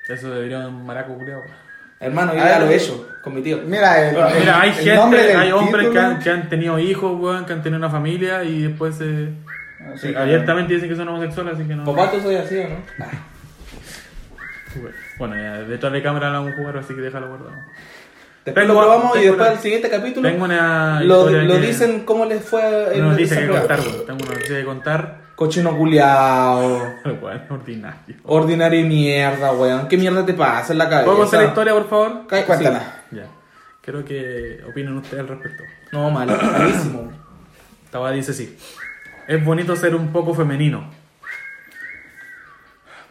[0.09, 1.41] Eso debería un maraco culiao.
[1.99, 3.59] Hermano, yo ya lo he hecho con mi tío.
[3.65, 6.30] Mira, el, el- Mira, hay el nombre gente, del hay hombres que título- han, que
[6.30, 9.30] han tenido hijos, weón, que han tenido una familia y después se,
[9.97, 11.86] Sí, abiertamente dicen que son homosexuales, así que no.
[11.86, 12.76] Papá, tú soy así, ¿o no?
[15.18, 17.51] Bueno, ya detrás de cámara lo vamos a jugar, así que déjalo guardado.
[18.45, 21.55] Después Tengo- lo probamos y después una- al siguiente capítulo Tengo una lo, historia lo
[21.55, 23.59] que- dicen cómo les fue en esa que prueba.
[23.59, 24.05] contar, weón.
[24.05, 25.18] Tengo una noticia que contar.
[25.36, 26.95] Cochino culiao.
[27.22, 28.15] Weón, ordinario.
[28.24, 29.88] Ordinario y mierda, weón.
[29.88, 31.05] ¿Qué mierda te pasa en la cabeza?
[31.05, 32.28] ¿Puedo contar la historia, por favor?
[32.28, 33.03] Cuéntala.
[33.09, 33.18] sí.
[33.18, 33.26] Ya.
[33.82, 35.63] Quiero que opinen ustedes al respecto.
[35.91, 37.11] No, mal, malísimo.
[37.86, 38.57] Estaba dice así.
[39.28, 40.89] Es bonito ser un poco femenino.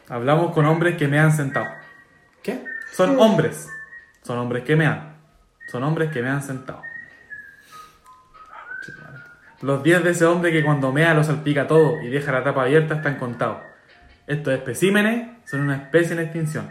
[0.09, 1.67] Hablamos con hombres que me han sentado.
[2.43, 2.65] ¿Qué?
[2.93, 3.69] Son hombres.
[4.23, 5.17] Son hombres que me han.
[5.69, 6.83] Son hombres que me han sentado.
[9.63, 12.63] Los días de ese hombre que cuando mea lo salpica todo y deja la tapa
[12.63, 13.59] abierta están contados.
[14.27, 16.69] Estos especímenes son una especie en extinción.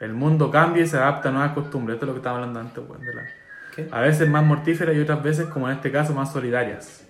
[0.00, 1.94] El mundo cambia y se adapta a nuevas costumbres.
[1.94, 3.96] Esto es lo que estábamos hablando antes, weón, de la-.
[3.96, 7.07] A veces más mortíferas y otras veces, como en este caso, más solidarias.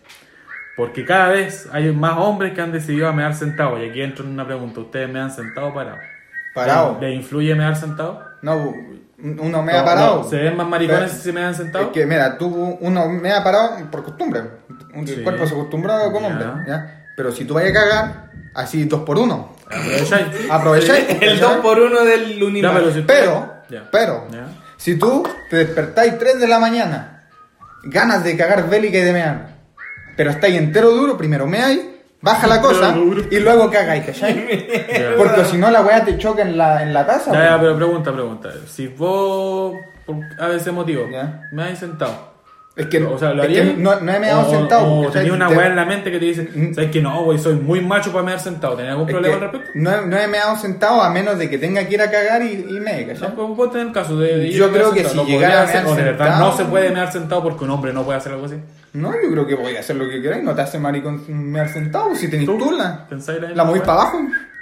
[0.78, 3.76] Porque cada vez hay más hombres que han decidido a mear sentado.
[3.84, 4.80] Y aquí entro en una pregunta.
[4.80, 5.98] ¿Ustedes me han sentado o parado?
[6.54, 6.98] Parado.
[7.00, 8.22] ¿Le influye mear sentado?
[8.42, 8.72] No,
[9.18, 10.16] uno me ha No, parado.
[10.22, 11.86] no, ¿Se ven más maricones Pero- si me han sentado?
[11.86, 14.42] Es que, mira, tú, uno me ha parado por costumbre.
[14.94, 15.16] Un Sí.
[15.24, 16.34] cuerpo se acostumbrado como Ya.
[16.34, 16.46] hombre.
[16.68, 17.04] ¿ya?
[17.16, 19.52] Pero si tú vayas a cagar, así dos por uno.
[19.66, 20.26] Aprovecháis.
[20.50, 21.04] Aprovecháis.
[21.20, 22.72] El 2 por 1 del Unimar.
[22.72, 23.88] Ya, pero si- Pero, Ya.
[23.90, 24.46] pero, Ya.
[24.76, 27.24] si tú te despertáis 3 de la mañana,
[27.82, 29.57] ganas de cagar bélica y de mear,
[30.18, 31.80] pero estáis entero duro, primero meáis,
[32.20, 32.92] baja la cosa
[33.30, 34.66] y luego cagáis, ¿cachai?
[35.16, 37.32] Porque si no la weá te choca en la, en la taza.
[37.32, 38.50] Ya, ya, pero pregunta, pregunta.
[38.66, 41.42] Si vos, por a veces motivo, Ya.
[41.52, 42.37] me has sentado.
[42.78, 44.86] Es que, o sea, ¿lo es que no, no he meado O- sentado.
[45.00, 46.74] O tenía una weá en la mente que te dice, Mm.
[46.74, 47.36] ¿sabes que no, güey?
[47.38, 48.76] Soy muy macho para mear sentado.
[48.76, 49.70] ¿Tenés algún problema al respecto?
[49.74, 52.52] no, no he meado sentado a menos de que tenga que ir a cagar y,
[52.70, 53.34] y me, No, ¿cachai?
[53.34, 55.24] pues vos tenés el caso de, de Yo creo que sentado.
[55.26, 55.86] si ¿Lo llegara a mear hacer?
[55.86, 58.32] O de verdad sentado- no se puede mear sentado porque un hombre no puede hacer
[58.32, 58.56] algo así.
[58.92, 61.68] No, yo creo que voy a hacer lo que queráis, no te hace maricón mear
[61.68, 62.56] sentado si tenés ¿Tú?
[62.58, 63.06] tula.
[63.08, 63.86] ¿Pensáis la La moví weá?
[63.86, 64.18] para abajo.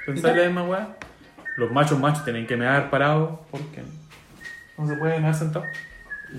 [0.07, 0.89] ¿Pensáis la misma weá?
[1.59, 3.83] Los machos machos tienen que mear parados porque
[4.79, 5.67] no se puede mear sentado.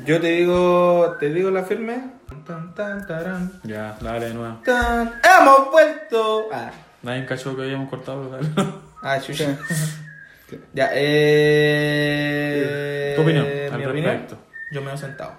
[0.05, 2.11] Yo te digo, te digo la firme.
[2.45, 4.57] Tan, tan, tarán, Ya, dale de nuevo.
[4.65, 5.13] tan.
[5.41, 6.47] ¡Hemos vuelto!
[6.51, 6.71] Ah,
[7.03, 8.47] Nadie cachó que habíamos cortado, dale.
[9.01, 9.57] ah chucha.
[10.73, 10.89] Ya,
[11.77, 13.13] eh.
[13.17, 13.51] Tu opinión mi
[13.83, 14.37] al opinión, respecto.
[14.71, 15.33] Yo me he sentado.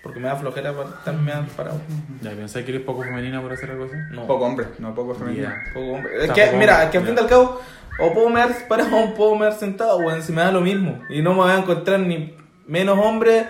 [0.00, 1.80] Porque me da flojera para estar meado parado.
[2.22, 3.94] Ya, pensáis que eres poco femenina por hacer algo así.
[4.12, 4.28] No.
[4.28, 5.48] Poco hombre, no poco femenino.
[5.48, 5.56] Ya.
[5.74, 6.16] Poco hombre.
[6.18, 7.60] Es Está que, poco mira, hombre, es que al fin y al cabo,
[8.00, 10.22] o puedo mear parado o puedo mear sentado, weón.
[10.22, 11.02] Si me da lo mismo.
[11.08, 12.36] Y no me voy a encontrar ni
[12.68, 13.48] menos hombre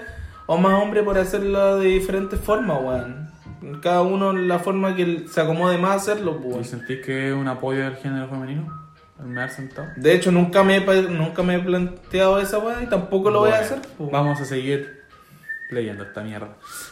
[0.48, 3.28] o más hombre por hacerlo de diferentes formas, weón.
[3.82, 6.64] Cada uno la forma que se acomode más a hacerlo, ¿Y weón.
[6.64, 8.88] sentís que es un apoyo del género femenino?
[9.20, 9.88] ¿El mear sentado?
[9.96, 13.50] De hecho, nunca me, he, nunca me he planteado esa weá y tampoco lo voy
[13.50, 13.80] a hacer.
[13.96, 14.08] po.
[14.10, 15.02] Vamos a seguir
[15.70, 16.48] leyendo esta mierda.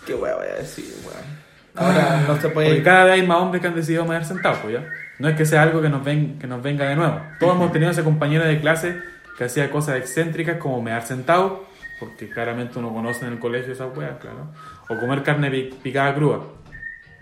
[0.07, 1.47] ¿Qué weá voy a decir, weón?
[1.77, 2.83] Ahora no se Porque puede.
[2.83, 4.85] cada vez hay más hombres que han decidido mear sentado, pues ya.
[5.19, 7.21] No es que sea algo que nos, ven, que nos venga de nuevo.
[7.39, 8.97] Todos hemos tenido ese compañero de clase
[9.39, 11.65] que hacía cosas excéntricas como mear sentado,
[11.99, 14.53] porque claramente uno conoce en el colegio esas weas, claro.
[14.89, 16.41] O comer carne pi- picada cruda.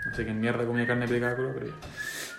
[0.07, 1.75] No sé qué mierda comía carne picada cruda, pero ya.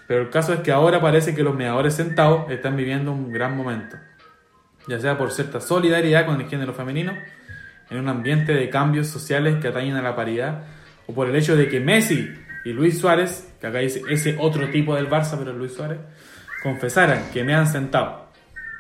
[0.08, 3.58] Pero el caso es que ahora parece que los meadores sentados están viviendo un gran
[3.58, 3.98] momento.
[4.88, 7.14] Ya sea por cierta solidaridad con el género femenino,
[7.90, 10.64] en un ambiente de cambios sociales que atañen a la paridad,
[11.08, 12.30] o por el hecho de que Messi
[12.66, 16.00] y Luis Suárez, que acá dice ese otro tipo del Barça, pero Luis Suárez,
[16.62, 18.26] confesaran que me han sentado.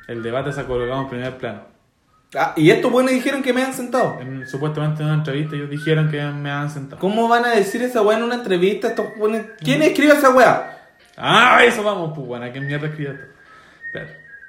[0.07, 1.74] El debate se ha colocado en primer plano.
[2.37, 4.19] Ah, y estos buenos dijeron que me han sentado.
[4.19, 6.99] En- supuestamente en una entrevista ellos dijeron que me han sentado.
[6.99, 8.87] ¿Cómo van a decir esa weá en una entrevista?
[8.89, 10.71] Estos buenos- ¿Quién escribe esa weá?
[11.17, 13.25] Ah, eso vamos, pues bueno, ¿qué mierda escribió esto?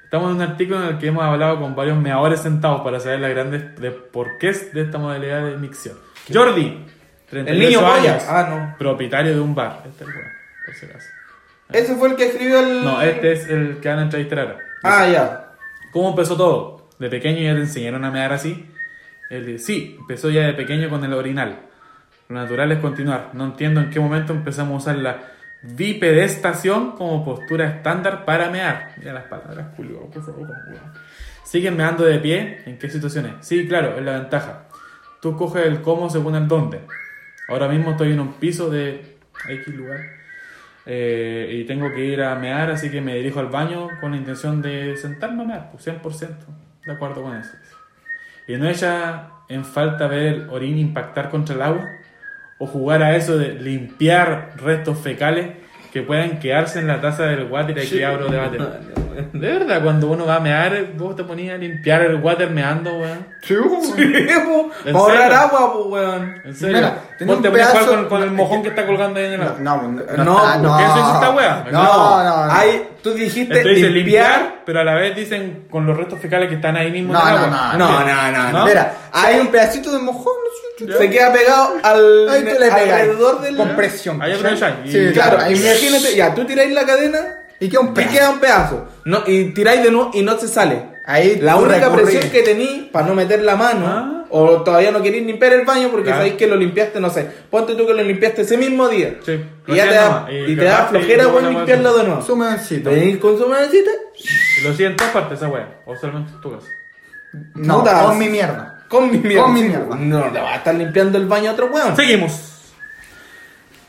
[0.03, 3.19] Estamos en un artículo en el que hemos hablado con varios meadores sentados para saber
[3.19, 5.97] las grandes de por qué es de esta modalidad de micción.
[6.33, 6.85] Jordi,
[7.29, 8.75] 38 El niño años, Ah, no.
[8.77, 9.83] propietario de un bar.
[9.85, 10.31] Este es el weón,
[10.65, 11.07] por si acaso.
[11.71, 12.83] Ese fue el que escribió el.
[12.85, 14.57] No, este es el que van a entrevistar ahora.
[14.83, 15.49] Ah, ya.
[15.91, 16.76] ¿Cómo empezó todo?
[16.99, 18.65] ¿De pequeño ya te enseñaron a mear así?
[19.29, 21.59] Él dice, sí, empezó ya de pequeño con el orinal.
[22.29, 23.31] Lo natural es continuar.
[23.33, 25.17] No entiendo en qué momento empezamos a usar la
[25.63, 28.93] bipedestación como postura estándar para mear.
[28.97, 30.47] Mira las palabras, Julio, por favor.
[31.43, 32.61] ¿Siguen meando de pie?
[32.65, 33.33] ¿En qué situaciones?
[33.41, 34.67] Sí, claro, es la ventaja.
[35.21, 36.81] Tú coges el cómo según el dónde.
[37.47, 39.17] Ahora mismo estoy en un piso de
[39.47, 39.99] X lugar
[40.85, 44.17] eh, y tengo que ir a mear, así que me dirijo al baño con la
[44.17, 46.01] intención de sentarme a mear, pues 100%,
[46.87, 47.51] de acuerdo con eso.
[48.47, 51.85] Y no echa en falta ver el orín impactar contra el agua
[52.57, 55.57] o jugar a eso de limpiar restos fecales
[55.91, 58.57] que puedan quedarse en la taza del water y aquí abro debate.
[59.33, 62.93] De verdad, cuando uno va a mear, vos te ponías a limpiar el water meando,
[62.99, 63.25] weón.
[63.41, 63.81] Sí, weón.
[64.85, 65.37] ¿En Para ahorrar serio?
[65.37, 66.41] agua, weón.
[66.45, 66.75] En serio.
[66.77, 68.85] Mira, tenía vos te un ponías a jugar pedazo- con, con el mojón que está
[68.85, 69.57] colgando ahí en el No, agua.
[69.59, 71.65] no, no, No, está- ¿por qué eso hizo esta wea?
[71.71, 72.51] No, no, no.
[72.53, 74.29] Hay, tú dijiste Entonces dice limpiar.
[74.39, 77.21] limpiar, pero a la vez dicen con los restos fecales que están ahí mismo No,
[77.21, 77.73] en el no, agua.
[77.77, 78.65] no, No, no, no, no.
[78.65, 80.33] Mira, hay un pedacito de mojón.
[80.77, 83.01] Se queda pegado al Ahí tú le pegas.
[83.01, 84.21] alrededor del Con presión.
[84.21, 84.75] Ahí aprovecháis.
[84.85, 87.19] Sí, Claro, Ahí- imagínate, ya, tú tiráis la cadena
[87.59, 88.11] Y queda un y pedazo.
[88.13, 88.85] queda un pedazo.
[89.05, 90.97] No, y tiráis de nuevo y no se sale.
[91.05, 94.25] Ahí La única presión que tení para no meter la mano, Ah.
[94.29, 96.19] o todavía no queréis limpiar el baño porque Claro.
[96.19, 97.25] sabéis que lo limpiaste, no sé.
[97.49, 99.15] Ponte tú que lo limpiaste ese mismo día.
[99.25, 100.31] Sí, Y ya te da, nomás.
[100.49, 102.21] y te da y flojera, weá limpiarlo de nuevo.
[102.21, 102.35] Su.
[102.83, 103.91] Venís con su manecita,
[104.59, 105.79] Y lo hacía en todas partes esa wea.
[105.85, 106.67] O solamente en tu casa.
[107.55, 108.03] No, Puta.
[108.03, 108.73] con mi mierda.
[108.89, 109.43] con mi mierda.
[109.43, 109.95] Con mi mierda.
[109.95, 111.95] No, le va a estar limpiando el baño a otro weón.
[111.95, 112.56] Seguimos.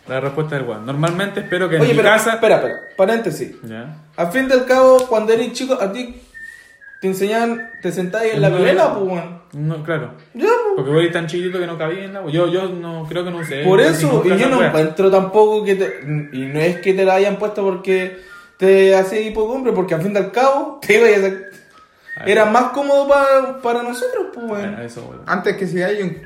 [0.09, 0.87] La respuesta del weón.
[0.87, 2.35] Normalmente espero que en Oye, mi pero, casa.
[2.35, 3.57] espera, espera, paréntesis.
[3.63, 3.97] Ya.
[4.17, 6.21] Al fin del cabo, cuando eres chico, a ti
[7.01, 9.39] te enseñaban, te sentabas en la vela, pues, weón.
[9.53, 10.15] No, claro.
[10.35, 10.75] Ya, pues.
[10.77, 13.31] Porque vos eres tan chiquito que no cabía en la Yo, yo no creo que
[13.31, 13.63] no usé.
[13.65, 14.69] Por eso, y yo no wea.
[14.69, 16.01] encuentro tampoco que te.
[16.33, 18.19] Y no es que te la hayan puesto porque
[18.59, 22.27] te hace hipocombre, porque al fin del cabo te iba a.
[22.27, 24.61] Era más cómodo para, para nosotros, pues, weón.
[24.73, 25.23] Bueno, eso, weón.
[25.27, 26.21] Antes que si hay un...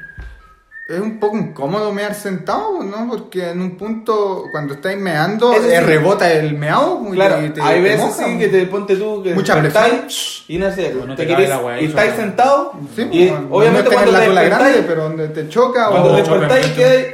[0.93, 3.09] Es un poco incómodo mear sentado, ¿no?
[3.09, 5.85] Porque en un punto, cuando estáis meando, Eso eh, sí.
[5.86, 7.06] rebota el meao.
[7.09, 8.39] y Claro, te- te- hay te veces moja, sí ¿no?
[8.39, 11.81] que te ponte tú que Mucha despertáis y no sé, no te te querés- weá,
[11.81, 12.20] y estáis weón.
[12.20, 15.48] sentados Sí, y pues, obviamente no es cuando te la cola grande, pero donde te
[15.48, 17.06] choca cuando o te despertáis choca, quedáis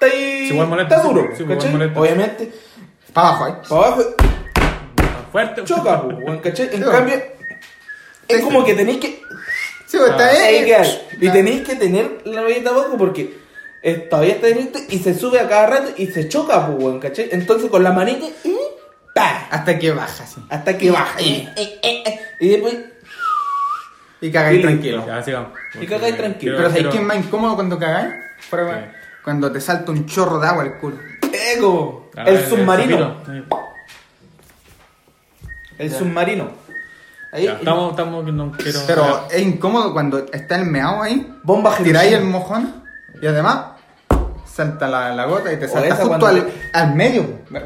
[0.00, 1.28] estáis- está duro.
[1.94, 2.52] Obviamente
[3.12, 3.52] para abajo ahí.
[3.68, 4.02] para abajo
[5.30, 5.64] Fuerte.
[5.64, 6.70] choca, pues, ¿cachai?
[6.72, 7.14] En cambio
[8.26, 9.22] es como que tenéis que
[9.92, 10.46] Sí, pues, está Ah.
[10.46, 10.72] ahí.
[11.20, 13.36] Y tenéis que tener la valleta abajo porque
[13.82, 16.98] eh, todavía está directo y se sube a cada rato y se choca, pues, weón,
[16.98, 17.28] ¿cachai?
[17.30, 18.56] Entonces con la manita y
[19.14, 19.48] ¡pa!
[19.50, 20.40] Hasta que baja, sí.
[20.48, 21.20] Hasta que baja.
[21.20, 22.74] Y, eh, eh, eh, y después.
[24.22, 25.04] Y cagáis Y tranquilo.
[25.06, 25.50] Ya, sigamos.
[25.78, 26.52] Y cagáis tranquilo.
[26.56, 28.14] Pero ¿sabes quiero- quién es más incómodo cuando cagáis?
[28.50, 28.56] Sí.
[29.24, 30.96] Cuando te salta un chorro de agua al culo.
[31.54, 32.10] ¡Ego!
[32.16, 33.16] Ah, el submarino.
[35.78, 36.61] El submarino.
[37.32, 37.44] Ahí.
[37.44, 37.96] Ya, estamos,
[38.32, 38.80] no quiero.
[38.86, 41.34] Pero es incómodo cuando está el meao ahí.
[41.42, 42.82] Bomba Tiráis el mojón
[43.20, 43.68] y además
[44.44, 47.24] salta la, la gota y te salta justo cuando- al, al medio.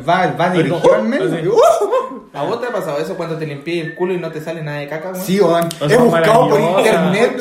[0.09, 1.55] Va, va dirigido como- al medio.
[1.55, 1.59] ¡uh!
[2.33, 4.63] ¿A vos te ha pasado eso cuando te limpié el culo y no te sale
[4.63, 5.15] nada de caca?
[5.15, 5.41] Sí.
[5.41, 7.37] O He buscado por internet.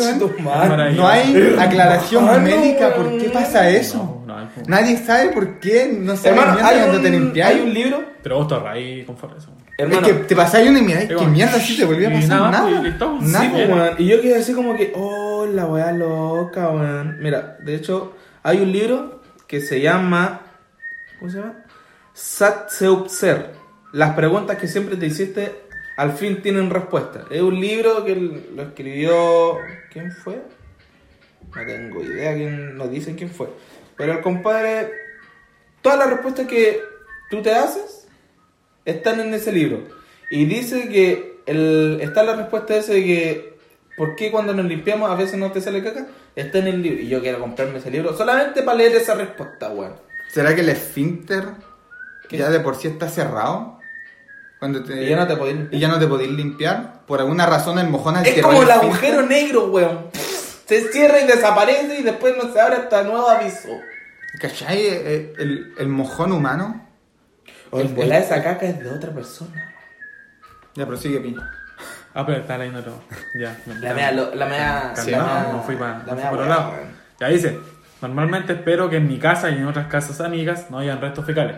[0.96, 4.24] No hay aclaración Ah, no, médica por qué pasa eso.
[4.26, 7.50] No, no como- Nadie sabe por qué no sabes Hermano, hay cuando te un, limpias.
[7.50, 8.04] hay un libro.
[8.24, 9.50] Pero vos te ahorráis conforme eso.
[9.78, 12.16] Hermano, es que te pasáis uno y miráis qué mierda si te volvió a Y
[12.22, 12.70] pasar nada, nada.
[12.70, 13.18] pues, y listo.
[13.22, 13.46] Nada.
[13.46, 13.96] Sí, weón.
[13.98, 17.18] Y yo quedé así como que, oh, la weá loca, weón.
[17.20, 20.42] Mira, de hecho, hay un libro que se llama.
[21.20, 21.56] ¿Cómo se llama?
[22.14, 23.52] Satseuser.
[23.92, 25.64] Las preguntas que siempre te hiciste
[25.98, 27.26] al fin tienen respuesta.
[27.30, 29.58] Es un libro que lo escribió.
[29.92, 30.42] ¿Quién fue?
[31.56, 33.50] No tengo idea quién nos dice quién fue.
[33.98, 34.92] Pero el compadre.
[35.82, 36.82] Todas las respuestas que
[37.30, 37.95] tú te haces
[38.86, 39.84] están en ese libro.
[40.30, 43.58] Y dice que el, está la respuesta esa de que
[43.98, 46.08] ¿por qué cuando nos limpiamos a veces no te sale caca?
[46.36, 47.02] Está en el libro.
[47.02, 49.94] Y yo quiero comprarme ese libro solamente para leer esa respuesta, weón.
[50.32, 51.46] ¿Será que el esfínter
[52.28, 52.38] ¿Qué?
[52.38, 53.80] ya de por sí está cerrado?
[54.60, 55.04] Cuando te...
[55.04, 55.82] Y ya no te podés y limpiar.
[55.82, 57.06] ya no te podéis limpiar.
[57.06, 60.08] Por alguna razón el mojón Es como el agujero negro, weón.
[60.66, 63.70] Se cierra y desaparece y después no se abre hasta nuevo aviso.
[64.40, 64.80] ¿Cachai?
[64.88, 66.85] Eh, El, el mojón humano.
[67.72, 69.74] O en volar esa caca es de otra persona.
[70.76, 71.52] Ya prosigue, piña.
[72.14, 73.02] Ah, pero está leyendo todo.
[73.40, 73.58] Ya.
[73.82, 76.48] La mea, lo- la mea, Calmado, la mea- no fui para la mea por weá,
[76.50, 76.74] lado.
[77.20, 77.60] Ya dice,
[78.02, 81.58] normalmente espero que en mi casa y en otras casas amigas no hayan restos fecales,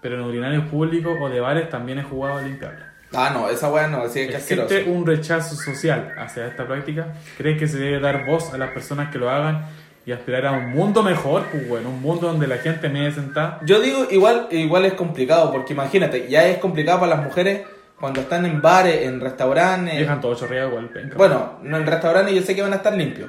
[0.00, 2.84] pero en urinarios públicos o de bares también he jugado a limpiarlo.
[3.14, 4.74] Ah, no, esa weá no, así es que asqueroso.
[4.74, 7.06] ¿Existe un rechazo social hacia esta práctica?
[7.38, 9.64] ¿Crees que se debe dar voz a las personas que lo hagan
[10.06, 11.44] y aspirar a un mundo mejor?
[11.50, 13.58] Pues bueno, un mundo donde la gente me sentada.
[13.64, 17.62] Yo digo, igual, igual es complicado, porque imagínate, ya es complicado para las mujeres
[17.98, 19.98] cuando están en bares, en restaurantes.
[19.98, 21.16] Dejan todo chorreado igual, venga.
[21.16, 23.28] Bueno, no, en restaurantes yo sé que van a estar limpios.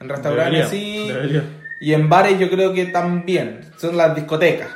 [0.00, 1.08] En restaurantes Debería, sí.
[1.08, 1.42] debería.
[1.80, 3.60] Y en bares yo creo que también.
[3.78, 4.68] Son las discotecas.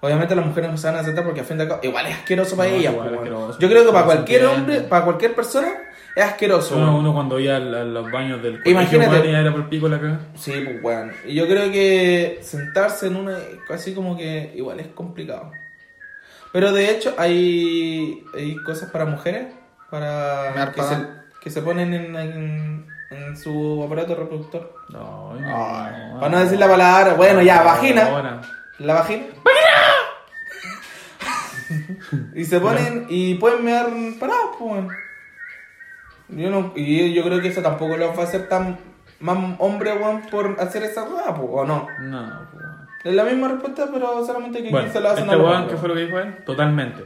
[0.00, 2.14] Obviamente las mujeres no se van a aceptar porque a fin de cabo igual es
[2.16, 2.92] asqueroso para No, ellas.
[2.92, 3.58] igual pues, asqueroso.
[3.58, 5.68] Yo creo que para cualquier hombre, para cualquier persona,
[6.16, 6.76] es asqueroso.
[6.76, 9.30] Uno, uno cuando iba a, los baños del colegio, Imagínate.
[9.30, 10.20] era por pico la caga.
[10.34, 11.12] Sí, pues bueno.
[11.26, 13.38] Y yo creo que sentarse en una,
[13.68, 15.52] así como que igual es complicado.
[16.52, 19.48] Pero de hecho hay, hay cosas para mujeres,
[19.90, 20.96] para que se,
[21.42, 24.74] que se ponen en, en, en su aparato reproductor.
[24.88, 28.40] No, Ay, para no decir la palabra, bueno, ya, vagina.
[28.78, 29.26] La vagina.
[32.34, 33.86] Y se ponen y pueden mear
[34.18, 35.05] parados, pues, weón.
[36.28, 38.78] Yo no, y yo creo que eso tampoco los va a hacer tan
[39.20, 41.86] más hombre, weón, por hacer esa weá, o no.
[42.00, 42.64] No, pues.
[43.04, 45.76] Es la misma respuesta, pero solamente que Bueno, se lo hacen este a weón, ¿qué
[45.76, 46.44] fue lo que dijo él?
[46.44, 47.04] Totalmente.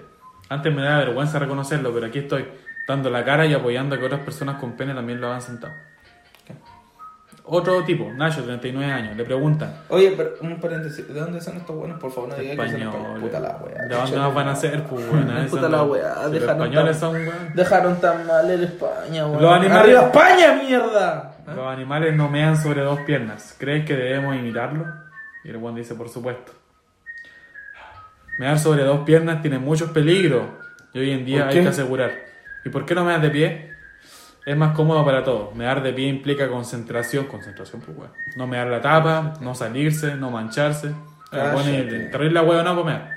[0.49, 2.47] Antes me da vergüenza reconocerlo, pero aquí estoy,
[2.89, 5.75] dando la cara y apoyando a que otras personas con pene también lo hagan sentado.
[7.53, 11.75] Otro tipo, Nacho, 39 años, le preguntan, Oye, pero un paréntesis, ¿de dónde son estos
[11.75, 11.99] buenos?
[11.99, 13.21] Por favor, no digas que son.
[13.21, 13.75] Puta la weá.
[13.89, 14.85] ¿de dónde más van a ser?
[14.85, 15.93] Pues, weón, Puta la los
[16.33, 17.55] dejaron españoles tan- son, weón.
[17.55, 19.43] Dejaron tan mal el España, weón.
[19.43, 21.35] Los animales- ¡Arriba España, mierda!
[21.49, 21.51] ¿Eh?
[21.57, 23.57] Los animales no mean sobre dos piernas.
[23.59, 24.87] ¿Crees que debemos imitarlo?
[25.43, 26.53] Y el Juan dice, por supuesto.
[28.39, 30.45] Mear sobre dos piernas tiene muchos peligros.
[30.93, 32.13] Y hoy en día ¿Por hay que asegurar.
[32.65, 33.71] ¿Y por qué no meas de pie?
[34.51, 35.55] Es más cómodo para todos.
[35.55, 37.27] Mear de pie implica concentración.
[37.27, 38.11] Concentración, pues, weón.
[38.35, 40.93] No mear la tapa, no salirse, no mancharse.
[41.31, 43.15] Pone terrible weón, no mear.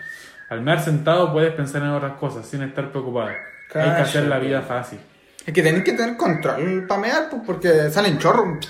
[0.47, 3.29] Al mear sentado puedes pensar en otras cosas sin estar preocupado.
[3.29, 4.99] Hay que hacer la vida fácil.
[5.43, 8.63] Es que tenés que tener control para mear, pues, porque salen chorros.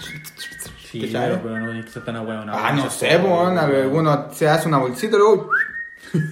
[0.89, 1.41] Sí, ¿Qué sabe?
[1.43, 2.49] pero no es que tan weón.
[2.49, 5.49] Ah, no sé, pues, alguno se hace una bolsita y luego.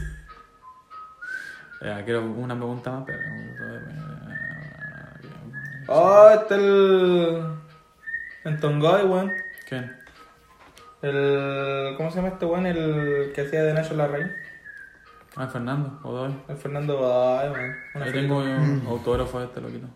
[1.83, 3.19] Ya, quiero una pregunta más, pero.
[5.93, 7.43] Oh, este el.
[8.45, 9.34] El Tongoy, weón.
[9.68, 9.95] ¿Quién?
[11.01, 11.95] El.
[11.97, 12.65] ¿Cómo se llama este weón?
[12.65, 14.34] El que hacía de Nacho la Reina.
[15.35, 16.35] Ah, Fernando, Godoy.
[16.47, 17.76] El Fernando Ay, weón.
[17.95, 19.88] Una Ahí tengo un autógrafo de este loquito.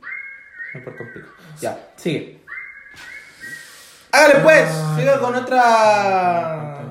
[0.74, 1.28] Me importa un pico.
[1.62, 2.42] Ya, sigue.
[4.12, 6.82] Hágale pues, Ah, siga con otra.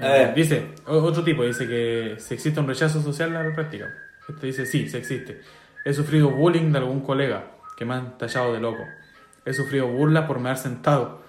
[0.00, 3.86] Eh, dice, otro tipo dice que si existe un rechazo social a la práctica.
[4.28, 5.40] Este dice, sí, sí existe.
[5.84, 7.44] He sufrido bullying de algún colega
[7.76, 8.84] que me han tachado de loco.
[9.44, 11.22] He sufrido burlas por me haber sentado.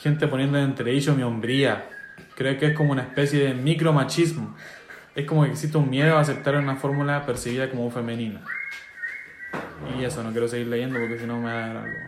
[0.00, 1.90] Gente poniendo en entredicho mi hombría.
[2.34, 4.56] Creo que es como una especie de micromachismo.
[5.14, 8.40] Es como que existe un miedo a aceptar una fórmula percibida como femenina.
[9.98, 12.07] Y eso, no quiero seguir leyendo porque si no me va a dar algo.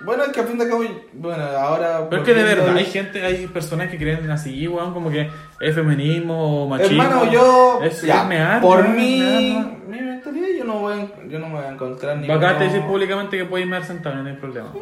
[0.00, 2.06] Bueno, es que al fin de cabo, bueno, ahora.
[2.08, 5.28] Pero es que de verdad, hay gente, hay personas que creen así, weón, como que
[5.60, 7.02] es feminismo o machismo.
[7.02, 7.80] Hermano, yo.
[7.82, 9.20] Es, ya, es mear, por weón, mi.
[9.20, 9.78] mear, ¿no?
[9.88, 12.30] Mi mentalidad, yo no, voy a, yo no me voy a encontrar ni.
[12.30, 14.72] Acá te decís públicamente que puedes mear sentado, no hay problema.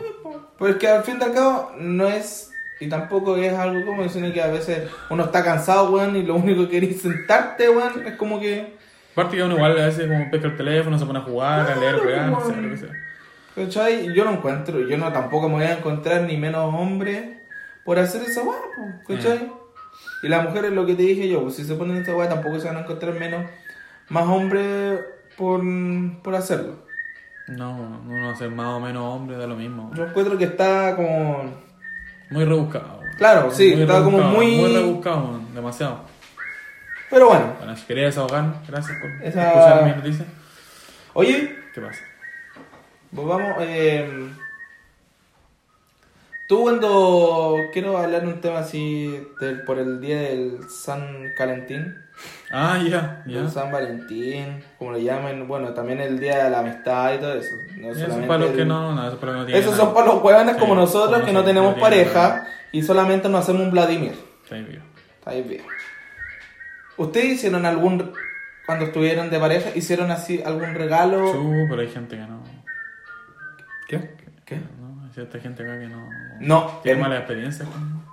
[0.58, 2.52] Pues que al fin al cabo no es.
[2.78, 6.34] Y tampoco es algo como sino que a veces uno está cansado, weón, y lo
[6.34, 8.06] único que querés es sentarte, weón.
[8.06, 8.76] Es como que.
[9.12, 11.76] Aparte que uno igual a veces como pesca el teléfono, se pone a jugar, a
[11.76, 12.62] leer, weón, no sé, weón.
[12.64, 13.05] lo que sea.
[13.56, 14.12] ¿Cachai?
[14.14, 17.40] Yo no encuentro, yo no tampoco me voy a encontrar ni menos hombre
[17.84, 18.58] por hacer esa weá,
[19.08, 19.50] ¿cachai?
[20.22, 22.58] Y las mujeres, lo que te dije yo, pues si se ponen esa weá tampoco
[22.60, 23.46] se van a encontrar menos,
[24.10, 25.00] más hombres
[25.38, 25.62] por,
[26.22, 26.84] por hacerlo.
[27.48, 29.90] No, uno hacer más o menos hombre da lo mismo.
[29.94, 31.44] Yo encuentro que está como...
[32.28, 33.00] Muy rebuscado.
[33.16, 36.00] Claro, sí, está como muy- Muy rebuscado, demasiado.
[37.08, 40.24] Pero bueno, Bueno, si quería desahogarme, gracias por Esa- escuchar mi noticia.
[41.14, 42.00] oye, ¿Qué pasa?
[43.16, 43.56] Pues vamos...
[43.60, 44.28] Eh,
[46.48, 51.96] tú cuando quiero hablar de un tema así del, por el día del San Calentín,
[52.50, 53.40] Ah, ya, ya.
[53.40, 57.34] El San Valentín, como le llaman, bueno, también el Día de la Amistad y todo
[57.34, 57.50] eso.
[57.76, 59.62] No Eso es para los que no, no, eso es para los que no tienen
[59.62, 59.84] Esos nada.
[59.84, 62.48] son para los huevones como Sí, nosotros como que no tenemos no pareja nada.
[62.72, 64.14] y solamente nos hacemos un Vladimir.
[64.48, 64.82] Sí, bien.
[65.18, 65.62] Está bien.
[66.96, 68.12] ¿Ustedes hicieron algún,
[68.64, 71.32] cuando estuvieron de pareja, hicieron así algún regalo?
[71.32, 72.35] Chu, pero hay gente que no.
[73.88, 74.10] ¿Qué?
[74.44, 74.56] ¿Qué?
[74.56, 76.08] No, hay cierta gente acá que no.
[76.40, 78.04] No, Tiene em- mala experiencia con.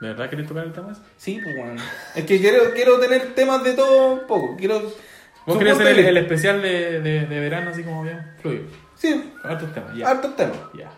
[0.00, 1.02] ¿De verdad querés tocar el tema ese?
[1.18, 1.80] Sí, pues bueno.
[2.14, 4.56] Es que quiero, quiero tener temas de todo un poco.
[4.56, 4.80] Quiero.
[4.80, 8.64] Vos punto hacer el, especial de, de, de verano así como bien fluido.
[8.96, 10.08] Sí, hartos temas, ya.
[10.08, 10.56] hartos temas.
[10.76, 10.90] Ya.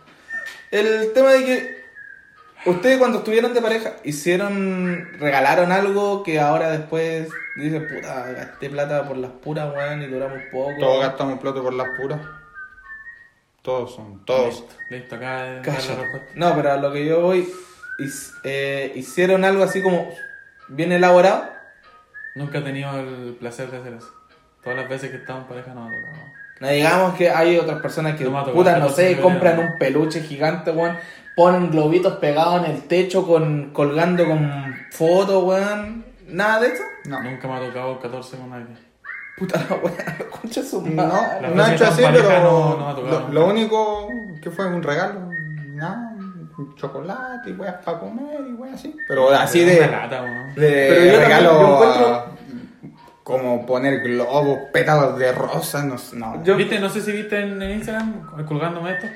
[0.70, 1.82] El tema de que
[2.66, 9.07] ustedes cuando estuvieron de pareja hicieron, regalaron algo que ahora después dicen, puta, gasté plata
[9.07, 10.74] por las puras, weón, y duramos poco.
[10.81, 12.20] Todos gastamos plata por las puras.
[13.62, 14.64] Todos son, todos.
[14.90, 15.62] Listo, acá.
[16.34, 17.48] No, pero a lo que yo voy,
[18.43, 20.12] eh, hicieron algo así como
[20.68, 21.48] bien elaborado.
[22.34, 24.12] Nunca he tenido el placer de hacer eso.
[24.64, 26.26] Todas las veces que he estado en pareja no me ha tocado.
[26.60, 30.70] No digamos que hay otras personas que, No puta, no sé, compran un peluche gigante,
[30.70, 30.97] weón,
[31.34, 36.05] ponen globitos pegados en el techo con colgando con fotos, weón.
[36.26, 36.82] Nada de eso.
[37.05, 37.22] No.
[37.22, 38.91] Nunca me ha tocado el 14 con nadie.
[39.36, 41.40] Puta la weá, concha su No, madre.
[41.42, 43.20] La no he hecho así, pero no- no tocado.
[43.28, 44.09] lo, lo único
[44.42, 45.30] que fue un regalo,
[45.68, 48.96] nada, un chocolate y weas para comer y weas así.
[49.09, 50.54] Pero así Una de, lata, weón.
[50.54, 52.32] de Pero yo también- regalo yo encuentro-
[53.24, 56.42] como poner globos, pétalos de rosa, no sé, no.
[56.44, 56.78] Yo- ¿Viste?
[56.80, 59.06] No sé si viste en Instagram, colgándome esto,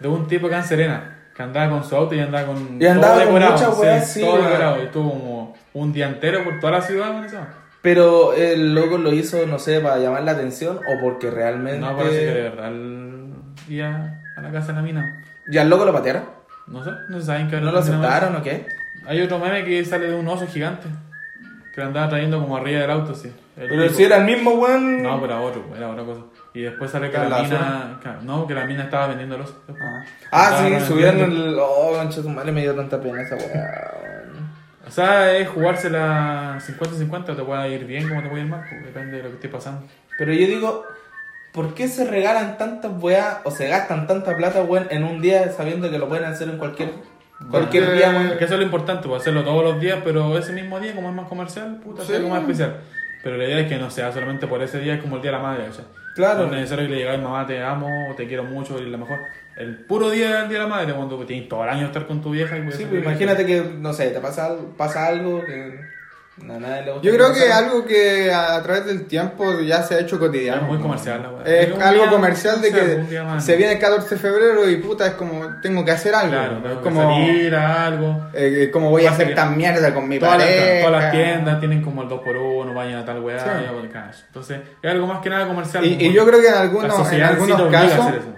[0.00, 2.86] de un tipo acá en Serena, que andaba con su auto y andaba con Y
[2.86, 3.52] andaba todo con decorado.
[3.68, 4.46] muchas weas, sí, todo weón.
[4.46, 4.78] decorado.
[4.78, 7.36] Y estuvo como un día entero por toda la ciudad con eso.
[7.82, 11.80] Pero el loco lo hizo, no sé, para llamar la atención o porque realmente.
[11.80, 13.32] No, parece que de verdad el
[13.68, 15.22] día a la casa de la mina.
[15.50, 16.24] ¿Ya el loco lo patearon?
[16.66, 18.66] No sé, no saben que ¿No lo aceptaron o qué?
[19.06, 20.88] Hay otro meme que sale de un oso gigante.
[21.74, 23.32] Que lo andaba trayendo como arriba del auto, sí.
[23.56, 25.02] El Pero tipo- si era el mismo weón.
[25.02, 26.20] No, pero era otro, era otra cosa.
[26.52, 28.00] Y después sale que ¿Era la la mina.
[28.22, 29.62] No, que la mina estaba vendiendo el oso.
[29.80, 30.04] Ah.
[30.32, 31.56] Ah, sí, subieron el.
[31.58, 34.09] Oh, concha, su madre me dio tanta pena esa weá.
[34.90, 38.84] O sea, es jugársela 50-50, te puede ir bien como te puede ir mal, pues,
[38.84, 39.86] depende de lo que esté pasando.
[40.18, 40.84] Pero yo digo,
[41.52, 45.52] ¿por qué se regalan tantas weas o se gastan tanta plata, weón, en un día
[45.52, 46.90] sabiendo que lo pueden hacer en cualquier,
[47.52, 48.30] cualquier día, weón?
[48.30, 51.08] Porque eso es lo importante, pues hacerlo todos los días, pero ese mismo día, como
[51.08, 52.12] es más comercial, puta, Sí.
[52.16, 52.80] algo más especial.
[53.22, 55.30] Pero la idea es que no sea solamente por ese día, es como el día
[55.30, 55.84] de la madre, o sea.
[56.20, 56.46] Claro.
[56.46, 59.20] No es necesario que le digáis, mamá, te amo, te quiero mucho, eres la mejor.
[59.56, 62.20] El puro día del día de la madre, cuando tienes todo el año estar con
[62.20, 65.80] tu vieja y Sí, pues imagínate que, no sé, te pasa, pasa algo que
[66.42, 67.06] a nadie le gusta.
[67.08, 67.58] Yo creo que pasa.
[67.58, 70.62] algo que a través del tiempo ya se ha hecho cotidiano.
[70.62, 70.82] Es muy ¿no?
[70.82, 71.44] comercial la weá.
[71.46, 73.58] Es algo día- comercial de que día se ¿no?
[73.58, 76.32] viene el 14 de febrero y puta, es como, tengo que hacer algo.
[76.32, 78.26] Claro, es tengo que como, salir a algo.
[78.32, 80.86] eh, como voy a hacer que tan mierda con mi Todas las, pareja.
[80.86, 83.48] todas las tiendas tienen como el 2x1, vayan a tal weá, Sí.
[84.26, 85.84] Entonces, es algo más que nada comercial.
[85.84, 88.34] Y, y yo creo que en algunos, en algunos casos hacer eso.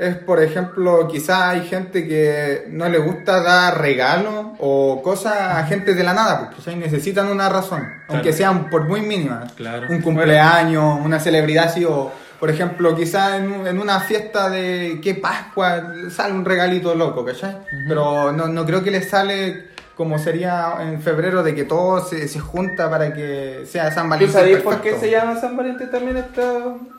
[0.00, 5.64] Es, por ejemplo, quizás hay gente que no le gusta dar regalos o cosas a
[5.64, 6.76] gente de la nada, porque ¿cachai?
[6.76, 9.52] necesitan una razón, aunque sean por muy mínimas.
[9.52, 9.86] Claro.
[9.90, 12.10] Un cumpleaños, una celebridad así, o
[12.40, 17.24] por ejemplo, quizás en, un- en una fiesta de que Pascua sale un regalito loco,
[17.24, 17.58] ¿cachai?
[17.86, 22.26] Pero no, no creo que le sale como sería en febrero de que todo se,
[22.26, 24.32] se junta para que sea San ¿Tú Valentín.
[24.32, 26.42] sabes por qué se llama San Valentín también esta,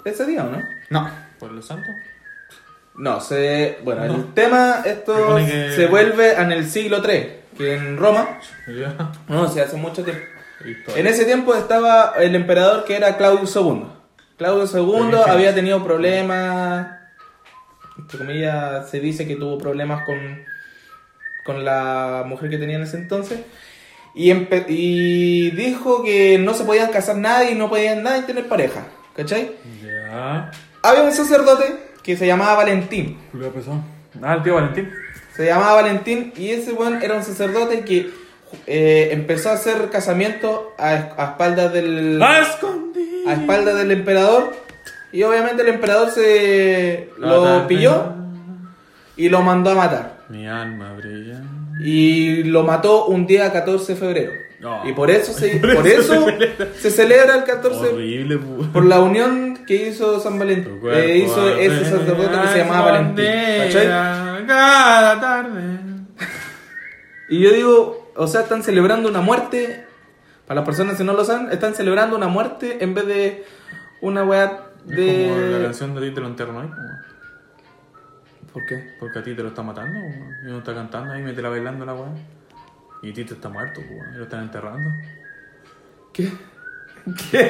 [0.06, 0.62] ese día, o no?
[0.92, 1.10] No.
[1.40, 1.96] ¿Por los santos?
[2.96, 4.16] No, se, bueno, No.
[4.16, 7.28] el tema, esto que- se vuelve en el siglo III,
[7.58, 8.40] que en Roma,
[9.28, 10.24] no, se hace mucho tiempo.
[10.96, 13.86] En ese tiempo estaba el emperador que era Claudio II.
[14.38, 16.88] Claudio II había tenido problemas,
[17.98, 20.44] entre comillas, se dice que tuvo problemas con,
[21.46, 23.40] con la mujer que tenía en ese entonces.
[24.14, 28.86] Y, dijo que no se podían casar nadie y no podían nadie tener pareja.
[29.16, 29.52] ¿Cachai?
[29.84, 30.52] Ya.
[30.84, 33.18] Había un sacerdote que se llamaba Valentín.
[33.32, 33.74] Julio pesó.
[34.22, 34.90] Ah, el tío Valentín.
[35.36, 38.10] Se llamaba Valentín y ese weón era un sacerdote que
[38.68, 42.42] eh, empezó a hacer casamiento a, a espaldas del ¡A
[43.28, 44.52] a espaldas del emperador
[45.14, 48.14] y obviamente el emperador se lo pilló
[49.16, 51.42] y lo mandó a matar Mi alma brilla.
[51.84, 54.82] y lo mató un día 14 de febrero No.
[54.88, 56.68] y por eso se Por por eso eso se celebra.
[56.78, 58.40] se celebra el 14 Horrible,
[58.74, 63.26] por la unión que hizo San Valentín eh, hizo ese sacerdote que se llamaba Valentín
[63.26, 64.48] ¿cachai?
[64.48, 65.80] Cada tarde.
[67.30, 69.86] Y yo digo, o sea, están celebrando una muerte.
[70.46, 73.46] Para las personas que no lo saben, están celebrando una muerte en vez de
[74.02, 75.64] una weá Es como la de.
[75.64, 76.76] canción de ti te lo entierro, ¿no?
[78.52, 78.96] ¿Por qué?
[79.00, 79.98] Porque a ti te lo está matando,
[80.44, 82.10] y uno está cantando ahí, mete la bailando la weá.
[83.02, 84.18] Y ti te está muerto, weón.
[84.18, 84.90] Lo están enterrando.
[86.12, 86.30] ¿Qué?
[87.32, 87.50] Qué.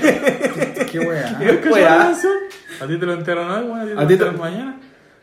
[0.91, 1.97] ¿Qué ¿Cachai la weá?
[1.97, 2.33] canción?
[2.81, 3.99] A ti te lo enterran hoy, weón.
[3.99, 4.79] A ti te lo enterran mañana.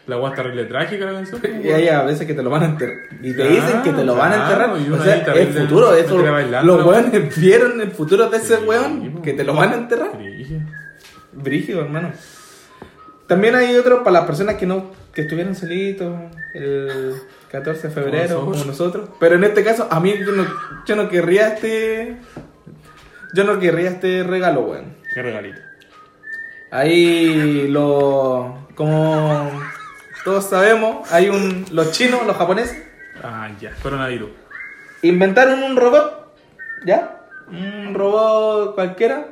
[0.06, 1.40] La weá está terrible trágica la canción.
[1.42, 1.66] weón.
[1.66, 2.96] Y hay a veces que te lo van a enterrar.
[3.22, 4.76] Y te dicen que te lo van a enterrar.
[4.80, 6.18] y o sea, el futuro, eso.
[6.62, 9.12] Los weones vieron el futuro de ese Sí, weón.
[9.14, 9.22] po.
[9.22, 10.16] Que te lo van a enterrar.
[10.16, 10.60] Brígido.
[11.32, 12.12] Brígido, hermano.
[13.26, 16.14] También hay otro para las personas que no que estuvieron solitos
[16.54, 17.12] el
[17.50, 18.66] 14 de febrero, Como como nosotros.
[19.02, 19.16] nosotros.
[19.20, 20.46] Pero en este caso, a mí yo no,
[20.86, 22.16] yo no querría este.
[23.34, 24.96] Yo no querría este regalo, weón.
[25.14, 25.60] Qué regalito.
[26.70, 28.66] Ahí lo.
[28.74, 29.50] Como
[30.24, 31.64] todos sabemos, hay un.
[31.72, 32.84] Los chinos, los japoneses,
[33.22, 33.72] Ah, ya.
[33.82, 34.30] Coronavirus.
[35.02, 36.34] inventaron un robot.
[36.84, 37.22] ¿Ya?
[37.50, 39.26] Un robot cualquiera.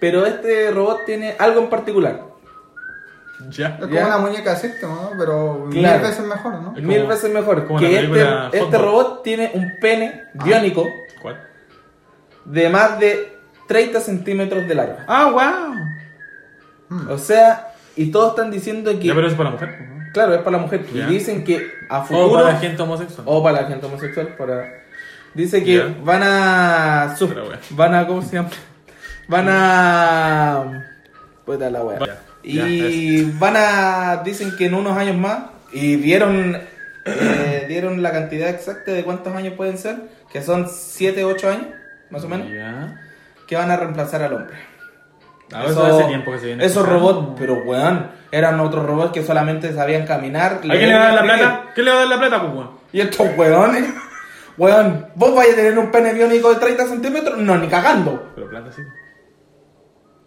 [0.00, 2.22] Pero este robot tiene algo en particular.
[3.50, 3.68] Ya.
[3.68, 4.06] Es como Ya.
[4.06, 5.10] una muñeca sexta, ¿no?
[5.18, 5.98] Pero Claro.
[5.98, 6.72] mil veces mejor, ¿no?
[6.72, 7.66] Mil veces mejor.
[7.66, 10.86] como Que este, este robot tiene un pene biónico
[11.20, 11.42] ¿Cuál?
[12.44, 13.35] de más de
[13.66, 14.96] 30 centímetros de largo.
[15.06, 16.98] Ah, wow.
[16.98, 17.10] Mm.
[17.10, 19.06] O sea, y todos están diciendo que.
[19.08, 19.80] Ya, pero eso es para la mujer.
[19.80, 20.12] ¿no?
[20.12, 20.86] Claro, es para la mujer.
[20.94, 22.32] Y dicen que a O futuro.
[22.32, 23.22] para la gente homosexual.
[23.28, 24.28] o para la gente homosexual.
[24.38, 24.72] Para...
[25.34, 27.14] Dice que van a.
[27.18, 27.48] sub- Pero.
[27.70, 28.06] Van a.
[28.06, 28.48] ¿Cómo se llama?
[29.28, 30.84] Van a.
[31.44, 31.98] Puta la wea.
[32.42, 34.22] Y van a.
[34.24, 35.38] Dicen que en unos años más.
[35.72, 36.58] Y dieron.
[37.04, 39.96] eh, dieron la cantidad exacta de cuántos años pueden ser.
[40.32, 41.66] Que son 7, 8 años.
[42.10, 42.48] Más o menos.
[42.50, 43.00] Ya.
[43.46, 44.56] Que van a reemplazar al hombre.
[45.52, 46.64] Ah, eso hace tiempo que se viene.
[46.64, 47.12] Esos escuchando.
[47.12, 50.54] robots, pero weón, eran otros robots que solamente sabían caminar.
[50.54, 51.64] ¿A quién le va a dar la plata?
[51.74, 52.70] ¿Quién le va a dar la plata, pues, weón?
[52.92, 53.84] y estos weones,
[54.56, 58.32] weón, vos vais a tener un pene biónico de 30 centímetros, no, ni cagando.
[58.34, 58.82] Pero plata sí.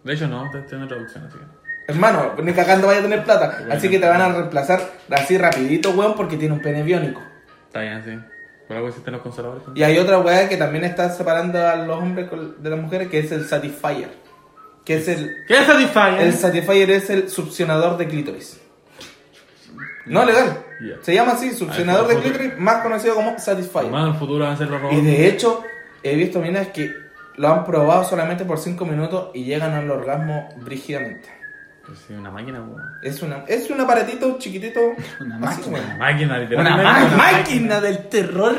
[0.04, 1.44] De hecho, no, está tiene traducción, así que.
[1.92, 3.58] Hermano, ni cagando vaya a tener plata.
[3.70, 4.80] Así que te van a reemplazar
[5.10, 7.20] así rapidito, weón, porque tiene un pene biónico.
[7.66, 8.39] Está bien, sí.
[9.74, 12.28] Y hay otra weá que también está separando a los hombres
[12.58, 14.10] de las mujeres, que es el Satisfyer.
[14.84, 15.44] Que es el...
[15.48, 16.20] ¿Qué es Satisfyer?
[16.20, 18.60] El Satisfyer es el succionador de clítoris.
[20.06, 20.64] No, legal.
[21.02, 23.86] Se llama así, succionador Ah, de clítoris, más conocido como Satisfyer.
[23.86, 24.98] Hermano, en el futuro van a ser los robots.
[24.98, 25.62] Y de hecho,
[26.02, 26.90] he visto minas que
[27.36, 31.39] lo han probado solamente por 5 minutos y llegan al orgasmo brígidamente.
[31.90, 32.80] Pues sí, una máquina, weón.
[33.02, 34.80] Es, una, es un aparatito chiquitito.
[35.20, 35.78] Una máquina.
[35.78, 36.82] Una máquina, Una literalmente.
[36.84, 37.06] máquina.
[37.06, 38.54] ¡Una máquina del terror!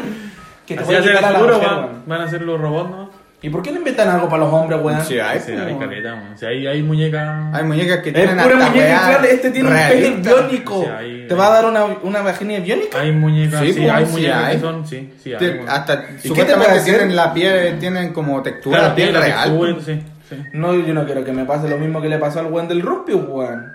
[0.65, 2.29] Que te Así va a puede ser el quitar a la futuro, mujer, van, a
[2.29, 3.21] ser los robots, ¿no?
[3.43, 5.03] ¿Y por qué no inventan algo para los hombres, weón?
[5.05, 5.79] Sí, hay, Sí, hay weón.
[5.79, 6.37] caleta, weón.
[6.37, 7.55] Si hay, hay muñecas.
[7.55, 10.81] Hay muñecas que Es tienen pura hasta muñeca este tiene un pene biónico.
[10.83, 12.99] Sí, hay- ¿Te va a dar una, una vagina biónica?
[12.99, 14.55] Hay muñecas, Sí, sí, pues, hay sí muñecas hay.
[14.55, 15.61] que son, sí, sí, hay.
[15.69, 16.83] Hasta te supuestamente hacer?
[16.97, 19.49] tienen la piel, tienen como textura Claro, la piel tiene la real.
[19.49, 20.03] textura, sí,
[20.35, 20.43] sí.
[20.53, 22.81] No, yo no quiero que me pase lo mismo que le pasó al weón del
[22.81, 23.71] rugby, weón.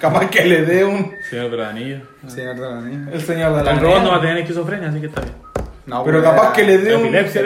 [0.00, 1.12] Capaz que le dé un...
[1.28, 2.02] Señor de los anillos.
[2.22, 2.28] No.
[3.12, 5.34] El señor de la El robot no va a tener esquizofrenia, así que está bien.
[5.86, 7.06] No, Pero capaz que le dé un...
[7.06, 7.42] Epilepsia.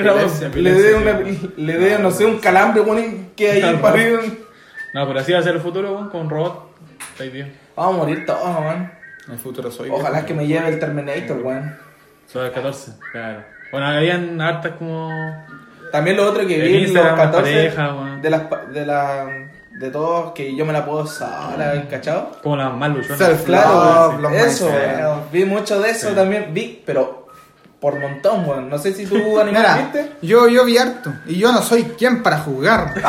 [0.55, 1.21] Le dé una...
[1.57, 3.81] Le dé, no sé, un calambre, weón, que ahí Claro.
[3.81, 4.21] parido.
[4.95, 6.75] No, pero así va a ser el futuro, weón, con un robot.
[7.13, 7.55] Está bien.
[7.77, 8.93] Vamos a morir todos, weón.
[9.29, 9.89] En el futuro soy.
[9.91, 11.77] Ojalá que me lleve el Terminator, weón.
[12.27, 13.45] Sobre el 14, claro.
[13.71, 15.09] Bueno, habían hartas como.
[15.93, 18.23] También lo otro que vi en los Instagram, 14 pareja, weón.
[18.23, 19.27] de las pa- de la
[19.79, 22.33] de todos que yo me la puedo sola, ¿cachado?
[22.43, 23.21] como las más luchonas.
[23.21, 24.71] Self- Claro, love eso,
[25.33, 26.15] vi mucho de eso Sí.
[26.15, 27.27] también, vi, pero
[27.81, 28.69] por montón, weón.
[28.71, 29.15] No sé si tú
[29.45, 30.13] viste.
[30.23, 31.13] yo, yo vi harto.
[31.27, 32.95] Y yo no soy quien para juzgar.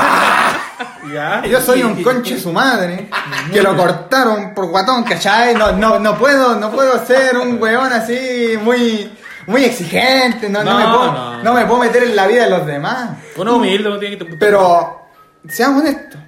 [1.13, 1.43] Ya.
[1.45, 3.09] Yo soy un conche su madre.
[3.51, 5.53] Que lo cortaron por guatón, ¿cachai?
[5.53, 9.11] No, no, no puedo, no puedo ser un weón así muy,
[9.47, 10.49] muy exigente.
[10.49, 11.43] No, no, No, me puedo, no.
[11.43, 13.11] no me puedo meter en la vida de los demás.
[13.37, 14.25] Uno humilde, no tiene que.
[14.25, 15.01] Pero,
[15.47, 16.19] seamos honestos,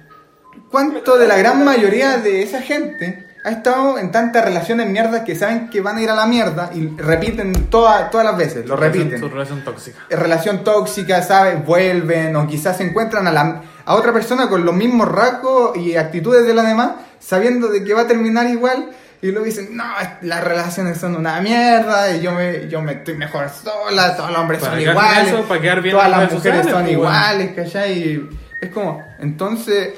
[0.70, 5.36] ¿cuánto de la gran mayoría de esa gente ha estado en tantas relaciones mierdas que
[5.36, 8.76] saben que van a ir a la mierda y repiten toda- todas las veces, lo
[8.76, 9.20] repiten?
[9.20, 9.98] Su relación tóxica.
[10.10, 11.64] Relación tóxica, ¿sabes?
[11.64, 15.96] Vuelven o quizás se encuentran a, la, a otra persona con los mismos rasgos y
[15.96, 16.90] actitudes de la demás,
[17.20, 18.90] sabiendo de que va a terminar igual.
[19.22, 19.84] Y luego dicen, no,
[20.22, 24.38] las relaciones son una mierda, y yo me, yo me estoy mejor sola, todos los
[24.38, 25.42] hombres ¿Para son iguales, eso?
[25.42, 27.98] ¿Para quedar bien todas las mujeres sociales, son pues, iguales, ¿cachai?
[27.98, 28.28] Y
[28.60, 29.94] es como, entonces,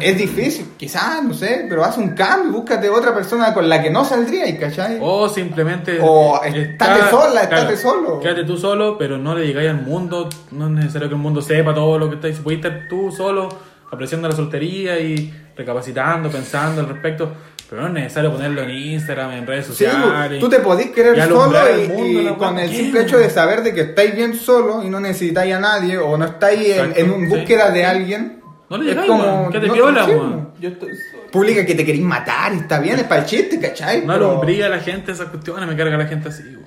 [0.00, 3.90] es, difícil, quizás, no sé, pero haz un cambio, búscate otra persona con la que
[3.90, 4.98] no saldría, ¿cachai?
[5.00, 5.98] O simplemente.
[6.02, 8.20] O estate sola, estate solo.
[8.20, 10.28] Quédate tú solo, pero no le digáis al mundo.
[10.50, 12.38] No es necesario que el mundo sepa todo lo que estáis.
[12.38, 13.48] Puedes estar tú solo,
[13.90, 17.32] apreciando la soltería y recapacitando, pensando al respecto.
[17.74, 20.38] Pero no es necesario ponerlo en Instagram, en redes Sí, sociales.
[20.38, 23.28] tú te podés querer y solo y, mundo, y la con el simple hecho de
[23.30, 26.70] saber de que estáis bien solo y no necesitáis a nadie o no estáis en,
[26.78, 27.26] Exacto, en un sí.
[27.26, 28.40] búsqueda de alguien.
[28.70, 30.50] No le llegáis, weón, que te no- viola, sí, weón.
[30.60, 31.22] Yo estoy solo.
[31.32, 34.02] Publica que te queréis matar y está bien, es para el chiste, ¿cachai?
[34.06, 36.63] No Pero- a la gente esas cuestiones, me carga la gente así, weón.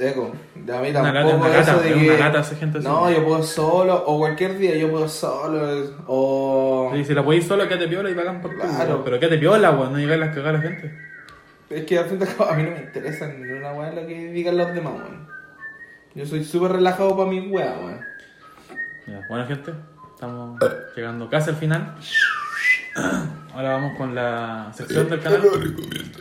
[0.00, 2.14] Eco, a mí tampoco una eso lata, de que...
[2.14, 2.86] esa gente así.
[2.86, 6.92] No, yo puedo solo, o cualquier día yo puedo solo, o...
[6.94, 8.72] Y si la podéis solo, quédate piola y pagan por Claro.
[8.72, 9.02] Claro.
[9.04, 11.10] Pero quédate piola, weón, no llegáis a las cagar a la gente.
[11.70, 14.32] Es que al fin cabo a mí no me interesa ni una weá lo que
[14.32, 15.28] digan los demás, weón.
[16.14, 18.00] Yo soy súper relajado para mi weá, weón.
[19.06, 19.72] Ya, bueno, gente,
[20.14, 20.58] estamos
[20.96, 21.94] llegando casi al final.
[23.54, 25.42] Ahora vamos con la sección del canal.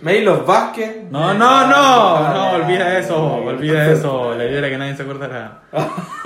[0.01, 1.03] ¿Veis los Vázquez?
[1.11, 4.33] No, no, no, no, olvida eso, olvida eso.
[4.35, 5.59] La idea era que nadie se acordará.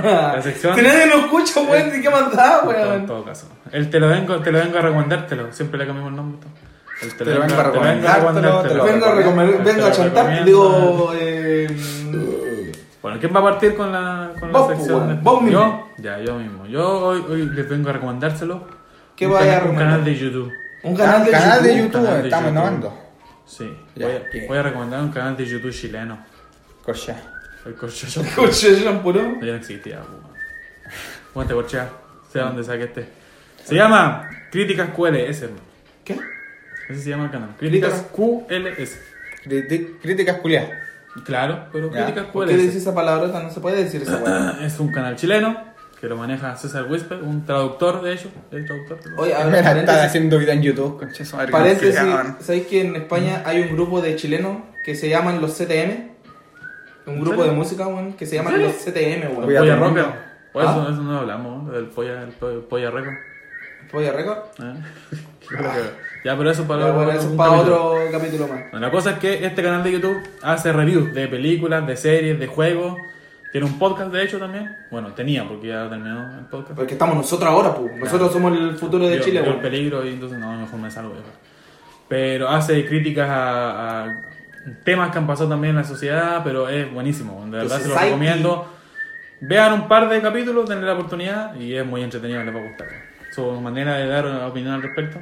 [0.01, 0.75] La sección.
[0.77, 3.05] Si nadie nos escucha, weón, ¿de qué mandaba, En weón?
[3.05, 3.47] todo caso.
[3.71, 5.51] El te lo vengo, te lo vengo a recomendártelo.
[5.51, 6.47] Siempre le cambiamos el nombre.
[7.01, 10.45] El Te lo vengo a recomendártelo, te lo Vengo a, recomendar, vengo lo a chantar,
[10.45, 12.71] digo, eh...
[13.01, 14.99] Bueno, ¿quién va a partir con la, con la sección?
[15.03, 15.59] pues, de- vos mismo.
[15.97, 16.65] Yo, ya, yo mismo.
[16.65, 18.82] Yo hoy, hoy les vengo a recomendárselo.
[19.15, 19.87] ¿Qué vaya a canal- Un recomendar?
[19.89, 20.53] canal de YouTube.
[20.83, 21.67] Un canal de canal YouTube.
[21.67, 22.61] de YouTube, canal de estamos YouTube.
[22.67, 22.99] innovando.
[23.45, 26.25] Sí, Ya, voy, a, voy recomendar un canal de YouTube chileno.
[26.83, 27.15] Cocha.
[27.65, 28.23] El Corchea.
[28.35, 29.39] Coche, champurón.
[29.39, 30.23] Ya no existía, weón.
[31.33, 31.89] Ponte Corchea.
[32.31, 33.07] Sé dónde saqué este.
[33.63, 35.45] Se llama Críticas QLS.
[36.03, 36.19] ¿Qué?
[36.89, 37.49] Ese se llama el canal.
[37.57, 38.97] Críticas QLS.
[40.01, 40.71] Críticas culiadas.
[41.23, 42.81] Claro, pero Críticas ¿Por qué dices QLS.
[42.81, 43.41] esa palabrota?
[43.41, 44.57] No se puede decir esa weá.
[44.65, 45.72] Es un canal chileno
[46.03, 48.29] que lo maneja César Whisper, un traductor de hecho.
[48.51, 48.99] El traductor.
[49.15, 51.49] Oye, a ver, Mira, está haciendo vida en YouTube, concha su madre.
[51.49, 51.97] paréntesis.
[52.41, 56.09] ¿sabéis que en España hay un grupo de chilenos que se llaman los CTM?
[57.05, 59.45] Un ¿En grupo de música, weón, que se llaman los CTM, weón.
[59.45, 60.25] Polla Roca.
[60.51, 60.89] O eso, ¿Ah?
[60.91, 61.71] eso no hablamos, ¿no?
[61.71, 62.27] del Polla,
[62.69, 63.15] Polla Record.
[63.89, 64.39] Polla Record.
[64.61, 64.75] ¿eh?
[66.25, 67.91] ya, pero eso para, Ya, bueno, eso para capítulo.
[67.91, 68.71] otro capítulo más.
[68.71, 72.37] Bueno, la cosa es que este canal de YouTube hace reviews de películas, de series,
[72.37, 72.97] de juegos
[73.53, 74.75] Tiene un podcast, de hecho, también.
[74.91, 76.75] Bueno, tenía, porque ya terminó el podcast.
[76.75, 77.95] Porque estamos nosotros ahora, pues.
[77.97, 79.61] Nosotros somos el futuro de Vio- Chile, vio el weón.
[79.61, 81.11] peligro y entonces no, mejor me salgo.
[81.13, 81.27] viejo.
[82.09, 84.21] Pero hace críticas a, a
[84.83, 87.43] temas que han pasado también en la sociedad, pero es buenísimo.
[87.45, 88.67] De verdad se lo recomiendo.
[89.41, 92.63] Vean un par de capítulos, denle la oportunidad y es muy entretenido, les va a
[92.63, 92.87] gustar.
[93.31, 95.19] Su manera de dar una opinión al respecto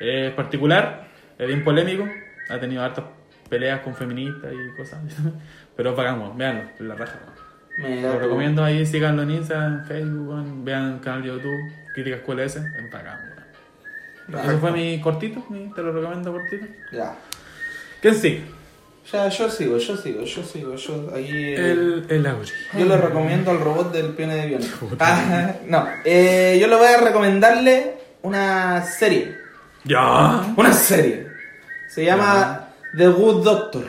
[0.00, 1.08] es particular,
[1.38, 2.06] es bien polémico,
[2.48, 3.04] ha tenido hartas
[3.48, 5.00] peleas con feministas y cosas,
[5.76, 7.18] pero véanlo, es la raja.
[7.78, 8.18] Mira, Lo tú.
[8.20, 12.90] recomiendo ahí, síganlo en Instagram, en Facebook, vean el canal de YouTube, Críticas QLS, es
[12.92, 13.18] bacán.
[14.28, 14.44] weón.
[14.48, 16.66] Eso fue mi cortito, mi- te lo recomiendo cortito.
[16.92, 17.14] Ya.
[18.00, 18.44] ¿Quién sigue?
[19.12, 21.28] Ya, yo sigo, yo sigo, yo sigo, yo ahí...
[21.30, 22.50] eh, El, el Auri.
[22.76, 24.62] Yo le recomiendo al robot del pione de avión.
[24.98, 29.36] Ah, no, eh, yo le voy a recomendarle una serie.
[29.84, 30.52] Ya.
[30.56, 31.28] Una serie.
[31.88, 33.84] Se llama The Good Doctor.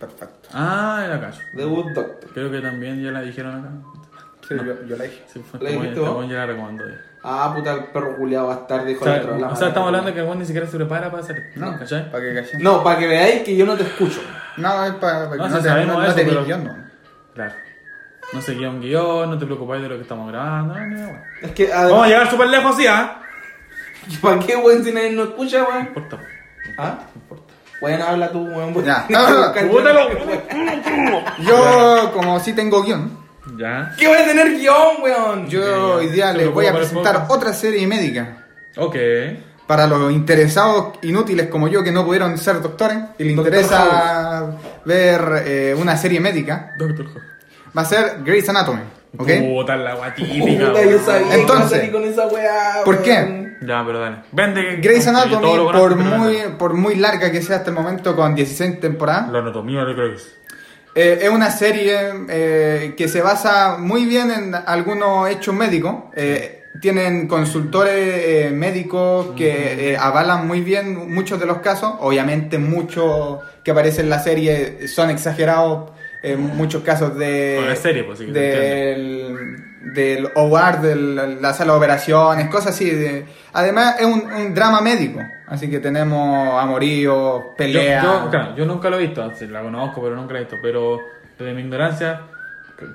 [0.00, 0.35] Perfecto.
[0.52, 1.40] Ah, era cacho.
[1.54, 2.30] The Good Doctor.
[2.32, 3.70] Creo que también ya la dijeron acá.
[4.48, 5.24] Sí, yo, yo la dije.
[5.32, 6.28] Sí, fue ¿La como- dijiste este vos?
[6.28, 6.94] ya la recomendó ya.
[7.28, 9.38] Ah, puta, el perro culiado va a estar, dijo O sea, el otro.
[9.38, 11.50] la o sea, estamos hablando de que el weón ni siquiera se prepara para hacer.
[11.56, 12.08] No, ¿Cachai?
[12.10, 12.62] para que callen.
[12.62, 14.20] No, para que veáis que yo no te escucho.
[14.58, 16.64] No, es para, que No, no, sí te, sabemos no, no eso, te pero- guion,
[16.64, 16.76] no.
[17.34, 17.52] Claro.
[18.32, 20.74] No se guía un guion, no te preocupáis de lo que estamos grabando.
[20.74, 21.22] No, no, weón.
[21.42, 23.20] Es que, Vamos a además, llegar súper lejos así, ¿ah?
[24.22, 25.80] ¿para qué, weón, si nadie nos escucha, No weón?
[25.86, 26.18] importa.
[26.78, 26.98] ¿Ah?
[27.80, 28.84] Bueno, habla tú, weón.
[28.84, 29.06] Ya.
[31.40, 33.10] Yo, como sí tengo guion,
[33.58, 33.92] Ya.
[33.98, 35.48] ¿Qué voy a tener guion, weón?
[35.48, 37.30] yo Ya, hoy día se les voy a presentar podcast.
[37.30, 38.44] otra serie médica.
[38.76, 38.96] Ok.
[39.66, 44.46] Para los interesados inútiles como yo que no pudieron ser doctores y les Doctor interesa
[44.84, 47.06] ver eh, una serie médica, Doctor
[47.76, 48.80] va a ser Grey's Anatomy.
[49.18, 49.28] ¿Ok?
[49.40, 50.68] Puta la gua típica.
[50.68, 51.04] Puta, yo weón.
[51.04, 53.45] sabía que Entonces, iba a salir con esa weá, ¿por qué?
[53.66, 54.16] Ya, pero dale.
[54.32, 54.76] Vende.
[54.76, 58.80] Grey's Anatomy, conozco, por muy, por muy larga que sea hasta el momento, con 16
[58.80, 60.32] temporadas, La anatomía de Grey's.
[60.94, 61.96] eh, es una serie
[62.28, 65.94] eh, que se basa muy bien en algunos hechos médicos.
[66.14, 71.94] Eh, tienen consultores eh, médicos que eh, avalan muy bien muchos de los casos.
[72.00, 75.90] Obviamente muchos que aparecen en la serie son exagerados.
[76.22, 77.54] eh, muchos casos de...
[77.58, 79.64] Bueno, es serie, pues, sí del,
[79.94, 80.96] del OR, de
[81.40, 82.90] la sala de operaciones, cosas así.
[82.90, 85.20] de- además es un, un drama médico.
[85.48, 87.14] Así que tenemos amoríos,
[87.44, 88.02] Yo, peleas...
[88.04, 90.56] yo, claro, yo nunca lo he visto, la conozco, pero nunca la he visto.
[90.60, 90.98] Pero
[91.38, 92.22] desde mi ignorancia,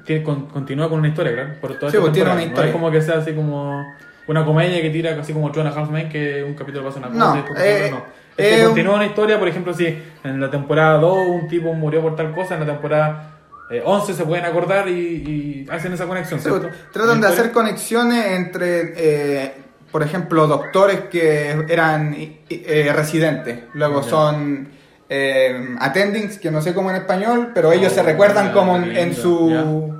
[0.05, 1.49] que con- continúa con una historia, claro.
[1.61, 2.63] Por toda Sí, pues, tiene una historia.
[2.63, 3.95] No es como que sea así como
[4.27, 6.99] una comedia que tira así como Two and a Half Men, que un capítulo pasa
[6.99, 8.05] una cosa No, y después eh, no.
[8.37, 9.85] Es que eh, continúa una historia, por ejemplo, si
[10.23, 13.31] en la temporada 2 un tipo murió por tal cosa, en la temporada
[13.71, 16.39] eh, 11 se pueden acordar y, y hacen esa conexión.
[16.39, 16.69] Sí, ¿cierto?
[16.93, 19.51] tratan de hacer conexiones entre, eh,
[19.91, 22.15] por ejemplo, doctores que eran
[22.49, 24.67] eh, residentes, luego son
[25.09, 29.13] eh, attendings, que no sé cómo en español, pero ellos Oh, se recuerdan como en,
[29.15, 29.93] su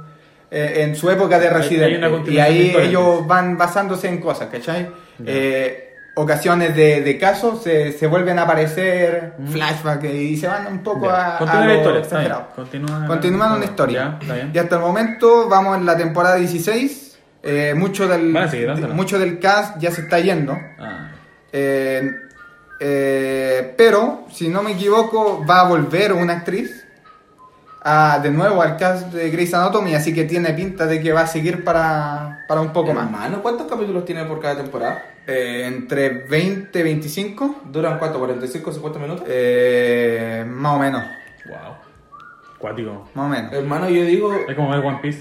[0.83, 2.31] en su época de Hay- hay una residente.
[2.33, 4.89] Y ahí ellos van basándose en cosas, ¿cachai?
[5.25, 9.47] Eh, ocasiones de, de casos se, se vuelven a aparecer, Mm.
[9.47, 12.47] flashback, y se van un poco a, Continúa a la historia, exagerado.
[12.55, 14.19] Continúa Continuando una historia.
[14.53, 17.17] Y hasta el momento vamos en la temporada 16.
[17.43, 18.31] Eh, mucho, del,
[18.93, 20.55] mucho del cast ya se está yendo.
[20.79, 21.09] Ah,
[21.53, 22.11] Eh,
[22.79, 26.80] eh, pero, si no me equivoco, va a volver una actriz
[27.83, 29.95] a, de nuevo al cast de Grey's Anatomy.
[29.95, 33.05] Así que tiene pinta de que va a seguir para, para un poco más.
[33.05, 35.03] Hermano, ¿cuántos capítulos tiene por cada temporada?
[35.27, 37.61] Eh, entre 20 y 25.
[37.71, 38.19] ¿Duran cuánto?
[38.25, 39.23] ¿45, 50 minutos?
[39.27, 41.03] eh, más o menos.
[41.47, 41.75] wow.
[42.57, 43.09] Cuático.
[43.15, 43.53] Más o menos.
[43.53, 45.19] Hermano, yo digo, Es como ver One Piece.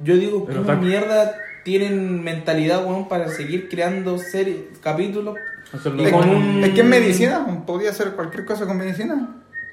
[0.00, 1.34] yo digo, ¿cómo está- mierda
[1.64, 5.36] tienen mentalidad, weón, para seguir creando series, capítulos?
[5.72, 5.80] Es
[6.12, 7.46] con es que es medicina.
[7.66, 9.28] Podría hacer cualquier cosa con medicina.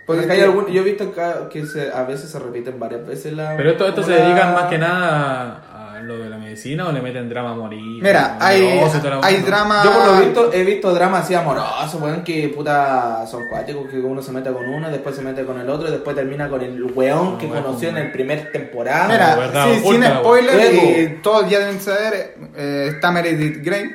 [0.05, 3.05] Porque Podría- hay algún, yo he visto acá que se, a veces se repiten varias
[3.07, 3.55] veces la...
[3.57, 5.63] Pero esto, esto se la- dedican más que nada
[5.95, 8.03] a, lo de la medicina o le meten drama a morir.
[8.03, 8.79] Mira, hay,
[9.23, 9.81] hay drama.
[9.83, 13.97] Yo por lo visto he visto dramas así amorosos, weón, que puta son cuáticos, que
[13.97, 16.61] uno se mete con uno, después se mete con el otro, y después termina con
[16.61, 19.07] el weón No, que weón, conoció en el primer temporada.
[19.07, 21.01] Mira, verdad, sí, sin spoiler, weón.
[21.01, 23.89] y todos ya deben saber, eh, está Meredith Grey,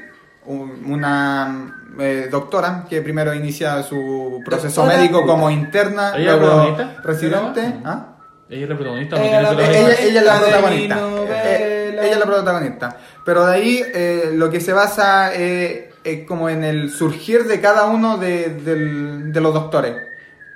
[0.47, 6.39] un- una eh, doctora que primero inicia su proceso Doctora, médico como interna, ¿Ella es
[6.41, 7.03] luego protagonista?
[7.03, 7.75] residente.
[7.85, 8.07] ¿ah?
[8.49, 10.99] Ella es la protagonista, no Ella tiene la- ella, ella es la protagonista.
[11.29, 12.97] Eh, ella es la protagonista.
[13.25, 17.61] Pero de ahí eh, lo que se basa eh, es como en el surgir de
[17.61, 19.95] cada uno de, los doctores.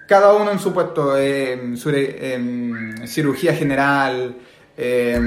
[0.08, 4.34] Cada uno en su puesto, eh, en, sur- en cirugía general,
[4.76, 5.20] eh,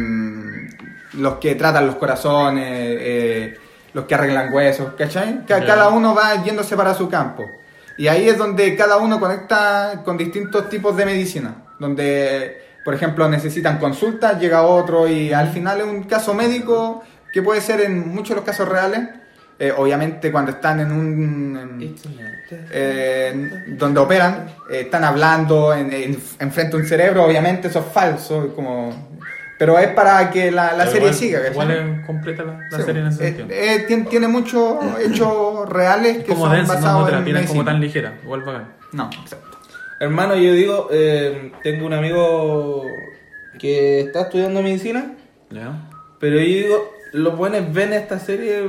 [1.14, 2.66] los que tratan los corazones,
[3.00, 3.58] eh,
[3.98, 5.44] los que arreglan huesos, ¿cachai?
[5.48, 5.66] Ca- Ya.
[5.66, 7.44] Cada uno va yéndose para su campo.
[7.98, 11.56] Y ahí es donde cada uno conecta con distintos tipos de medicina.
[11.80, 17.04] Donde por ejemplo, necesitan consulta, llega otro y al final es un caso médico
[17.34, 19.02] que puede ser en muchos de los casos reales.
[19.60, 21.58] Eh, obviamente cuando están en un...
[21.60, 21.96] en-
[22.72, 27.86] eh, donde operan, eh, están hablando en, en, enfrente a un cerebro, obviamente eso es
[27.92, 29.18] falso, es como...
[29.60, 31.52] Pero es para que la, la serie igual- siga, ¿cachai?
[31.54, 33.48] Igual es completa la, la Sí, serie en ese eh, sentido.
[33.50, 37.32] eh, tiene, tiene muchos hechos reales Es que como son densa, no, basados no te
[37.34, 38.20] la en como tan ligera.
[38.24, 38.74] Igual bacán.
[38.94, 39.58] No, exacto.
[40.00, 42.86] Hermano, yo digo, eh, tengo un amigo
[43.58, 45.14] que está estudiando medicina,
[45.50, 45.90] ¿Ya?
[46.20, 48.64] pero yo digo, los buenos ven esta serie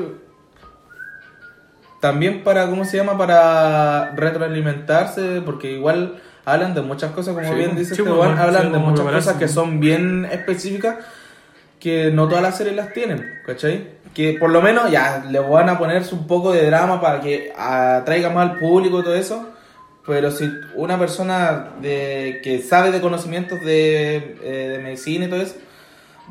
[2.01, 3.19] también para, ¿cómo se llama?
[3.19, 6.20] Para retroalimentarse, porque igual
[6.53, 9.37] hablan de muchas cosas, como Sí, bien dice sí, este sí, hablan de muchas cosas
[9.37, 10.97] que son bien específicas,
[11.81, 13.99] que no todas las series las tienen, ¿cachai?
[14.15, 17.53] Que por lo menos ya le van a ponerse un poco de drama para que
[17.57, 19.49] atraiga más al público y todo eso.
[20.07, 25.43] Pero si una persona de, que sabe de conocimientos de, eh, de medicina y todo
[25.43, 25.57] eso,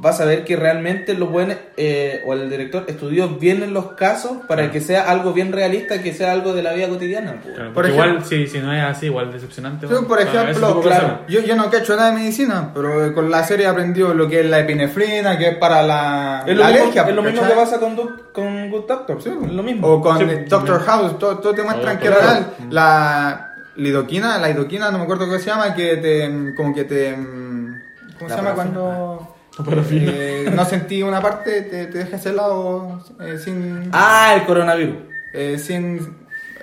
[0.03, 3.93] va a saber que realmente lo bueno, eh, o el director estudió bien en los
[3.93, 7.37] casos para que sea algo bien realista, que sea algo de la vida cotidiana.
[7.41, 7.55] pues.
[7.55, 9.87] Claro, Por ejemplo- igual, si, si no es así, igual decepcionante.
[9.87, 13.31] Sí, bueno, por ejemplo, claro, yo, yo no cacho nada de medicina, pero eh, con
[13.31, 16.61] la serie he aprendido lo que es la epinefrina, que es para la, Es lo
[16.63, 17.01] la mismo, alergia.
[17.09, 19.87] es lo mismo que pasa con, Du- con Good Doctor, Sí, es lo mismo.
[19.87, 20.85] O con Sí, Doctor bien.
[20.87, 22.29] House, todo, todo te muestran Oh, que es claro.
[22.31, 22.45] real.
[22.69, 27.15] La lidoquina, la lidoquina, no me acuerdo qué se llama, que te, como que te,
[27.15, 27.81] mm,
[28.17, 29.36] ¿cómo La se llama cuando Parafina.
[29.91, 34.95] eh, no sentí una parte, te, te dejas helado eh, sin, Ah, el coronavirus.
[35.33, 36.15] eh, sin,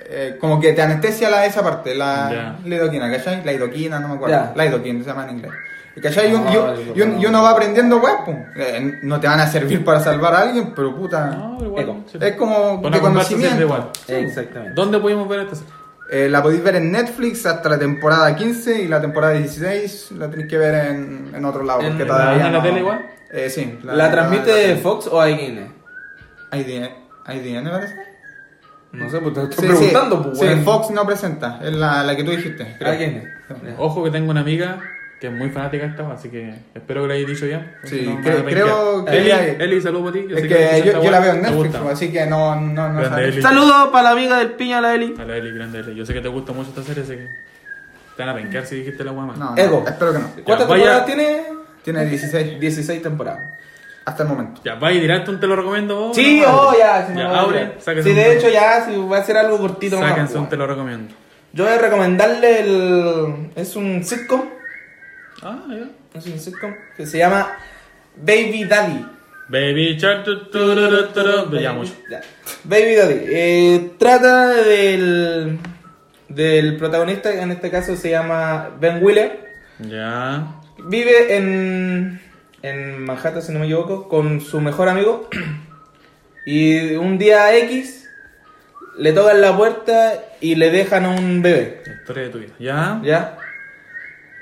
[0.09, 2.59] eh, como que te anestesia la, esa parte, la Ya.
[2.69, 3.45] lidoquina, ¿cachai?
[3.45, 5.53] La lidoquina, no me acuerdo, la lidoquina se llama en inglés.
[6.03, 6.29] ¿Cachai?
[6.33, 8.37] Y, un- y un- Ay, y un- y uno va aprendiendo, pues, pum.
[8.57, 11.85] Eh, no te van a servir para salvar a alguien, pero puta, No, igual.
[11.85, 11.97] Eco.
[12.11, 12.19] sí.
[12.21, 13.61] es como de conocimiento.
[13.63, 13.91] igual.
[14.09, 14.75] Exactamente.
[14.75, 15.73] ¿Dónde pudimos ver esta serie?
[16.11, 20.29] Eh, la podéis ver en Netflix hasta la temporada 15 y la temporada 16 la
[20.31, 21.81] tenéis que ver en, en otro lado.
[21.81, 23.07] ¿En- porque en todavía la- en la no- tele igual?
[23.33, 23.79] Eh, sí.
[23.83, 25.73] ¿La, transmite Fox o IGN?
[26.53, 26.91] IDN,
[27.29, 27.97] IDN parece.
[28.93, 30.17] No sé, pues te estoy Sí, preguntando.
[30.19, 30.23] sí.
[30.25, 30.63] pues, Sí, weón.
[30.65, 32.77] Fox no presenta, es la, la que tú dijiste.
[33.79, 34.79] Ojo que tengo una amiga
[35.21, 37.75] que es muy fanática de esta, así que espero que lo hayáis dicho ya.
[37.85, 39.31] Sí, No cre- creo que Eli,
[39.63, 40.29] Eli, saludos para ti.
[40.29, 43.03] yo Es sé que yo, la veo en Netflix, pues, así que no, no, no.
[43.43, 45.15] Saludos para la amiga del piña, la Eli.
[45.19, 45.95] A la Eli, grande Eli.
[45.95, 47.27] Yo sé que te gusta mucho esta serie, así que
[48.17, 49.35] te van a penquear si dijiste la guama.
[49.37, 49.85] No, no, Ego.
[49.87, 50.31] espero que no.
[50.45, 51.43] ¿Cuántas vaya- temporadas tiene?
[51.83, 53.41] Tiene 16 16 temporadas.
[54.07, 54.61] hasta el momento.
[54.63, 55.97] Ya, vaya directo, te lo recomiendo.
[56.09, 56.55] vos, Sí, ¿no?
[56.69, 57.07] oh, ya.
[57.07, 59.99] Si Ya, abre, sáquense Sí, un- de hecho, ya, si va a ser algo cortito
[59.99, 60.51] Sáquense un weón.
[60.51, 61.15] te lo recomiendo.
[61.55, 63.51] Yo voy a recomendarle el.
[63.57, 64.43] Es un sitcom.
[65.45, 65.91] Ah, ya.
[66.19, 67.59] Es un sitcom que se llama
[68.17, 69.05] Baby Daddy.
[69.49, 70.25] Baby Shark.
[71.61, 71.93] Ya, mucho.
[72.65, 73.21] Baby Daddy.
[73.29, 75.59] Eh, trata del.
[76.31, 79.45] Del protagonista, en este caso se llama Ben Wheeler.
[79.81, 80.63] Ya.
[80.87, 82.21] Vive en,
[82.63, 85.29] en Manhattan, si no me equivoco, con su mejor amigo.
[86.47, 88.07] Y un día X
[88.99, 90.13] le tocan la puerta
[90.43, 91.83] y le dejan un bebé.
[91.87, 92.53] La historia de tu vida.
[92.59, 93.01] Ya.
[93.03, 93.39] ¿Ya?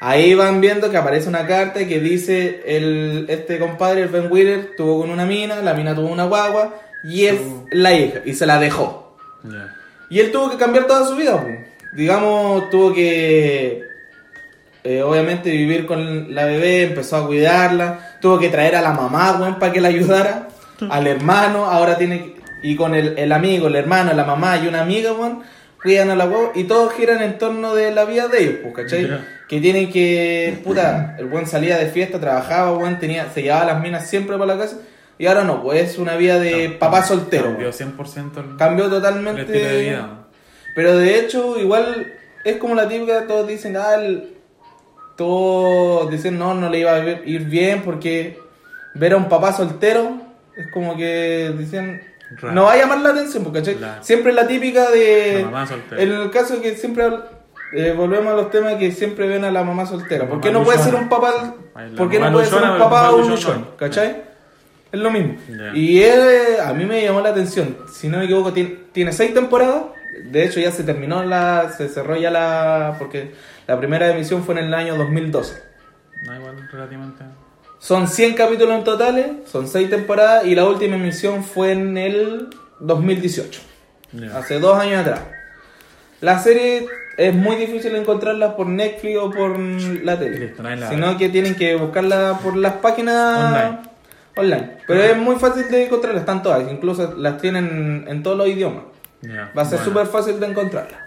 [0.05, 4.71] Ahí van viendo que aparece una carta que dice el, este compadre, el Ben Wheeler,
[4.77, 6.75] tuvo con una mina, la mina tuvo una guagua
[7.05, 9.17] y es la hija y se la dejó.
[10.11, 11.45] Y él tuvo que cambiar toda su vida.
[11.95, 13.83] Digamos, tuvo que,
[14.85, 19.39] eh, obviamente, vivir con la bebé, empezó a cuidarla, tuvo que traer a la mamá,
[19.41, 20.49] weón, para que la ayudara,
[20.91, 24.67] al hermano, ahora tiene que- y con el, el amigo, el hermano, la mamá y
[24.69, 25.43] una amiga, weón,
[25.83, 28.75] cuidan a la guagua y todos giran en torno de la vida de ellos, pues,
[28.75, 29.11] ¿cachai?
[29.49, 33.81] Que tienen que, puta, el buen salía de fiesta, trabajaba, weón, tenía, se llevaba las
[33.81, 34.79] minas siempre para la casa
[35.19, 37.45] y ahora no, pues es una vida de papá soltero.
[37.57, 37.97] Cambió weón.
[37.99, 39.43] 100% el, Cambió el totalmente.
[39.43, 40.19] estilo de vida.
[40.75, 42.13] Pero de hecho, igual
[42.45, 44.29] es como la típica, todos dicen, ah, el-
[45.17, 48.39] todos dicen, no, no le iba a ir bien porque
[48.95, 50.17] ver a un papá soltero
[50.57, 52.03] es como que dicen,
[52.41, 52.55] Raro.
[52.55, 53.63] no va a llamar la atención, porque.
[53.63, 54.03] Claro.
[54.03, 55.41] siempre es la típica de...
[55.41, 56.03] La mamá soltera.
[56.03, 57.11] En el caso que siempre
[57.73, 60.25] eh, volvemos a los temas que siempre ven a la mamá soltera.
[60.25, 61.55] La ¿Por qué no puede ser un papá?
[61.97, 63.77] ¿Por qué no puede ser un papá o un luchón no.
[63.77, 64.23] ¿Cachai?
[64.93, 65.37] Es lo mismo.
[65.75, 67.79] Y a mí me llamó la atención.
[67.91, 69.85] Si no me equivoco, tiene, tiene seis temporadas.
[70.25, 71.73] De hecho, ya se terminó la.
[71.77, 72.97] Se cerró ya la.
[72.99, 73.33] Porque
[73.67, 75.63] la primera emisión fue en el año 2012.
[76.25, 77.25] No, igual, relativamente.
[77.83, 82.49] Son 100 capítulos en totales, son 6 temporadas y la última emisión fue en el
[82.79, 83.61] 2018,
[84.13, 84.39] Ya.
[84.39, 85.21] hace dos años atrás.
[86.21, 86.87] La serie
[87.17, 91.75] es muy difícil encontrarla por Netflix o por la tele, Listo, sino que tienen que
[91.75, 93.79] buscarla por las páginas Online.
[94.37, 94.77] online.
[94.87, 98.85] Pero es muy fácil de encontrarla, están todas, incluso las tienen en todos los idiomas.
[99.59, 100.99] Va a ser Bueno, súper fácil de encontrarla.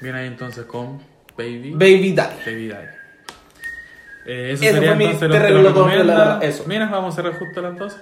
[0.00, 1.02] Bien ahí entonces con
[1.36, 1.72] Baby.
[1.72, 2.36] Baby Daddy.
[2.46, 2.86] Baby Daddy.
[4.28, 6.38] Eh, eso Ese sería fue mi entonces lo que nos contra recomienda.
[6.42, 6.64] eso.
[6.66, 7.96] Mira, vamos a cerrar justo a las 12.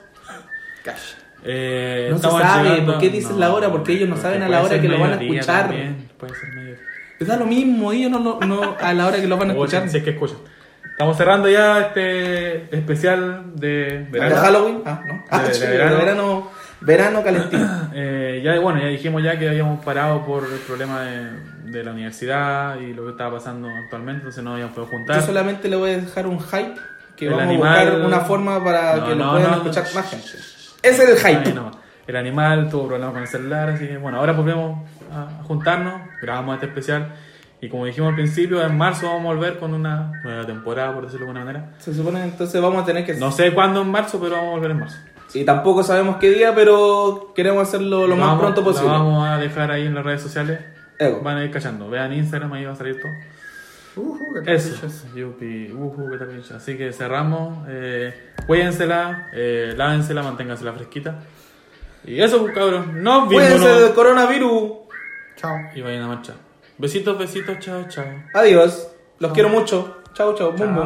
[0.85, 1.13] Cash.
[1.45, 3.71] Eh, No se sabe, llegando- ¿por qué dicen la hora?
[3.71, 5.69] Porque ellos no saben a la hora que lo van a escuchar.
[5.69, 6.83] también, Puede ser mediodía.
[7.19, 9.53] Les da lo mismo, ellos no, no, no a la hora que lo van a
[9.53, 9.89] escuchar.
[9.89, 10.39] si es que escuchan.
[10.91, 14.37] Estamos cerrando ya este especial de ¿De verano.
[14.37, 14.83] Halloween?
[14.87, 15.25] Ah, no.
[15.31, 15.97] Ah, De- de sí, de verano.
[15.99, 16.51] verano.
[16.81, 17.57] Verano, calentito.
[17.99, 21.31] Eh, ya, bueno, ya dijimos ya que habíamos parado por el problema de,
[21.71, 25.17] de la universidad y lo que estaba pasando actualmente, entonces no habíamos podido juntar.
[25.21, 26.75] Yo solamente le voy a dejar un hype
[27.17, 29.57] que El vamos animal- a buscar una forma para No, que lo no, puedan no,
[29.57, 30.27] escuchar más gente.
[30.29, 31.55] Ese es el hype.
[32.07, 36.57] El animal tuvo problemas con el celular, así que bueno, ahora volvemos a juntarnos, grabamos
[36.57, 37.15] este especial
[37.63, 41.05] y como dijimos al principio, en marzo vamos a volver con una nueva temporada, por
[41.07, 41.71] decirlo de alguna manera.
[41.79, 43.15] Se supone entonces vamos a tener que...
[43.15, 44.99] No sé cuándo en marzo, pero vamos a volver en marzo.
[45.35, 48.91] Y tampoco sabemos qué día, pero queremos hacerlo lo más Vamos- pronto posible.
[48.91, 50.61] vamos a dejar ahí en las redes sociales.
[50.99, 51.21] Ego.
[51.23, 51.91] Van a ir cachando.
[51.91, 53.13] Vean Instagram, ahí va a salir todo.
[53.97, 54.87] Ujú, qué tal, Eso.
[55.15, 55.69] Yupi,
[56.11, 56.57] qué tal, bicho.
[56.57, 57.67] Así que cerramos.
[57.69, 61.21] Eh, cuídensela, eh, lávensela, manténgansela fresquita.
[62.05, 62.87] Y eso, pues, cabros.
[62.89, 63.45] Nos vimos.
[63.45, 64.73] Cuídense del coronavirus.
[65.37, 65.57] Chao.
[65.75, 66.37] Y vayan a marchar.
[66.79, 68.05] Besitos, besitos, chao, chao.
[68.35, 68.89] Adiós.
[69.19, 70.03] Los quiero mucho.
[70.15, 70.53] Chau, chau.
[70.53, 70.85] Bum, bum.